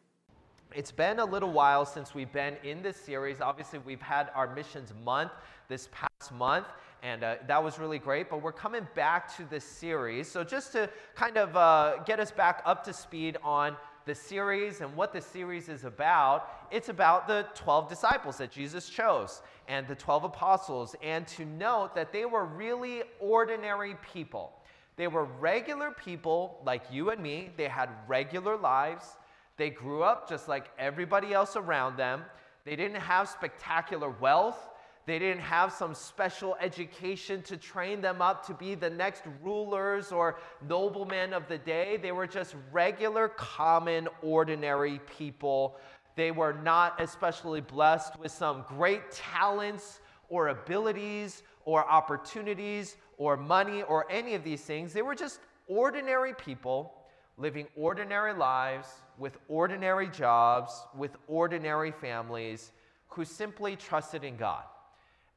It's 0.74 0.92
been 0.92 1.20
a 1.20 1.26
little 1.26 1.52
while 1.52 1.86
since 1.86 2.16
we've 2.16 2.34
been 2.34 2.58
in 2.64 2.82
this 2.82 2.98
series. 2.98 3.40
Obviously, 3.40 3.78
we've 3.86 4.02
had 4.02 4.32
our 4.34 4.56
missions 4.56 4.94
month 5.06 5.30
this 5.68 5.90
past 5.92 6.34
month, 6.34 6.66
and 7.04 7.24
uh, 7.24 7.36
that 7.46 7.64
was 7.64 7.78
really 7.78 8.00
great. 8.00 8.28
But 8.28 8.42
we're 8.42 8.52
coming 8.52 8.88
back 8.96 9.38
to 9.38 9.46
this 9.46 9.64
series. 9.64 10.28
So, 10.28 10.44
just 10.44 10.72
to 10.72 10.90
kind 11.14 11.38
of 11.38 11.56
uh, 11.56 11.98
get 12.04 12.20
us 12.20 12.32
back 12.32 12.64
up 12.66 12.84
to 12.86 12.94
speed 12.94 13.38
on 13.44 13.78
the 14.08 14.16
series 14.16 14.82
and 14.82 14.96
what 14.96 15.14
the 15.14 15.22
series 15.22 15.70
is 15.70 15.84
about, 15.84 16.50
it's 16.72 16.90
about 16.90 17.28
the 17.28 17.46
12 17.54 17.90
disciples 17.90 18.38
that 18.38 18.50
Jesus 18.50 18.90
chose 18.90 19.42
and 19.68 19.88
the 19.88 19.96
12 19.96 20.26
apostles, 20.26 20.96
and 21.04 21.28
to 21.28 21.46
note 21.46 21.96
that 21.96 22.12
they 22.12 22.26
were 22.26 22.46
really 22.46 23.04
ordinary 23.20 23.96
people. 24.14 24.54
They 24.96 25.08
were 25.08 25.26
regular 25.26 25.92
people 25.92 26.62
like 26.66 26.84
you 26.92 27.12
and 27.12 27.22
me, 27.22 27.52
they 27.58 27.68
had 27.68 27.90
regular 28.08 28.58
lives. 28.58 29.18
They 29.58 29.70
grew 29.70 30.04
up 30.04 30.30
just 30.30 30.48
like 30.48 30.70
everybody 30.78 31.34
else 31.34 31.56
around 31.56 31.98
them. 31.98 32.24
They 32.66 32.76
didn't 32.76 33.02
have 33.02 33.28
spectacular 33.28 34.10
wealth. 34.10 34.68
They 35.08 35.20
didn't 35.20 35.42
have 35.42 35.72
some 35.72 35.96
special 35.96 36.58
education 36.60 37.42
to 37.44 37.56
train 37.56 38.02
them 38.02 38.22
up 38.22 38.46
to 38.48 38.54
be 38.54 38.76
the 38.76 38.90
next 38.90 39.24
rulers 39.42 40.12
or 40.12 40.38
noblemen 40.68 41.32
of 41.32 41.48
the 41.48 41.58
day. 41.58 41.96
They 41.96 42.12
were 42.12 42.28
just 42.28 42.56
regular, 42.74 43.30
common, 43.30 44.10
ordinary 44.22 45.00
people. 45.18 45.78
They 46.18 46.32
were 46.32 46.54
not 46.54 47.00
especially 47.00 47.62
blessed 47.62 48.20
with 48.20 48.32
some 48.32 48.66
great 48.68 49.12
talents 49.12 50.02
or 50.30 50.48
abilities 50.48 51.44
or 51.64 51.88
opportunities 51.88 52.98
or 53.20 53.38
money 53.38 53.84
or 53.84 54.12
any 54.12 54.34
of 54.34 54.44
these 54.44 54.62
things. 54.62 54.94
They 54.94 55.04
were 55.04 55.14
just 55.14 55.40
ordinary 55.68 56.34
people 56.34 56.96
living 57.38 57.68
ordinary 57.76 58.34
lives 58.34 58.88
with 59.20 59.38
ordinary 59.48 60.10
jobs, 60.10 60.74
with 60.96 61.16
ordinary 61.28 61.92
families 61.92 62.72
who 63.10 63.24
simply 63.24 63.76
trusted 63.76 64.24
in 64.24 64.38
God. 64.38 64.64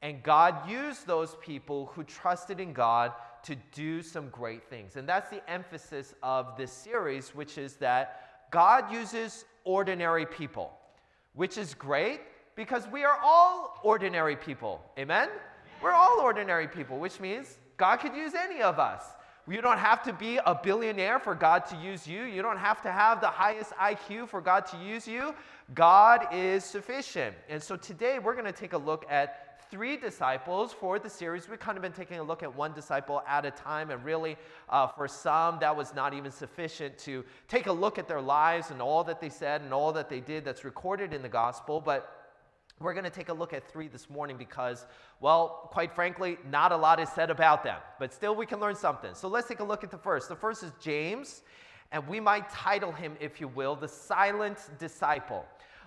And 0.00 0.22
God 0.22 0.66
used 0.66 1.06
those 1.06 1.36
people 1.42 1.92
who 1.94 2.04
trusted 2.04 2.58
in 2.58 2.72
God 2.72 3.12
to 3.42 3.54
do 3.72 4.00
some 4.00 4.30
great 4.30 4.64
things. 4.70 4.96
And 4.96 5.06
that's 5.06 5.28
the 5.28 5.42
emphasis 5.50 6.14
of 6.22 6.56
this 6.56 6.72
series, 6.72 7.34
which 7.34 7.58
is 7.58 7.74
that 7.76 8.48
God 8.50 8.90
uses 8.90 9.44
ordinary 9.64 10.26
people, 10.26 10.72
which 11.34 11.56
is 11.58 11.74
great 11.74 12.20
because 12.56 12.86
we 12.88 13.04
are 13.04 13.18
all 13.22 13.80
ordinary 13.82 14.36
people. 14.36 14.82
Amen? 14.98 15.28
We're 15.82 15.92
all 15.92 16.20
ordinary 16.20 16.68
people, 16.68 16.98
which 16.98 17.20
means 17.20 17.58
God 17.76 17.96
could 17.96 18.14
use 18.14 18.34
any 18.34 18.60
of 18.62 18.78
us. 18.78 19.02
You 19.48 19.60
don't 19.60 19.78
have 19.78 20.02
to 20.04 20.12
be 20.12 20.38
a 20.44 20.54
billionaire 20.54 21.18
for 21.18 21.34
God 21.34 21.66
to 21.66 21.76
use 21.76 22.06
you. 22.06 22.22
You 22.22 22.42
don't 22.42 22.58
have 22.58 22.82
to 22.82 22.90
have 22.92 23.20
the 23.20 23.28
highest 23.28 23.72
IQ 23.72 24.28
for 24.28 24.40
God 24.40 24.66
to 24.66 24.76
use 24.76 25.08
you. 25.08 25.34
God 25.74 26.26
is 26.32 26.64
sufficient. 26.64 27.34
And 27.48 27.62
so 27.62 27.76
today 27.76 28.18
we're 28.18 28.34
going 28.34 28.44
to 28.44 28.52
take 28.52 28.74
a 28.74 28.78
look 28.78 29.06
at 29.08 29.50
three 29.70 29.96
disciples 29.96 30.72
for 30.72 30.98
the 30.98 31.08
series. 31.08 31.48
We've 31.48 31.58
kind 31.58 31.78
of 31.78 31.82
been 31.82 31.92
taking 31.92 32.18
a 32.18 32.22
look 32.22 32.42
at 32.42 32.54
one 32.54 32.72
disciple 32.72 33.22
at 33.26 33.46
a 33.46 33.52
time, 33.52 33.90
and 33.90 34.04
really, 34.04 34.36
uh, 34.68 34.88
for 34.88 35.06
some, 35.06 35.58
that 35.60 35.76
was 35.76 35.94
not 35.94 36.12
even 36.12 36.32
sufficient 36.32 36.98
to 36.98 37.24
take 37.46 37.66
a 37.66 37.72
look 37.72 37.98
at 37.98 38.08
their 38.08 38.20
lives 38.20 38.70
and 38.70 38.82
all 38.82 39.04
that 39.04 39.20
they 39.20 39.28
said 39.28 39.62
and 39.62 39.72
all 39.72 39.92
that 39.92 40.08
they 40.08 40.20
did 40.20 40.44
that's 40.44 40.64
recorded 40.64 41.12
in 41.12 41.22
the 41.22 41.28
gospel. 41.28 41.80
But 41.80 42.19
we're 42.80 42.94
going 42.94 43.04
to 43.04 43.10
take 43.10 43.28
a 43.28 43.32
look 43.32 43.52
at 43.52 43.70
three 43.70 43.88
this 43.88 44.08
morning 44.08 44.36
because, 44.38 44.86
well, 45.20 45.68
quite 45.70 45.94
frankly, 45.94 46.38
not 46.50 46.72
a 46.72 46.76
lot 46.76 46.98
is 46.98 47.10
said 47.10 47.30
about 47.30 47.62
them, 47.62 47.78
but 47.98 48.12
still 48.12 48.34
we 48.34 48.46
can 48.46 48.58
learn 48.58 48.74
something. 48.74 49.14
So 49.14 49.28
let's 49.28 49.46
take 49.46 49.60
a 49.60 49.64
look 49.64 49.84
at 49.84 49.90
the 49.90 49.98
first. 49.98 50.28
The 50.28 50.36
first 50.36 50.62
is 50.62 50.72
James, 50.80 51.42
and 51.92 52.06
we 52.08 52.20
might 52.20 52.48
title 52.48 52.90
him, 52.90 53.16
if 53.20 53.40
you 53.40 53.48
will, 53.48 53.76
the 53.76 53.88
silent 53.88 54.58
disciple. 54.78 55.44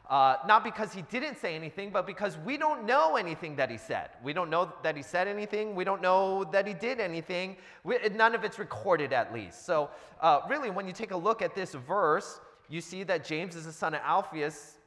Uh, 0.10 0.36
not 0.46 0.64
because 0.64 0.94
he 0.94 1.02
didn't 1.04 1.40
say 1.40 1.56
anything, 1.56 1.90
but 1.90 2.06
because 2.06 2.38
we 2.40 2.58
don't 2.58 2.86
know 2.86 3.16
anything 3.16 3.56
that 3.56 3.72
he 3.72 3.78
said. 3.78 4.10
We 4.22 4.34
don't 4.34 4.50
know 4.50 4.72
that 4.84 4.96
he 4.96 5.02
said 5.02 5.28
anything. 5.28 5.76
We 5.76 5.86
don't 5.86 6.02
know 6.02 6.44
that 6.52 6.68
he 6.68 6.74
did 6.74 7.00
anything. 7.00 7.56
We, 7.84 7.98
none 8.14 8.36
of 8.36 8.44
it's 8.44 8.60
recorded, 8.60 9.14
at 9.14 9.34
least. 9.34 9.66
So, 9.66 9.90
uh, 10.22 10.42
really, 10.48 10.70
when 10.70 10.86
you 10.86 10.94
take 10.94 11.12
a 11.12 11.18
look 11.18 11.42
at 11.42 11.56
this 11.56 11.74
verse, 11.74 12.42
you 12.70 12.82
see 12.82 13.04
that 13.04 13.26
James 13.26 13.56
is 13.56 13.66
the 13.66 13.72
son 13.72 13.94
of 13.96 14.02
Alphaeus. 14.04 14.78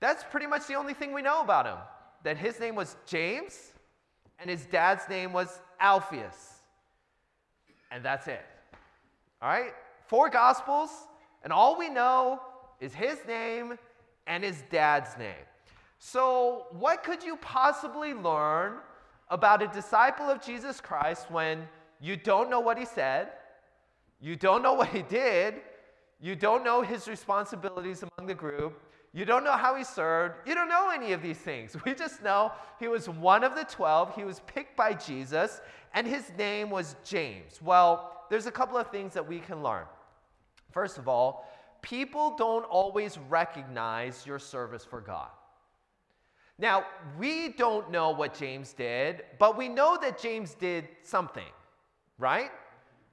That's 0.00 0.24
pretty 0.30 0.46
much 0.46 0.66
the 0.66 0.74
only 0.74 0.94
thing 0.94 1.12
we 1.12 1.22
know 1.22 1.40
about 1.40 1.66
him 1.66 1.78
that 2.22 2.36
his 2.36 2.60
name 2.60 2.74
was 2.74 2.96
James 3.06 3.72
and 4.38 4.50
his 4.50 4.66
dad's 4.66 5.08
name 5.08 5.32
was 5.32 5.60
Alphaeus. 5.80 6.60
And 7.90 8.04
that's 8.04 8.26
it. 8.26 8.44
All 9.40 9.48
right? 9.48 9.72
Four 10.06 10.28
gospels, 10.28 10.90
and 11.42 11.52
all 11.52 11.78
we 11.78 11.88
know 11.88 12.40
is 12.80 12.94
his 12.94 13.18
name 13.26 13.78
and 14.26 14.44
his 14.44 14.62
dad's 14.70 15.16
name. 15.18 15.34
So, 15.98 16.66
what 16.72 17.02
could 17.02 17.22
you 17.22 17.36
possibly 17.36 18.12
learn 18.12 18.74
about 19.30 19.62
a 19.62 19.68
disciple 19.68 20.26
of 20.26 20.42
Jesus 20.42 20.80
Christ 20.80 21.30
when 21.30 21.66
you 22.00 22.16
don't 22.16 22.50
know 22.50 22.60
what 22.60 22.78
he 22.78 22.84
said, 22.84 23.28
you 24.20 24.36
don't 24.36 24.62
know 24.62 24.74
what 24.74 24.88
he 24.88 25.02
did, 25.02 25.54
you 26.20 26.36
don't 26.36 26.64
know 26.64 26.82
his 26.82 27.08
responsibilities 27.08 28.02
among 28.02 28.26
the 28.26 28.34
group, 28.34 28.80
you 29.16 29.24
don't 29.24 29.44
know 29.44 29.56
how 29.56 29.74
he 29.76 29.82
served, 29.82 30.46
you 30.46 30.54
don't 30.54 30.68
know 30.68 30.90
any 30.90 31.14
of 31.14 31.22
these 31.22 31.38
things. 31.38 31.74
We 31.86 31.94
just 31.94 32.22
know 32.22 32.52
he 32.78 32.86
was 32.86 33.08
one 33.08 33.44
of 33.44 33.54
the 33.54 33.64
12, 33.64 34.14
he 34.14 34.24
was 34.24 34.40
picked 34.46 34.76
by 34.76 34.92
Jesus, 34.92 35.62
and 35.94 36.06
his 36.06 36.30
name 36.36 36.68
was 36.68 36.96
James. 37.02 37.62
Well, 37.62 38.26
there's 38.28 38.44
a 38.44 38.50
couple 38.50 38.76
of 38.76 38.90
things 38.90 39.14
that 39.14 39.26
we 39.26 39.38
can 39.38 39.62
learn. 39.62 39.86
First 40.70 40.98
of 40.98 41.08
all, 41.08 41.50
people 41.80 42.36
don't 42.36 42.64
always 42.64 43.16
recognize 43.30 44.26
your 44.26 44.38
service 44.38 44.84
for 44.84 45.00
God. 45.00 45.30
Now, 46.58 46.84
we 47.18 47.48
don't 47.48 47.90
know 47.90 48.10
what 48.10 48.34
James 48.34 48.74
did, 48.74 49.22
but 49.38 49.56
we 49.56 49.70
know 49.70 49.96
that 50.02 50.20
James 50.20 50.52
did 50.52 50.88
something, 51.02 51.52
right? 52.18 52.50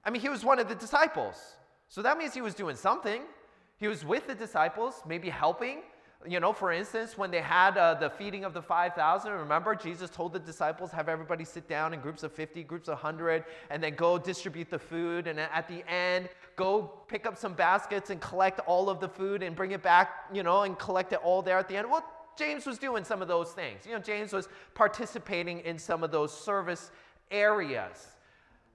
I 0.04 0.10
mean, 0.10 0.22
he 0.22 0.28
was 0.28 0.44
one 0.44 0.60
of 0.60 0.68
the 0.68 0.76
disciples. 0.76 1.38
So 1.88 2.02
that 2.02 2.18
means 2.18 2.34
he 2.34 2.42
was 2.42 2.56
doing 2.56 2.76
something. 2.76 3.22
He 3.78 3.88
was 3.88 4.04
with 4.04 4.28
the 4.28 4.36
disciples, 4.36 5.02
maybe 5.08 5.30
helping, 5.30 5.80
you 6.28 6.40
know, 6.40 6.54
for 6.54 6.72
instance, 6.72 7.18
when 7.18 7.32
they 7.32 7.42
had 7.42 7.78
uh, 7.78 7.94
the 7.96 8.10
feeding 8.10 8.46
of 8.46 8.54
the 8.54 8.62
5,000, 8.62 9.32
remember 9.32 9.76
Jesus 9.76 10.10
told 10.10 10.34
the 10.34 10.40
disciples, 10.40 10.92
have 10.92 11.10
everybody 11.10 11.44
sit 11.44 11.68
down 11.68 11.94
in 11.94 12.00
groups 12.00 12.24
of 12.24 12.32
50, 12.32 12.64
groups 12.64 12.88
of 12.88 12.96
100, 12.96 13.44
and 13.70 13.84
then 13.84 13.96
go 13.96 14.18
distribute 14.18 14.70
the 14.70 14.80
food. 14.80 15.28
And 15.28 15.40
at 15.40 15.68
the 15.68 15.84
end, 15.92 16.30
go 16.56 16.84
pick 17.08 17.26
up 17.26 17.38
some 17.38 17.54
baskets 17.54 18.10
and 18.10 18.22
collect 18.22 18.60
all 18.62 18.90
of 18.90 19.00
the 19.00 19.10
food 19.10 19.44
and 19.44 19.56
bring 19.56 19.72
it 19.72 19.82
back, 19.82 20.26
you 20.34 20.44
know, 20.44 20.64
and 20.64 20.78
collect 20.80 21.14
it 21.14 21.20
all 21.24 21.42
there 21.42 21.58
at 21.58 21.68
the 21.68 21.76
end. 21.76 21.90
Well, 21.90 22.06
James 22.38 22.66
was 22.66 22.78
doing 22.78 23.04
some 23.04 23.22
of 23.22 23.28
those 23.28 23.52
things. 23.52 23.86
You 23.86 23.94
know, 23.94 24.00
James 24.00 24.34
was 24.34 24.48
participating 24.74 25.60
in 25.60 25.78
some 25.78 26.04
of 26.04 26.12
those 26.12 26.36
service 26.36 26.92
areas. 27.30 28.13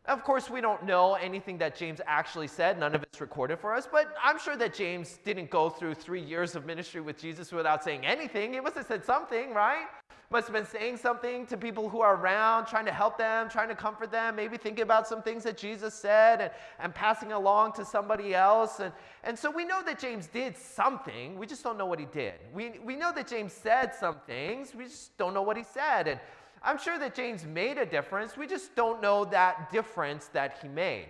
Of 0.09 0.25
course, 0.25 0.49
we 0.49 0.63
don't 0.63 0.85
know 0.85 1.17
anything 1.17 1.59
that 1.59 1.77
James 1.77 2.01
actually 2.07 2.49
said. 2.49 2.79
None 2.81 2.95
of 2.95 3.03
it's 3.03 3.21
recorded 3.21 3.59
for 3.59 3.75
us, 3.75 3.87
but 3.91 4.15
I'm 4.25 4.39
sure 4.39 4.57
that 4.57 4.73
James 4.73 5.19
didn't 5.23 5.51
go 5.51 5.69
through 5.69 5.97
three 5.97 6.23
years 6.23 6.57
of 6.57 6.65
ministry 6.65 7.03
with 7.03 7.21
Jesus 7.21 7.53
without 7.53 7.85
saying 7.85 8.07
anything. 8.07 8.55
He 8.55 8.61
must 8.61 8.77
have 8.77 8.87
said 8.87 9.05
something, 9.05 9.53
right? 9.53 9.85
Must 10.31 10.47
have 10.47 10.55
been 10.55 10.67
saying 10.67 10.97
something 10.97 11.47
to 11.47 11.59
people 11.59 11.91
who 11.91 12.01
are 12.01 12.17
around, 12.17 12.67
trying 12.67 12.87
to 12.87 12.93
help 12.93 13.19
them, 13.19 13.51
trying 13.51 13.69
to 13.69 13.75
comfort 13.75 14.11
them, 14.11 14.37
maybe 14.37 14.57
thinking 14.57 14.83
about 14.83 15.07
some 15.07 15.23
things 15.23 15.43
that 15.45 15.59
Jesus 15.59 15.93
said 15.93 16.41
and, 16.41 16.51
and 16.81 16.95
passing 16.95 17.33
along 17.33 17.73
to 17.75 17.85
somebody 17.85 18.35
else. 18.35 18.81
And, 18.81 18.93
and 19.25 19.39
so 19.39 19.51
we 19.51 19.65
know 19.65 19.83
that 19.85 19.99
James 19.99 20.27
did 20.27 20.57
something. 20.57 21.39
We 21.39 21.47
just 21.47 21.63
don't 21.63 21.79
know 21.79 21.87
what 21.87 21.99
he 21.99 22.07
did. 22.07 22.35
We, 22.55 22.79
we 22.85 22.97
know 22.97 23.11
that 23.15 23.29
James 23.29 23.55
said 23.55 23.95
some 23.95 24.17
things. 24.27 24.75
We 24.75 24.85
just 24.85 25.17
don't 25.17 25.33
know 25.33 25.43
what 25.43 25.57
he 25.57 25.65
said. 25.65 26.09
And 26.09 26.21
I'm 26.63 26.79
sure 26.79 26.99
that 26.99 27.15
James 27.15 27.45
made 27.45 27.79
a 27.79 27.87
difference. 27.87 28.37
We 28.37 28.47
just 28.47 28.75
don't 28.75 29.01
know 29.01 29.25
that 29.27 29.71
difference 29.71 30.29
that 30.29 30.59
he 30.63 30.69
made. 30.69 31.09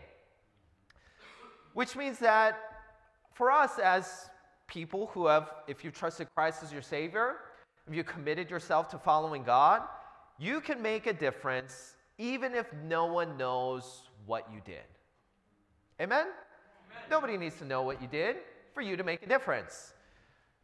Which 1.74 1.96
means 1.96 2.18
that 2.18 2.58
for 3.34 3.50
us 3.50 3.78
as 3.78 4.30
people 4.66 5.06
who 5.14 5.26
have, 5.26 5.50
if 5.66 5.84
you 5.84 5.90
trusted 5.90 6.28
Christ 6.34 6.62
as 6.62 6.72
your 6.72 6.82
Savior, 6.82 7.36
if 7.86 7.94
you 7.94 8.04
committed 8.04 8.50
yourself 8.50 8.88
to 8.90 8.98
following 8.98 9.42
God, 9.42 9.82
you 10.38 10.60
can 10.60 10.82
make 10.82 11.06
a 11.06 11.12
difference 11.12 11.96
even 12.18 12.54
if 12.54 12.66
no 12.86 13.06
one 13.06 13.36
knows 13.36 14.02
what 14.26 14.46
you 14.52 14.60
did. 14.64 14.84
Amen? 16.00 16.20
Amen? 16.20 16.32
Nobody 17.10 17.36
needs 17.36 17.56
to 17.56 17.64
know 17.64 17.82
what 17.82 18.02
you 18.02 18.08
did 18.08 18.36
for 18.74 18.82
you 18.82 18.96
to 18.96 19.04
make 19.04 19.22
a 19.22 19.26
difference. 19.26 19.94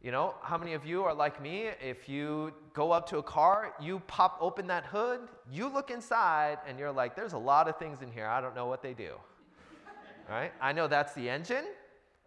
You 0.05 0.11
know, 0.11 0.35
how 0.43 0.59
many 0.59 0.73
of 0.73 0.85
you 0.85 1.03
are 1.03 1.15
like 1.15 1.41
me? 1.41 1.67
If 1.83 2.07
you 2.07 2.53
go 2.75 2.91
up 2.91 3.09
to 3.09 3.17
a 3.17 3.23
car, 3.23 3.73
you 3.81 4.01
pop 4.05 4.37
open 4.39 4.67
that 4.67 4.85
hood, 4.85 5.21
you 5.51 5.67
look 5.67 5.89
inside, 5.89 6.59
and 6.67 6.77
you're 6.77 6.91
like, 6.91 7.15
there's 7.15 7.33
a 7.33 7.39
lot 7.39 7.67
of 7.67 7.79
things 7.79 8.03
in 8.03 8.11
here. 8.11 8.27
I 8.27 8.39
don't 8.39 8.53
know 8.53 8.67
what 8.67 8.83
they 8.83 8.93
do. 8.93 9.13
all 10.29 10.35
right? 10.35 10.51
I 10.61 10.73
know 10.73 10.87
that's 10.87 11.15
the 11.15 11.27
engine. 11.27 11.65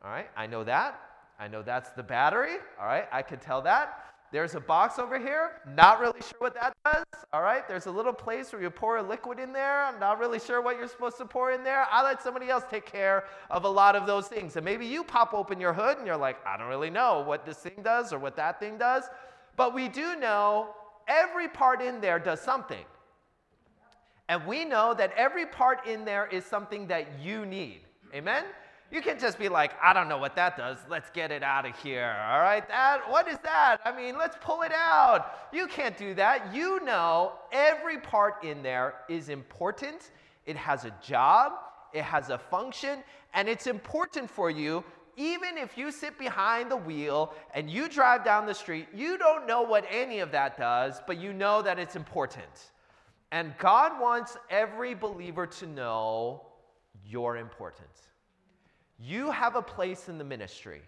All 0.03 0.11
right? 0.11 0.29
I 0.37 0.49
know 0.49 0.65
that. 0.65 1.01
I 1.39 1.47
know 1.47 1.63
that's 1.63 1.91
the 1.91 2.03
battery. 2.03 2.57
All 2.81 2.87
right? 2.87 3.07
I 3.13 3.23
could 3.23 3.41
tell 3.41 3.63
that. 3.63 4.08
There's 4.31 4.55
a 4.55 4.61
box 4.61 4.99
over 4.99 5.19
here. 5.19 5.63
Not 5.75 6.01
really 6.01 6.21
sure 6.21 6.39
what 6.39 6.55
that 6.55 6.75
does. 6.85 7.05
All 7.33 7.41
right. 7.41 7.67
There's 7.67 7.87
a 7.87 7.91
little 7.91 8.13
place 8.13 8.53
where 8.53 8.61
you 8.61 8.69
pour 8.69 8.99
a 8.99 9.03
liquid 9.03 9.39
in 9.39 9.53
there. 9.53 9.85
I'm 9.85 9.99
not 9.99 10.19
really 10.19 10.39
sure 10.39 10.61
what 10.61 10.77
you're 10.77 10.89
supposed 10.89 11.17
to 11.19 11.25
pour 11.25 11.53
in 11.53 11.65
there. 11.65 11.87
I 11.91 12.03
let 12.03 12.23
somebody 12.23 12.51
else 12.51 12.65
take 12.71 12.85
care 12.85 13.25
of 13.51 13.65
a 13.65 13.69
lot 13.69 13.97
of 13.97 14.07
those 14.07 14.29
things. 14.29 14.57
And 14.57 14.65
maybe 14.65 14.85
you 14.85 15.03
pop 15.03 15.33
open 15.33 15.59
your 15.59 15.73
hood 15.73 15.97
and 15.97 16.07
you're 16.07 16.17
like, 16.17 16.37
I 16.47 16.59
don't 16.59 16.69
really 16.69 16.91
know 16.91 17.23
what 17.27 17.47
this 17.47 17.57
thing 17.57 17.83
does 17.83 18.13
or 18.13 18.19
what 18.19 18.37
that 18.37 18.61
thing 18.61 18.77
does. 18.77 19.05
But 19.57 19.75
we 19.75 19.89
do 19.89 20.17
know 20.17 20.75
every 21.07 21.49
part 21.49 21.81
in 21.81 22.01
there 22.01 22.19
does 22.19 22.41
something. 22.41 22.85
And 24.29 24.47
we 24.47 24.67
know 24.67 24.93
that 24.93 25.13
every 25.17 25.47
part 25.47 25.87
in 25.87 26.05
there 26.05 26.27
is 26.27 26.45
something 26.45 26.87
that 26.89 27.19
you 27.19 27.47
need. 27.47 27.81
Amen? 28.15 28.45
You 28.91 29.03
can't 29.03 29.21
just 29.21 29.39
be 29.39 29.49
like, 29.49 29.73
I 29.83 29.93
don't 29.93 30.09
know 30.09 30.17
what 30.17 30.35
that 30.37 30.57
does. 30.57 30.79
Let's 30.89 31.11
get 31.11 31.31
it 31.31 31.43
out 31.43 31.67
of 31.67 31.77
here. 31.79 32.17
All 32.31 32.41
right? 32.41 32.67
That 32.69 33.03
what 33.11 33.29
is 33.29 33.39
that? 33.43 33.79
I 33.85 33.95
mean, 33.95 34.17
let's 34.17 34.37
pull 34.41 34.63
it 34.63 34.73
out. 34.73 35.51
You 35.53 35.67
can't 35.67 35.97
do 35.97 36.15
that. 36.15 36.55
You 36.55 36.83
know 36.85 37.33
every 37.53 37.99
part 37.99 38.43
in 38.45 38.63
there 38.63 38.95
is 39.09 39.29
important. 39.29 40.11
It 40.47 40.57
has 40.57 40.87
a 40.87 40.95
job, 41.03 41.53
it 41.93 42.03
has 42.03 42.31
a 42.31 42.39
function, 42.39 43.01
and 43.35 43.49
it's 43.49 43.67
important 43.67 44.31
for 44.31 44.49
you 44.51 44.83
even 45.19 45.59
if 45.59 45.77
you 45.77 45.91
sit 45.91 46.17
behind 46.17 46.71
the 46.71 46.77
wheel 46.77 47.35
and 47.53 47.69
you 47.69 47.89
drive 47.89 48.25
down 48.25 48.47
the 48.47 48.55
street, 48.55 48.87
you 48.95 49.19
don't 49.19 49.49
know 49.49 49.63
what 49.63 49.85
any 49.91 50.21
of 50.21 50.31
that 50.31 50.57
does, 50.57 51.03
but 51.09 51.19
you 51.19 51.33
know 51.33 51.61
that 51.61 51.77
it's 51.77 51.97
important. 51.97 52.71
And 53.33 53.53
God 53.59 54.01
wants 54.01 54.37
every 54.49 54.95
believer 54.95 55.45
to 55.45 55.67
know 55.67 56.47
you're 57.05 57.37
important. 57.37 57.91
You 58.99 59.31
have 59.31 59.57
a 59.57 59.63
place 59.63 60.09
in 60.09 60.19
the 60.19 60.25
ministry. 60.25 60.83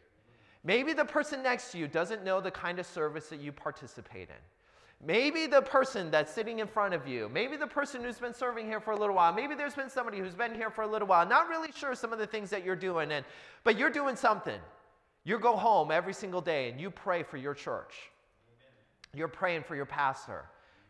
Maybe 0.64 0.92
the 0.92 1.04
person 1.04 1.42
next 1.42 1.72
to 1.72 1.78
you 1.78 1.88
doesn't 1.88 2.24
know 2.24 2.40
the 2.40 2.50
kind 2.50 2.78
of 2.78 2.86
service 2.86 3.28
that 3.28 3.40
you 3.40 3.52
participate 3.52 4.28
in. 4.28 5.06
Maybe 5.06 5.46
the 5.46 5.62
person 5.62 6.10
that's 6.10 6.30
sitting 6.30 6.58
in 6.58 6.66
front 6.66 6.92
of 6.92 7.08
you, 7.08 7.30
maybe 7.30 7.56
the 7.56 7.66
person 7.66 8.04
who's 8.04 8.18
been 8.18 8.34
serving 8.34 8.66
here 8.66 8.80
for 8.80 8.90
a 8.90 8.96
little 8.98 9.14
while, 9.14 9.32
maybe 9.32 9.54
there's 9.54 9.74
been 9.74 9.88
somebody 9.88 10.18
who's 10.18 10.34
been 10.34 10.54
here 10.54 10.68
for 10.68 10.82
a 10.82 10.86
little 10.86 11.08
while, 11.08 11.26
not 11.26 11.48
really 11.48 11.72
sure 11.72 11.94
some 11.94 12.12
of 12.12 12.18
the 12.18 12.26
things 12.26 12.50
that 12.50 12.64
you're 12.64 12.76
doing, 12.76 13.10
and, 13.12 13.24
but 13.64 13.78
you're 13.78 13.90
doing 13.90 14.14
something. 14.14 14.60
You 15.24 15.38
go 15.38 15.56
home 15.56 15.90
every 15.90 16.12
single 16.12 16.42
day 16.42 16.68
and 16.68 16.78
you 16.78 16.90
pray 16.90 17.22
for 17.22 17.38
your 17.38 17.54
church. 17.54 17.94
You're 19.14 19.28
praying 19.28 19.62
for 19.62 19.74
your 19.74 19.86
pastor. 19.86 20.44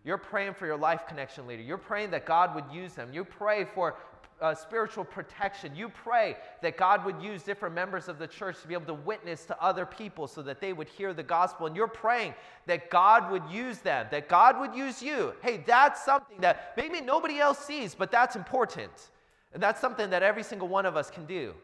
You're 0.04 0.18
praying 0.18 0.54
for 0.54 0.66
your 0.66 0.76
life 0.76 1.06
connection 1.06 1.46
leader. 1.46 1.62
You're 1.62 1.78
praying 1.78 2.10
that 2.10 2.26
God 2.26 2.54
would 2.54 2.64
use 2.72 2.94
them. 2.94 3.12
You 3.12 3.24
pray 3.24 3.64
for 3.64 3.96
uh, 4.40 4.54
spiritual 4.54 5.04
protection. 5.04 5.74
You 5.74 5.88
pray 5.88 6.36
that 6.62 6.76
God 6.76 7.04
would 7.04 7.20
use 7.22 7.42
different 7.42 7.74
members 7.74 8.08
of 8.08 8.18
the 8.18 8.26
church 8.26 8.60
to 8.62 8.68
be 8.68 8.74
able 8.74 8.86
to 8.86 8.94
witness 8.94 9.44
to 9.46 9.62
other 9.62 9.84
people 9.84 10.26
so 10.26 10.42
that 10.42 10.60
they 10.60 10.72
would 10.72 10.88
hear 10.88 11.12
the 11.12 11.22
gospel. 11.22 11.66
And 11.66 11.76
you're 11.76 11.88
praying 11.88 12.34
that 12.66 12.90
God 12.90 13.30
would 13.30 13.42
use 13.50 13.78
them, 13.78 14.06
that 14.10 14.28
God 14.28 14.58
would 14.60 14.74
use 14.74 15.02
you. 15.02 15.34
Hey, 15.42 15.62
that's 15.66 16.04
something 16.04 16.40
that 16.40 16.74
maybe 16.76 17.00
nobody 17.00 17.38
else 17.38 17.58
sees, 17.58 17.94
but 17.94 18.10
that's 18.10 18.36
important. 18.36 19.10
And 19.52 19.62
that's 19.62 19.80
something 19.80 20.10
that 20.10 20.22
every 20.22 20.42
single 20.42 20.68
one 20.68 20.86
of 20.86 20.96
us 20.96 21.10
can 21.10 21.26
do. 21.26 21.54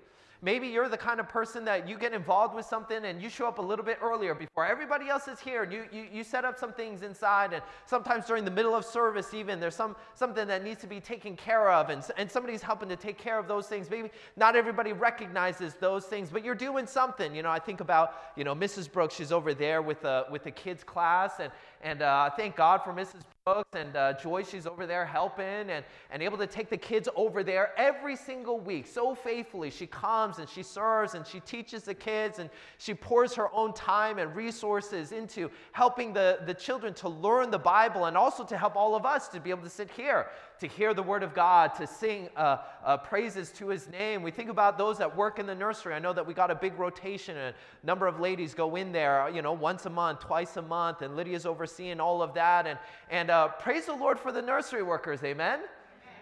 Maybe 0.43 0.69
you're 0.69 0.89
the 0.89 0.97
kind 0.99 1.21
of 1.21 1.29
person 1.29 1.65
that 1.65 1.89
you 1.89 1.97
get 1.99 2.13
involved 2.13 2.55
with 2.55 2.67
something 2.67 3.05
and 3.05 3.23
you 3.23 3.29
show 3.29 3.47
up 3.47 3.59
a 3.59 3.63
little 3.63 3.85
bit 3.85 3.99
earlier 4.03 4.35
before 4.35 4.67
everybody 4.67 5.09
else 5.09 5.29
is 5.29 5.41
here 5.41 5.63
and 5.63 5.73
you, 5.73 5.85
you, 5.91 6.07
you 6.13 6.25
set 6.25 6.45
up 6.45 6.59
some 6.59 6.73
things 6.73 7.03
inside 7.03 7.53
and 7.53 7.63
sometimes 7.87 8.27
during 8.27 8.45
the 8.45 8.51
middle 8.51 8.75
of 8.75 8.85
service 8.85 9.33
even 9.33 9.59
there's 9.59 9.75
some, 9.75 9.97
something 10.15 10.47
that 10.47 10.63
needs 10.63 10.81
to 10.81 10.87
be 10.87 11.01
taken 11.01 11.37
care 11.37 11.71
of 11.71 11.91
and, 11.91 12.05
and 12.17 12.31
somebody's 12.31 12.63
helping 12.63 12.89
to 12.89 12.97
take 12.97 13.19
care 13.19 13.39
of 13.39 13.49
those 13.49 13.67
things. 13.67 13.89
Maybe 13.91 14.11
not 14.37 14.57
everybody 14.57 14.93
recognizes 14.93 15.75
those 15.75 16.05
things, 16.05 16.29
but 16.31 16.45
you're 16.45 16.55
doing 16.55 16.87
something. 16.87 17.35
You 17.35 17.43
know, 17.43 17.51
I 17.51 17.59
think 17.59 17.81
about, 17.81 18.15
you 18.37 18.45
know, 18.45 18.55
Mrs. 18.55 18.91
Brooks, 18.91 19.15
she's 19.15 19.33
over 19.33 19.55
there 19.55 19.81
with 19.81 20.03
the, 20.03 20.27
with 20.31 20.45
the 20.45 20.51
kids 20.51 20.85
class 20.85 21.41
and, 21.41 21.51
and 21.83 22.03
uh, 22.03 22.31
thank 22.31 22.57
God 22.57 22.83
for 22.83 22.93
Mrs. 22.93 23.23
And 23.47 23.95
uh, 23.95 24.15
Joyce, 24.15 24.51
she's 24.51 24.67
over 24.67 24.87
there 24.87 25.07
helping 25.07 25.71
and, 25.71 25.85
and 26.11 26.21
able 26.21 26.37
to 26.37 26.49
take 26.49 26.69
the 26.69 26.77
kids 26.77 27.09
over 27.15 27.45
there 27.45 27.71
every 27.77 28.17
single 28.17 28.59
week 28.59 28.89
so 28.89 29.15
faithfully. 29.15 29.71
She 29.71 29.87
comes 29.87 30.39
and 30.39 30.49
she 30.49 30.65
serves 30.65 31.15
and 31.15 31.25
she 31.25 31.39
teaches 31.39 31.85
the 31.85 31.95
kids 31.95 32.41
and 32.41 32.51
she 32.79 32.93
pours 32.93 33.35
her 33.35 33.49
own 33.55 33.73
time 33.73 34.19
and 34.19 34.35
resources 34.35 35.13
into 35.13 35.49
helping 35.71 36.13
the, 36.13 36.41
the 36.45 36.55
children 36.55 36.93
to 36.95 37.09
learn 37.09 37.53
the 37.53 37.59
Bible 37.59 38.07
and 38.07 38.17
also 38.17 38.43
to 38.43 38.59
help 38.59 38.75
all 38.75 38.97
of 38.97 39.07
us 39.07 39.29
to 39.29 39.39
be 39.39 39.51
able 39.51 39.63
to 39.63 39.71
sit 39.71 39.93
here 39.93 40.27
to 40.61 40.67
hear 40.67 40.95
the 40.95 41.03
word 41.03 41.23
of 41.23 41.35
God, 41.35 41.75
to 41.75 41.87
sing 41.87 42.29
uh, 42.37 42.59
uh, 42.85 42.97
praises 42.97 43.51
to 43.53 43.69
his 43.69 43.89
name. 43.89 44.23
We 44.23 44.31
think 44.31 44.49
about 44.49 44.79
those 44.79 44.99
that 44.99 45.17
work 45.17 45.39
in 45.39 45.47
the 45.47 45.55
nursery. 45.55 45.95
I 45.95 45.99
know 45.99 46.13
that 46.13 46.27
we 46.27 46.35
got 46.35 46.51
a 46.51 46.55
big 46.55 46.79
rotation, 46.79 47.37
and 47.37 47.55
a 47.55 47.87
number 47.87 48.07
of 48.07 48.21
ladies 48.21 48.55
go 48.55 48.77
in 48.77 48.93
there, 48.93 49.29
you 49.29 49.43
know, 49.43 49.53
once 49.53 49.87
a 49.87 49.91
month, 49.91 50.21
twice 50.21 50.57
a 50.57 50.63
month, 50.63 51.03
and 51.03 51.17
Lydia's 51.17 51.47
overseeing 51.47 52.01
all 52.01 52.23
of 52.23 52.35
that. 52.35 52.67
And, 52.67 52.79
and 53.11 53.31
uh, 53.31 53.49
praise 53.49 53.87
the 53.87 53.95
Lord 53.95 54.19
for 54.19 54.33
the 54.33 54.43
nursery 54.43 54.83
workers, 54.83 55.23
amen? 55.23 55.61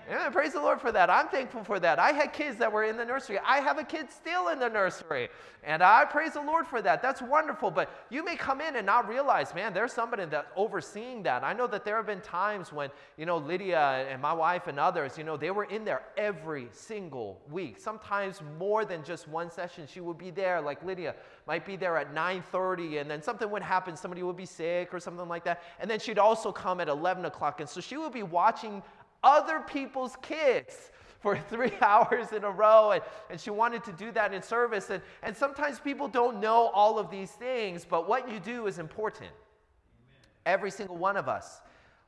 Yeah, 0.09 0.29
praise 0.29 0.53
the 0.53 0.61
Lord 0.61 0.81
for 0.81 0.93
that. 0.93 1.09
I'm 1.09 1.29
thankful 1.29 1.65
for 1.65 1.81
that. 1.81 1.99
I 1.99 2.12
had 2.12 2.33
kids 2.33 2.59
that 2.59 2.71
were 2.71 2.85
in 2.85 2.97
the 2.97 3.05
nursery. 3.05 3.39
I 3.39 3.61
have 3.61 3.79
a 3.79 3.85
kid 3.85 4.11
still 4.11 4.49
in 4.49 4.59
the 4.59 4.69
nursery. 4.69 5.29
And 5.67 5.83
I 5.83 6.05
praise 6.05 6.35
the 6.35 6.43
Lord 6.43 6.67
for 6.67 6.83
that. 6.83 7.01
That's 7.01 7.23
wonderful. 7.23 7.71
But 7.71 7.91
you 8.11 8.23
may 8.23 8.37
come 8.37 8.61
in 8.61 8.77
and 8.77 8.85
not 8.85 9.09
realize, 9.09 9.55
man, 9.55 9.73
there's 9.73 9.95
somebody 9.95 10.27
that's 10.27 10.47
overseeing 10.56 11.23
that. 11.23 11.43
I 11.43 11.55
know 11.55 11.67
that 11.69 11.87
there 11.87 11.97
have 11.97 12.06
been 12.06 12.21
times 12.21 12.71
when, 12.71 12.91
you 13.17 13.25
know, 13.25 13.39
Lydia 13.39 14.06
and 14.11 14.21
my 14.21 14.35
wife 14.35 14.67
and 14.67 14.79
others, 14.79 15.17
you 15.17 15.25
know, 15.25 15.39
they 15.39 15.51
were 15.51 15.65
in 15.65 15.87
there 15.87 16.03
every 16.19 16.69
single 16.71 17.41
week. 17.50 17.79
Sometimes 17.79 18.43
more 18.59 18.85
than 18.85 19.03
just 19.05 19.27
one 19.27 19.50
session. 19.50 19.87
She 19.91 20.00
would 20.00 20.19
be 20.19 20.31
there, 20.31 20.61
like 20.61 20.85
Lydia 20.85 21.15
might 21.47 21.65
be 21.65 21.77
there 21.77 21.97
at 21.97 22.15
9.30 22.15 23.00
and 23.00 23.11
then 23.11 23.23
something 23.23 23.50
would 23.50 23.62
happen. 23.62 23.97
Somebody 23.97 24.23
would 24.23 24.37
be 24.37 24.47
sick 24.47 24.93
or 24.93 25.00
something 25.00 25.29
like 25.29 25.45
that. 25.45 25.62
And 25.81 25.91
then 25.91 25.99
she'd 25.99 26.19
also 26.19 26.53
come 26.53 26.81
at 26.81 26.89
11 26.89 27.25
o'clock. 27.25 27.61
And 27.61 27.69
so 27.69 27.81
she 27.81 27.97
would 27.97 28.12
be 28.12 28.23
watching 28.23 28.83
other 29.25 29.61
people's 29.61 30.17
kids 30.23 30.93
for 31.25 31.37
three 31.49 31.73
hours 31.81 32.32
in 32.32 32.44
a 32.44 32.50
row. 32.50 32.93
And, 32.93 33.03
and 33.31 33.41
she 33.41 33.50
wanted 33.50 33.82
to 33.85 33.93
do 33.93 34.12
that 34.12 34.32
in 34.32 34.43
service. 34.43 34.91
And, 34.91 35.03
and 35.25 35.37
sometimes 35.37 35.81
people 35.81 36.06
don't 36.06 36.38
know 36.38 36.71
all 36.75 36.99
of 36.99 37.11
these 37.11 37.31
things, 37.32 37.85
but 37.88 38.06
what 38.06 38.31
you 38.31 38.38
do 38.38 38.67
is 38.67 38.79
important. 38.79 39.31
Amen. 39.31 40.31
Every 40.47 40.71
single 40.71 40.99
one 40.99 41.17
of 41.17 41.29
us. 41.29 41.62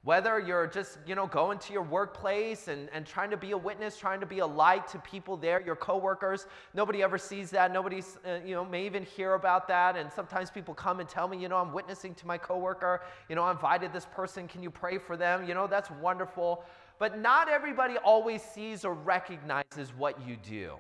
Whether 0.05 0.39
you're 0.39 0.69
just, 0.69 0.99
you 1.05 1.17
know, 1.17 1.27
going 1.27 1.59
to 1.59 1.73
your 1.73 1.83
workplace 1.83 2.69
and, 2.69 2.89
and 2.93 3.05
trying 3.05 3.31
to 3.31 3.37
be 3.37 3.51
a 3.51 3.59
witness, 3.59 3.97
trying 3.97 4.21
to 4.21 4.27
be 4.27 4.39
a 4.39 4.47
light 4.47 4.87
to 4.89 5.01
people 5.01 5.37
there, 5.37 5.61
your 5.61 5.75
coworkers, 5.75 6.47
nobody 6.75 7.03
ever 7.03 7.19
sees 7.19 7.51
that. 7.51 7.73
Nobody, 7.73 8.05
uh, 8.25 8.37
you 8.47 8.55
know, 8.55 8.65
may 8.65 8.87
even 8.87 9.03
hear 9.03 9.35
about 9.35 9.67
that. 9.67 9.97
And 9.97 10.13
sometimes 10.13 10.49
people 10.49 10.75
come 10.75 11.01
and 11.01 11.09
tell 11.09 11.27
me, 11.27 11.39
you 11.39 11.49
know, 11.49 11.57
I'm 11.57 11.73
witnessing 11.73 12.15
to 12.17 12.27
my 12.27 12.39
coworker. 12.39 13.03
You 13.29 13.35
know, 13.35 13.43
I 13.43 13.51
invited 13.51 13.93
this 13.93 14.07
person. 14.07 14.47
Can 14.47 14.63
you 14.63 14.71
pray 14.71 14.99
for 14.99 15.17
them? 15.17 15.49
You 15.49 15.55
know, 15.55 15.67
that's 15.67 15.91
wonderful 15.91 16.63
but 16.99 17.19
not 17.19 17.49
everybody 17.49 17.97
always 17.99 18.43
sees 18.43 18.85
or 18.85 18.95
recognizes 18.95 19.93
what 19.97 20.27
you 20.27 20.37
do. 20.37 20.75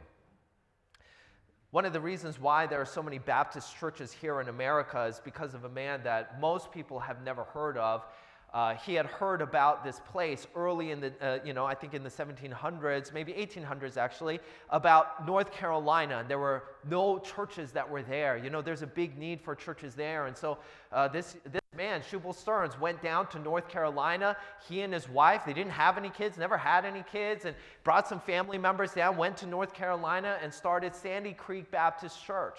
One 1.73 1.85
of 1.85 1.93
the 1.93 2.00
reasons 2.00 2.40
why 2.40 2.67
there 2.67 2.81
are 2.81 2.87
so 2.87 3.02
many 3.02 3.19
Baptist 3.19 3.76
churches 3.76 4.12
here 4.12 4.40
in 4.40 4.49
America 4.49 5.05
is 5.05 5.21
because 5.23 5.52
of 5.52 5.64
a 5.64 5.69
man 5.69 6.02
that 6.05 6.40
most 6.40 6.73
people 6.73 6.99
have 7.00 7.23
never 7.23 7.45
heard 7.45 7.76
of. 7.76 8.07
Uh, 8.55 8.75
he 8.76 8.95
had 8.95 9.05
heard 9.05 9.43
about 9.43 9.85
this 9.85 10.00
place 10.11 10.47
early 10.55 10.90
in 10.90 11.00
the, 11.00 11.12
uh, 11.21 11.38
you 11.45 11.52
know, 11.52 11.67
I 11.67 11.75
think 11.75 11.93
in 11.93 12.02
the 12.02 12.09
1700s, 12.09 13.12
maybe 13.12 13.33
1800s 13.35 13.99
actually, 13.99 14.40
about 14.71 15.26
North 15.26 15.52
Carolina. 15.52 16.19
And 16.21 16.29
there 16.29 16.38
were 16.38 16.62
no 16.88 17.19
churches 17.19 17.73
that 17.73 17.90
were 17.90 18.02
there. 18.02 18.38
You 18.38 18.49
know, 18.49 18.62
there's 18.62 18.83
a 18.83 18.87
big 18.87 19.19
need 19.19 19.43
for 19.43 19.55
churches 19.55 19.95
there. 19.95 20.26
And 20.26 20.35
so 20.35 20.57
uh, 20.93 21.09
this, 21.09 21.37
this 21.45 21.61
man, 21.76 22.00
Shubal 22.00 22.35
Stearns, 22.35 22.78
went 22.80 23.02
down 23.02 23.26
to 23.28 23.38
North 23.38 23.68
Carolina. 23.68 24.37
He 24.68 24.83
and 24.83 24.92
his 24.92 25.09
wife, 25.09 25.42
they 25.45 25.52
didn't 25.52 25.73
have 25.73 25.99
any 25.99 26.11
kids, 26.11 26.38
never 26.38 26.56
had 26.56 26.85
any 26.85 27.04
kids, 27.11 27.45
and 27.45 27.54
brought 27.85 28.09
some 28.09 28.21
family 28.21 28.59
members 28.59 28.92
down, 28.92 29.16
went 29.16 29.37
to 29.38 29.47
North 29.47 29.73
Carolina, 29.75 30.38
and 30.42 30.52
started 30.52 30.95
Sandy 30.95 31.33
Creek 31.33 31.71
Baptist 31.71 32.25
Church. 32.25 32.59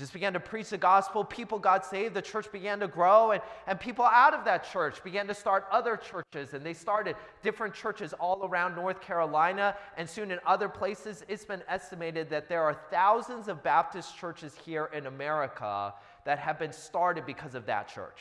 Just 0.00 0.14
began 0.14 0.32
to 0.32 0.40
preach 0.40 0.70
the 0.70 0.78
gospel. 0.78 1.24
People 1.24 1.58
got 1.58 1.84
saved. 1.84 2.14
The 2.14 2.22
church 2.22 2.50
began 2.50 2.80
to 2.80 2.88
grow. 2.88 3.32
And, 3.32 3.42
and 3.66 3.78
people 3.78 4.06
out 4.06 4.32
of 4.32 4.46
that 4.46 4.64
church 4.64 5.04
began 5.04 5.26
to 5.26 5.34
start 5.34 5.66
other 5.70 5.96
churches. 5.96 6.54
And 6.54 6.64
they 6.64 6.72
started 6.72 7.16
different 7.42 7.74
churches 7.74 8.14
all 8.14 8.46
around 8.46 8.74
North 8.74 9.02
Carolina 9.02 9.76
and 9.98 10.08
soon 10.08 10.30
in 10.30 10.38
other 10.46 10.70
places. 10.70 11.22
It's 11.28 11.44
been 11.44 11.62
estimated 11.68 12.30
that 12.30 12.48
there 12.48 12.62
are 12.62 12.80
thousands 12.90 13.48
of 13.48 13.62
Baptist 13.62 14.16
churches 14.16 14.56
here 14.64 14.88
in 14.94 15.06
America 15.06 15.92
that 16.24 16.38
have 16.38 16.58
been 16.58 16.72
started 16.72 17.26
because 17.26 17.54
of 17.54 17.66
that 17.66 17.86
church. 17.86 18.20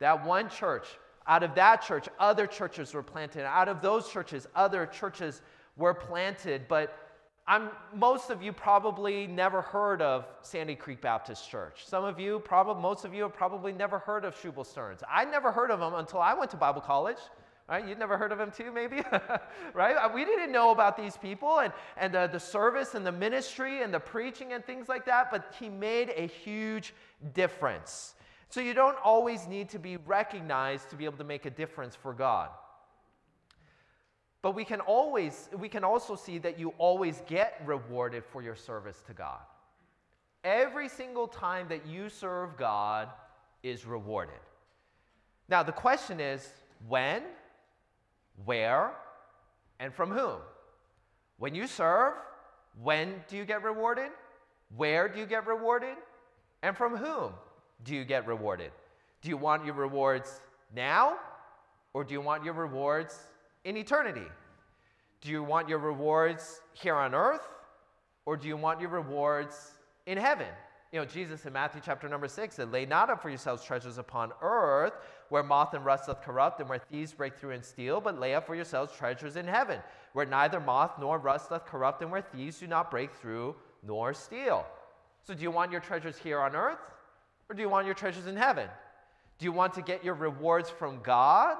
That 0.00 0.24
one 0.24 0.48
church, 0.48 0.86
out 1.26 1.42
of 1.42 1.54
that 1.56 1.82
church, 1.82 2.08
other 2.18 2.46
churches 2.46 2.94
were 2.94 3.02
planted. 3.02 3.44
Out 3.44 3.68
of 3.68 3.82
those 3.82 4.10
churches, 4.10 4.46
other 4.54 4.86
churches 4.86 5.42
were 5.76 5.94
planted. 5.94 6.66
But 6.68 6.96
I'm, 7.46 7.70
most 7.94 8.30
of 8.30 8.42
you 8.42 8.52
probably 8.52 9.26
never 9.26 9.62
heard 9.62 10.02
of 10.02 10.26
Sandy 10.42 10.74
Creek 10.74 11.00
Baptist 11.00 11.50
Church. 11.50 11.86
Some 11.86 12.04
of 12.04 12.20
you, 12.20 12.40
probably, 12.40 12.82
most 12.82 13.04
of 13.04 13.14
you 13.14 13.22
have 13.22 13.34
probably 13.34 13.72
never 13.72 13.98
heard 13.98 14.24
of 14.24 14.34
Shubal 14.36 14.66
Stearns. 14.66 15.02
I 15.10 15.24
never 15.24 15.50
heard 15.50 15.70
of 15.70 15.80
him 15.80 15.94
until 15.94 16.20
I 16.20 16.34
went 16.34 16.50
to 16.52 16.56
Bible 16.56 16.82
college. 16.82 17.18
Right? 17.68 17.86
You'd 17.86 17.98
never 17.98 18.16
heard 18.16 18.32
of 18.32 18.40
him 18.40 18.50
too, 18.50 18.72
maybe? 18.72 19.02
right? 19.74 19.96
Uh, 19.96 20.08
we 20.14 20.24
didn't 20.24 20.52
know 20.52 20.70
about 20.70 20.96
these 20.96 21.18
people 21.18 21.60
and, 21.60 21.72
and 21.98 22.14
the, 22.14 22.26
the 22.32 22.40
service 22.40 22.94
and 22.94 23.04
the 23.04 23.12
ministry 23.12 23.82
and 23.82 23.92
the 23.92 24.00
preaching 24.00 24.54
and 24.54 24.64
things 24.64 24.88
like 24.88 25.04
that, 25.04 25.30
but 25.30 25.54
he 25.60 25.68
made 25.68 26.10
a 26.16 26.26
huge 26.26 26.94
difference. 27.34 28.14
So 28.50 28.60
you 28.60 28.72
don't 28.72 28.96
always 29.04 29.46
need 29.46 29.68
to 29.70 29.78
be 29.78 29.98
recognized 29.98 30.90
to 30.90 30.96
be 30.96 31.04
able 31.04 31.18
to 31.18 31.24
make 31.24 31.44
a 31.44 31.50
difference 31.50 31.94
for 31.94 32.14
God. 32.14 32.48
But 34.40 34.54
we 34.54 34.64
can 34.64 34.80
always 34.80 35.48
we 35.58 35.68
can 35.68 35.84
also 35.84 36.14
see 36.14 36.38
that 36.38 36.58
you 36.58 36.72
always 36.78 37.22
get 37.26 37.60
rewarded 37.66 38.24
for 38.24 38.42
your 38.42 38.54
service 38.54 39.02
to 39.06 39.12
God. 39.12 39.40
Every 40.44 40.88
single 40.88 41.26
time 41.26 41.66
that 41.68 41.86
you 41.86 42.08
serve 42.08 42.56
God 42.56 43.08
is 43.62 43.84
rewarded. 43.84 44.40
Now 45.48 45.62
the 45.62 45.72
question 45.72 46.20
is 46.20 46.48
when, 46.88 47.22
where, 48.44 48.92
and 49.80 49.92
from 49.92 50.10
whom? 50.10 50.38
When 51.38 51.54
you 51.54 51.66
serve, 51.66 52.14
when 52.80 53.22
do 53.28 53.36
you 53.36 53.44
get 53.44 53.62
rewarded? 53.62 54.10
Where 54.76 55.08
do 55.08 55.18
you 55.18 55.26
get 55.26 55.46
rewarded? 55.46 55.96
And 56.62 56.76
from 56.76 56.96
whom 56.96 57.32
do 57.84 57.94
you 57.94 58.04
get 58.04 58.26
rewarded? 58.26 58.70
Do 59.22 59.28
you 59.28 59.36
want 59.36 59.64
your 59.64 59.74
rewards 59.74 60.40
now 60.74 61.16
or 61.92 62.04
do 62.04 62.14
you 62.14 62.20
want 62.20 62.44
your 62.44 62.54
rewards 62.54 63.18
in 63.64 63.76
eternity? 63.76 64.26
Do 65.20 65.30
you 65.30 65.42
want 65.42 65.68
your 65.68 65.78
rewards 65.78 66.60
here 66.72 66.94
on 66.94 67.14
earth 67.14 67.48
or 68.26 68.36
do 68.36 68.46
you 68.48 68.56
want 68.56 68.80
your 68.80 68.90
rewards 68.90 69.72
in 70.06 70.18
heaven? 70.18 70.48
You 70.92 71.00
know, 71.00 71.04
Jesus 71.04 71.44
in 71.44 71.52
Matthew 71.52 71.82
chapter 71.84 72.08
number 72.08 72.28
six 72.28 72.54
said, 72.54 72.72
Lay 72.72 72.86
not 72.86 73.10
up 73.10 73.20
for 73.20 73.28
yourselves 73.28 73.62
treasures 73.62 73.98
upon 73.98 74.32
earth, 74.40 74.94
where 75.28 75.42
moth 75.42 75.74
and 75.74 75.84
rust 75.84 76.06
doth 76.06 76.22
corrupt, 76.22 76.60
and 76.60 76.68
where 76.68 76.78
thieves 76.78 77.12
break 77.12 77.36
through 77.36 77.50
and 77.50 77.64
steal, 77.64 78.00
but 78.00 78.18
lay 78.18 78.34
up 78.34 78.46
for 78.46 78.54
yourselves 78.54 78.92
treasures 78.96 79.36
in 79.36 79.46
heaven, 79.46 79.80
where 80.14 80.24
neither 80.24 80.60
moth 80.60 80.92
nor 80.98 81.18
rust 81.18 81.50
doth 81.50 81.66
corrupt, 81.66 82.00
and 82.00 82.10
where 82.10 82.22
thieves 82.22 82.58
do 82.58 82.66
not 82.66 82.90
break 82.90 83.12
through 83.14 83.54
nor 83.82 84.14
steal. 84.14 84.64
So, 85.26 85.34
do 85.34 85.42
you 85.42 85.50
want 85.50 85.70
your 85.70 85.82
treasures 85.82 86.16
here 86.16 86.40
on 86.40 86.56
earth, 86.56 86.78
or 87.48 87.54
do 87.54 87.62
you 87.62 87.68
want 87.68 87.86
your 87.86 87.94
treasures 87.94 88.26
in 88.26 88.36
heaven? 88.36 88.68
Do 89.38 89.44
you 89.44 89.52
want 89.52 89.74
to 89.74 89.82
get 89.82 90.04
your 90.04 90.14
rewards 90.14 90.68
from 90.68 91.00
God, 91.02 91.56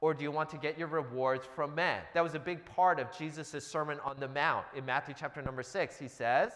or 0.00 0.14
do 0.14 0.22
you 0.22 0.30
want 0.30 0.50
to 0.50 0.56
get 0.56 0.76
your 0.76 0.88
rewards 0.88 1.46
from 1.54 1.74
men? 1.74 2.02
That 2.12 2.22
was 2.22 2.34
a 2.34 2.38
big 2.38 2.64
part 2.66 2.98
of 3.00 3.16
Jesus' 3.16 3.66
Sermon 3.66 3.98
on 4.04 4.16
the 4.18 4.28
Mount 4.28 4.66
in 4.76 4.84
Matthew 4.84 5.14
chapter 5.18 5.40
number 5.40 5.62
six. 5.62 5.98
He 5.98 6.08
says, 6.08 6.52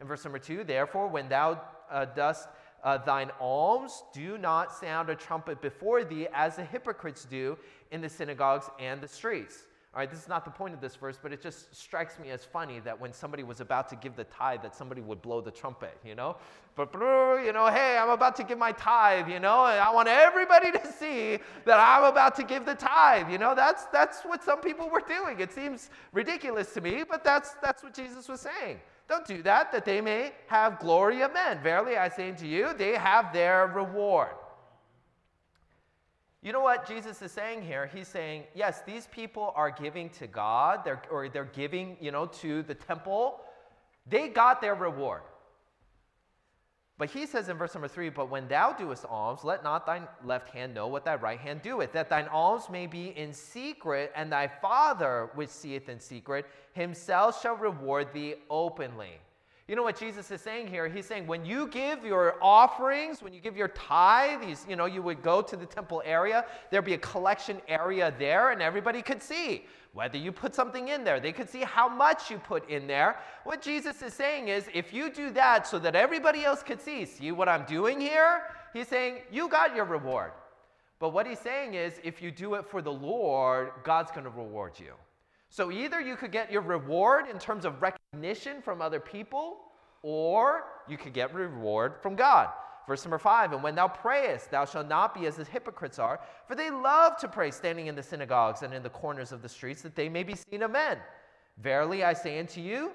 in 0.00 0.06
verse 0.06 0.22
number 0.24 0.38
two, 0.38 0.64
therefore, 0.64 1.08
when 1.08 1.28
thou 1.28 1.60
uh, 1.90 2.04
dost 2.04 2.48
uh, 2.84 2.98
thine 2.98 3.30
alms, 3.40 4.02
do 4.12 4.36
not 4.38 4.74
sound 4.74 5.08
a 5.08 5.14
trumpet 5.14 5.62
before 5.62 6.04
thee 6.04 6.28
as 6.32 6.56
the 6.56 6.64
hypocrites 6.64 7.24
do 7.24 7.56
in 7.90 8.00
the 8.00 8.08
synagogues 8.08 8.68
and 8.78 9.00
the 9.00 9.08
streets. 9.08 9.64
All 9.94 9.98
right, 9.98 10.10
this 10.10 10.20
is 10.20 10.28
not 10.28 10.46
the 10.46 10.50
point 10.50 10.72
of 10.72 10.80
this 10.80 10.96
verse, 10.96 11.18
but 11.22 11.34
it 11.34 11.42
just 11.42 11.74
strikes 11.74 12.18
me 12.18 12.30
as 12.30 12.46
funny 12.46 12.80
that 12.80 12.98
when 12.98 13.12
somebody 13.12 13.42
was 13.42 13.60
about 13.60 13.90
to 13.90 13.96
give 13.96 14.16
the 14.16 14.24
tithe, 14.24 14.62
that 14.62 14.74
somebody 14.74 15.02
would 15.02 15.20
blow 15.20 15.42
the 15.42 15.50
trumpet, 15.50 15.98
you 16.02 16.14
know? 16.14 16.36
But, 16.76 16.94
you 16.94 17.52
know, 17.52 17.66
hey, 17.66 17.98
I'm 18.00 18.08
about 18.08 18.34
to 18.36 18.42
give 18.42 18.56
my 18.56 18.72
tithe, 18.72 19.28
you 19.28 19.38
know, 19.38 19.66
and 19.66 19.78
I 19.78 19.92
want 19.92 20.08
everybody 20.08 20.72
to 20.72 20.92
see 20.92 21.38
that 21.66 21.78
I'm 21.78 22.04
about 22.04 22.34
to 22.36 22.42
give 22.42 22.64
the 22.64 22.74
tithe, 22.74 23.30
you 23.30 23.36
know? 23.36 23.54
That's, 23.54 23.84
that's 23.92 24.22
what 24.22 24.42
some 24.42 24.62
people 24.62 24.88
were 24.88 25.02
doing. 25.06 25.40
It 25.40 25.52
seems 25.52 25.90
ridiculous 26.12 26.72
to 26.72 26.80
me, 26.80 27.04
but 27.06 27.22
that's, 27.22 27.50
that's 27.62 27.82
what 27.82 27.92
Jesus 27.92 28.28
was 28.28 28.40
saying. 28.40 28.80
Don't 29.10 29.26
do 29.26 29.42
that, 29.42 29.72
that 29.72 29.84
they 29.84 30.00
may 30.00 30.32
have 30.46 30.78
glory 30.78 31.20
of 31.20 31.34
men. 31.34 31.62
Verily, 31.62 31.98
I 31.98 32.08
say 32.08 32.30
unto 32.30 32.46
you, 32.46 32.72
they 32.78 32.92
have 32.92 33.30
their 33.30 33.66
reward. 33.66 34.30
You 36.42 36.52
know 36.52 36.60
what 36.60 36.88
Jesus 36.88 37.22
is 37.22 37.30
saying 37.30 37.62
here? 37.62 37.88
He's 37.94 38.08
saying, 38.08 38.44
yes, 38.54 38.82
these 38.84 39.06
people 39.06 39.52
are 39.54 39.70
giving 39.70 40.10
to 40.10 40.26
God, 40.26 40.80
they're, 40.84 41.00
or 41.08 41.28
they're 41.28 41.44
giving, 41.44 41.96
you 42.00 42.10
know, 42.10 42.26
to 42.26 42.64
the 42.64 42.74
temple. 42.74 43.40
They 44.08 44.28
got 44.28 44.60
their 44.60 44.74
reward. 44.74 45.22
But 46.98 47.10
he 47.10 47.26
says 47.26 47.48
in 47.48 47.56
verse 47.56 47.74
number 47.74 47.88
three, 47.88 48.10
But 48.10 48.28
when 48.28 48.48
thou 48.48 48.72
doest 48.72 49.04
alms, 49.08 49.44
let 49.44 49.62
not 49.62 49.86
thine 49.86 50.06
left 50.24 50.50
hand 50.50 50.74
know 50.74 50.88
what 50.88 51.04
thy 51.04 51.14
right 51.14 51.38
hand 51.38 51.62
doeth, 51.62 51.92
that 51.92 52.08
thine 52.08 52.28
alms 52.28 52.68
may 52.68 52.86
be 52.86 53.08
in 53.16 53.32
secret, 53.32 54.12
and 54.14 54.30
thy 54.30 54.48
Father, 54.48 55.30
which 55.34 55.48
seeth 55.48 55.88
in 55.88 56.00
secret, 56.00 56.46
himself 56.72 57.40
shall 57.40 57.56
reward 57.56 58.12
thee 58.12 58.34
openly. 58.50 59.18
You 59.72 59.76
know 59.76 59.84
what 59.84 59.98
Jesus 59.98 60.30
is 60.30 60.42
saying 60.42 60.66
here? 60.66 60.86
He's 60.86 61.06
saying 61.06 61.26
when 61.26 61.46
you 61.46 61.66
give 61.66 62.04
your 62.04 62.34
offerings, 62.42 63.22
when 63.22 63.32
you 63.32 63.40
give 63.40 63.56
your 63.56 63.68
tithe, 63.68 64.42
you 64.68 64.76
know, 64.76 64.84
you 64.84 65.00
would 65.00 65.22
go 65.22 65.40
to 65.40 65.56
the 65.56 65.64
temple 65.64 66.02
area, 66.04 66.44
there'd 66.70 66.84
be 66.84 66.92
a 66.92 66.98
collection 66.98 67.58
area 67.68 68.12
there, 68.18 68.50
and 68.50 68.60
everybody 68.60 69.00
could 69.00 69.22
see 69.22 69.64
whether 69.94 70.18
you 70.18 70.30
put 70.30 70.54
something 70.54 70.88
in 70.88 71.04
there. 71.04 71.20
They 71.20 71.32
could 71.32 71.48
see 71.48 71.62
how 71.62 71.88
much 71.88 72.30
you 72.30 72.36
put 72.36 72.68
in 72.68 72.86
there. 72.86 73.18
What 73.44 73.62
Jesus 73.62 74.02
is 74.02 74.12
saying 74.12 74.48
is 74.48 74.66
if 74.74 74.92
you 74.92 75.10
do 75.10 75.30
that 75.30 75.66
so 75.66 75.78
that 75.78 75.94
everybody 75.94 76.44
else 76.44 76.62
could 76.62 76.82
see, 76.82 77.06
see 77.06 77.32
what 77.32 77.48
I'm 77.48 77.64
doing 77.64 77.98
here? 77.98 78.42
He's 78.74 78.88
saying, 78.88 79.22
you 79.30 79.48
got 79.48 79.74
your 79.74 79.86
reward. 79.86 80.32
But 80.98 81.14
what 81.14 81.26
he's 81.26 81.40
saying 81.40 81.72
is 81.72 81.94
if 82.04 82.20
you 82.20 82.30
do 82.30 82.56
it 82.56 82.66
for 82.68 82.82
the 82.82 82.92
Lord, 82.92 83.70
God's 83.84 84.10
going 84.10 84.24
to 84.24 84.30
reward 84.30 84.74
you. 84.78 84.92
So 85.52 85.70
either 85.70 86.00
you 86.00 86.16
could 86.16 86.32
get 86.32 86.50
your 86.50 86.62
reward 86.62 87.28
in 87.28 87.38
terms 87.38 87.66
of 87.66 87.82
recognition 87.82 88.62
from 88.62 88.80
other 88.80 88.98
people, 88.98 89.58
or 90.00 90.64
you 90.88 90.96
could 90.96 91.12
get 91.12 91.34
reward 91.34 91.96
from 92.00 92.16
God. 92.16 92.48
Verse 92.88 93.04
number 93.04 93.18
five, 93.18 93.52
and 93.52 93.62
when 93.62 93.74
thou 93.74 93.86
prayest, 93.86 94.50
thou 94.50 94.64
shalt 94.64 94.88
not 94.88 95.14
be 95.14 95.26
as 95.26 95.36
the 95.36 95.44
hypocrites 95.44 95.98
are, 95.98 96.20
for 96.48 96.54
they 96.54 96.70
love 96.70 97.18
to 97.18 97.28
pray 97.28 97.50
standing 97.50 97.88
in 97.88 97.94
the 97.94 98.02
synagogues 98.02 98.62
and 98.62 98.72
in 98.72 98.82
the 98.82 98.88
corners 98.88 99.30
of 99.30 99.42
the 99.42 99.48
streets, 99.48 99.82
that 99.82 99.94
they 99.94 100.08
may 100.08 100.22
be 100.22 100.34
seen 100.34 100.62
of 100.62 100.70
men. 100.70 100.96
Verily 101.58 102.02
I 102.02 102.14
say 102.14 102.40
unto 102.40 102.62
you, 102.62 102.92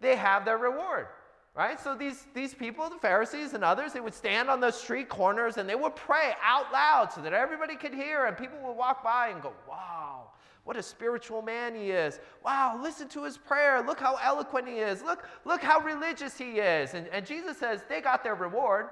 they 0.00 0.14
have 0.14 0.44
their 0.44 0.58
reward. 0.58 1.08
Right? 1.56 1.80
So 1.80 1.96
these, 1.96 2.28
these 2.34 2.54
people, 2.54 2.88
the 2.88 2.98
Pharisees 2.98 3.54
and 3.54 3.64
others, 3.64 3.92
they 3.94 4.00
would 4.00 4.14
stand 4.14 4.48
on 4.48 4.60
those 4.60 4.78
street 4.78 5.08
corners 5.08 5.56
and 5.56 5.68
they 5.68 5.74
would 5.74 5.96
pray 5.96 6.34
out 6.40 6.72
loud 6.72 7.12
so 7.12 7.20
that 7.22 7.32
everybody 7.32 7.74
could 7.74 7.94
hear, 7.94 8.26
and 8.26 8.36
people 8.36 8.58
would 8.62 8.76
walk 8.76 9.02
by 9.02 9.30
and 9.30 9.42
go, 9.42 9.52
Wow, 9.68 10.28
what 10.66 10.76
a 10.76 10.82
spiritual 10.82 11.42
man 11.42 11.76
he 11.76 11.92
is. 11.92 12.18
Wow, 12.44 12.80
listen 12.82 13.06
to 13.10 13.22
his 13.22 13.38
prayer. 13.38 13.80
Look 13.86 14.00
how 14.00 14.16
eloquent 14.16 14.66
he 14.66 14.74
is. 14.74 15.00
Look, 15.00 15.24
look 15.44 15.62
how 15.62 15.78
religious 15.78 16.36
he 16.36 16.58
is. 16.58 16.94
And, 16.94 17.06
and 17.12 17.24
Jesus 17.24 17.56
says 17.56 17.84
they 17.88 18.00
got 18.00 18.24
their 18.24 18.34
reward. 18.34 18.88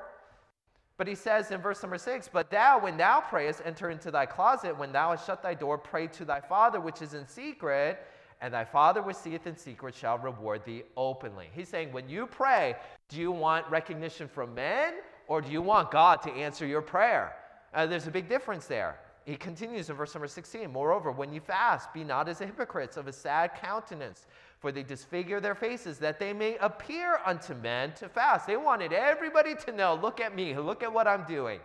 But 0.99 1.09
he 1.09 1.17
says 1.17 1.51
in 1.51 1.61
verse 1.61 1.83
number 1.83 1.99
six, 1.99 2.31
But 2.33 2.49
thou, 2.49 2.79
when 2.79 2.97
thou 2.97 3.21
prayest, 3.21 3.61
enter 3.65 3.91
into 3.91 4.13
thy 4.13 4.25
closet. 4.25 4.79
When 4.79 4.93
thou 4.93 5.11
hast 5.11 5.27
shut 5.27 5.43
thy 5.43 5.55
door, 5.55 5.77
pray 5.77 6.07
to 6.07 6.25
thy 6.25 6.41
Father 6.41 6.81
which 6.81 7.03
is 7.03 7.15
in 7.15 7.27
secret, 7.27 8.07
and 8.41 8.55
thy 8.55 8.65
Father 8.65 9.03
which 9.03 9.17
seeth 9.17 9.49
in 9.49 9.57
secret 9.57 9.97
shall 9.97 10.19
reward 10.19 10.65
thee 10.65 10.85
openly. 10.97 11.49
He's 11.53 11.69
saying, 11.69 11.93
when 11.93 12.09
you 12.09 12.27
pray, 12.27 12.77
do 13.09 13.19
you 13.19 13.33
want 13.33 13.69
recognition 13.69 14.29
from 14.29 14.55
men, 14.55 14.95
or 15.27 15.41
do 15.41 15.51
you 15.51 15.61
want 15.61 15.91
God 15.91 16.23
to 16.23 16.31
answer 16.31 16.67
your 16.67 16.83
prayer? 16.83 17.35
Uh, 17.75 17.85
there's 17.85 18.07
a 18.07 18.13
big 18.13 18.29
difference 18.29 18.67
there 18.67 18.97
he 19.25 19.37
continues 19.37 19.89
in 19.89 19.97
verse 19.97 20.15
number 20.15 20.29
16 20.29 20.71
Moreover, 20.71 21.11
when 21.11 21.33
you 21.33 21.41
fast, 21.41 21.93
be 21.93 22.05
not 22.05 22.29
as 22.29 22.39
the 22.39 22.47
hypocrites 22.47 22.97
of 22.97 23.09
a 23.09 23.13
sad 23.13 23.55
countenance, 23.55 24.27
for 24.59 24.71
they 24.71 24.83
disfigure 24.83 25.41
their 25.41 25.55
faces, 25.55 25.99
that 25.99 26.19
they 26.19 26.33
may 26.33 26.57
appear 26.59 27.21
unto 27.25 27.55
men 27.55 27.93
to 27.95 28.09
fast. 28.09 28.47
They 28.47 28.57
wanted 28.57 28.93
everybody 28.93 29.55
to 29.57 29.73
know 29.73 29.95
look 29.95 30.21
at 30.21 30.35
me, 30.35 30.57
look 30.57 30.83
at 30.83 30.93
what 30.93 31.09
I'm 31.09 31.25
doing. 31.25 31.61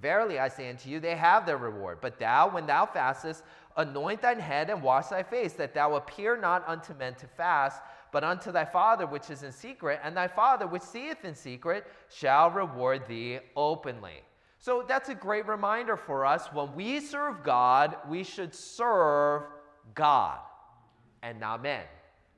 Verily 0.00 0.38
I 0.38 0.48
say 0.48 0.68
unto 0.68 0.90
you, 0.90 1.00
they 1.00 1.16
have 1.16 1.46
their 1.46 1.56
reward. 1.56 1.98
But 2.02 2.18
thou, 2.18 2.50
when 2.50 2.66
thou 2.66 2.84
fastest, 2.84 3.42
anoint 3.76 4.20
thine 4.20 4.38
head 4.38 4.68
and 4.68 4.82
wash 4.82 5.06
thy 5.06 5.22
face, 5.22 5.54
that 5.54 5.72
thou 5.72 5.94
appear 5.94 6.36
not 6.36 6.68
unto 6.68 6.92
men 6.94 7.14
to 7.16 7.26
fast, 7.26 7.80
but 8.12 8.22
unto 8.22 8.52
thy 8.52 8.66
Father 8.66 9.06
which 9.06 9.30
is 9.30 9.42
in 9.42 9.52
secret, 9.52 10.00
and 10.02 10.14
thy 10.14 10.28
Father 10.28 10.66
which 10.66 10.82
seeth 10.82 11.24
in 11.24 11.34
secret 11.34 11.86
shall 12.10 12.50
reward 12.50 13.06
thee 13.08 13.38
openly. 13.56 14.22
So 14.64 14.82
that's 14.88 15.10
a 15.10 15.14
great 15.14 15.46
reminder 15.46 15.94
for 15.94 16.24
us. 16.24 16.46
When 16.50 16.74
we 16.74 16.98
serve 16.98 17.42
God, 17.42 17.96
we 18.08 18.24
should 18.24 18.54
serve 18.54 19.42
God 19.94 20.38
and 21.22 21.38
not 21.38 21.62
men. 21.62 21.82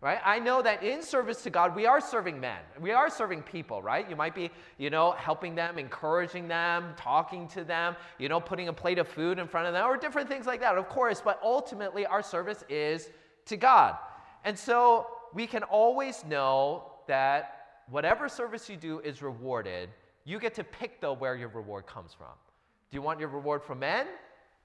Right? 0.00 0.18
I 0.24 0.40
know 0.40 0.60
that 0.60 0.82
in 0.82 1.04
service 1.04 1.44
to 1.44 1.50
God, 1.50 1.76
we 1.76 1.86
are 1.86 2.00
serving 2.00 2.40
men. 2.40 2.58
We 2.80 2.90
are 2.90 3.08
serving 3.08 3.42
people, 3.42 3.80
right? 3.80 4.10
You 4.10 4.16
might 4.16 4.34
be, 4.34 4.50
you 4.76 4.90
know, 4.90 5.12
helping 5.12 5.54
them, 5.54 5.78
encouraging 5.78 6.48
them, 6.48 6.94
talking 6.96 7.46
to 7.50 7.62
them, 7.62 7.94
you 8.18 8.28
know, 8.28 8.40
putting 8.40 8.66
a 8.66 8.72
plate 8.72 8.98
of 8.98 9.06
food 9.06 9.38
in 9.38 9.46
front 9.46 9.68
of 9.68 9.72
them, 9.72 9.86
or 9.86 9.96
different 9.96 10.28
things 10.28 10.46
like 10.46 10.58
that, 10.62 10.76
of 10.76 10.88
course. 10.88 11.22
But 11.24 11.38
ultimately, 11.44 12.06
our 12.06 12.24
service 12.24 12.64
is 12.68 13.08
to 13.44 13.56
God. 13.56 13.98
And 14.44 14.58
so 14.58 15.06
we 15.32 15.46
can 15.46 15.62
always 15.62 16.24
know 16.24 16.90
that 17.06 17.84
whatever 17.88 18.28
service 18.28 18.68
you 18.68 18.76
do 18.76 18.98
is 18.98 19.22
rewarded 19.22 19.90
you 20.26 20.40
get 20.40 20.54
to 20.56 20.64
pick, 20.64 21.00
though, 21.00 21.14
where 21.14 21.36
your 21.36 21.48
reward 21.48 21.86
comes 21.86 22.12
from. 22.12 22.34
Do 22.90 22.96
you 22.96 23.02
want 23.02 23.20
your 23.20 23.28
reward 23.28 23.62
from 23.62 23.78
men 23.78 24.06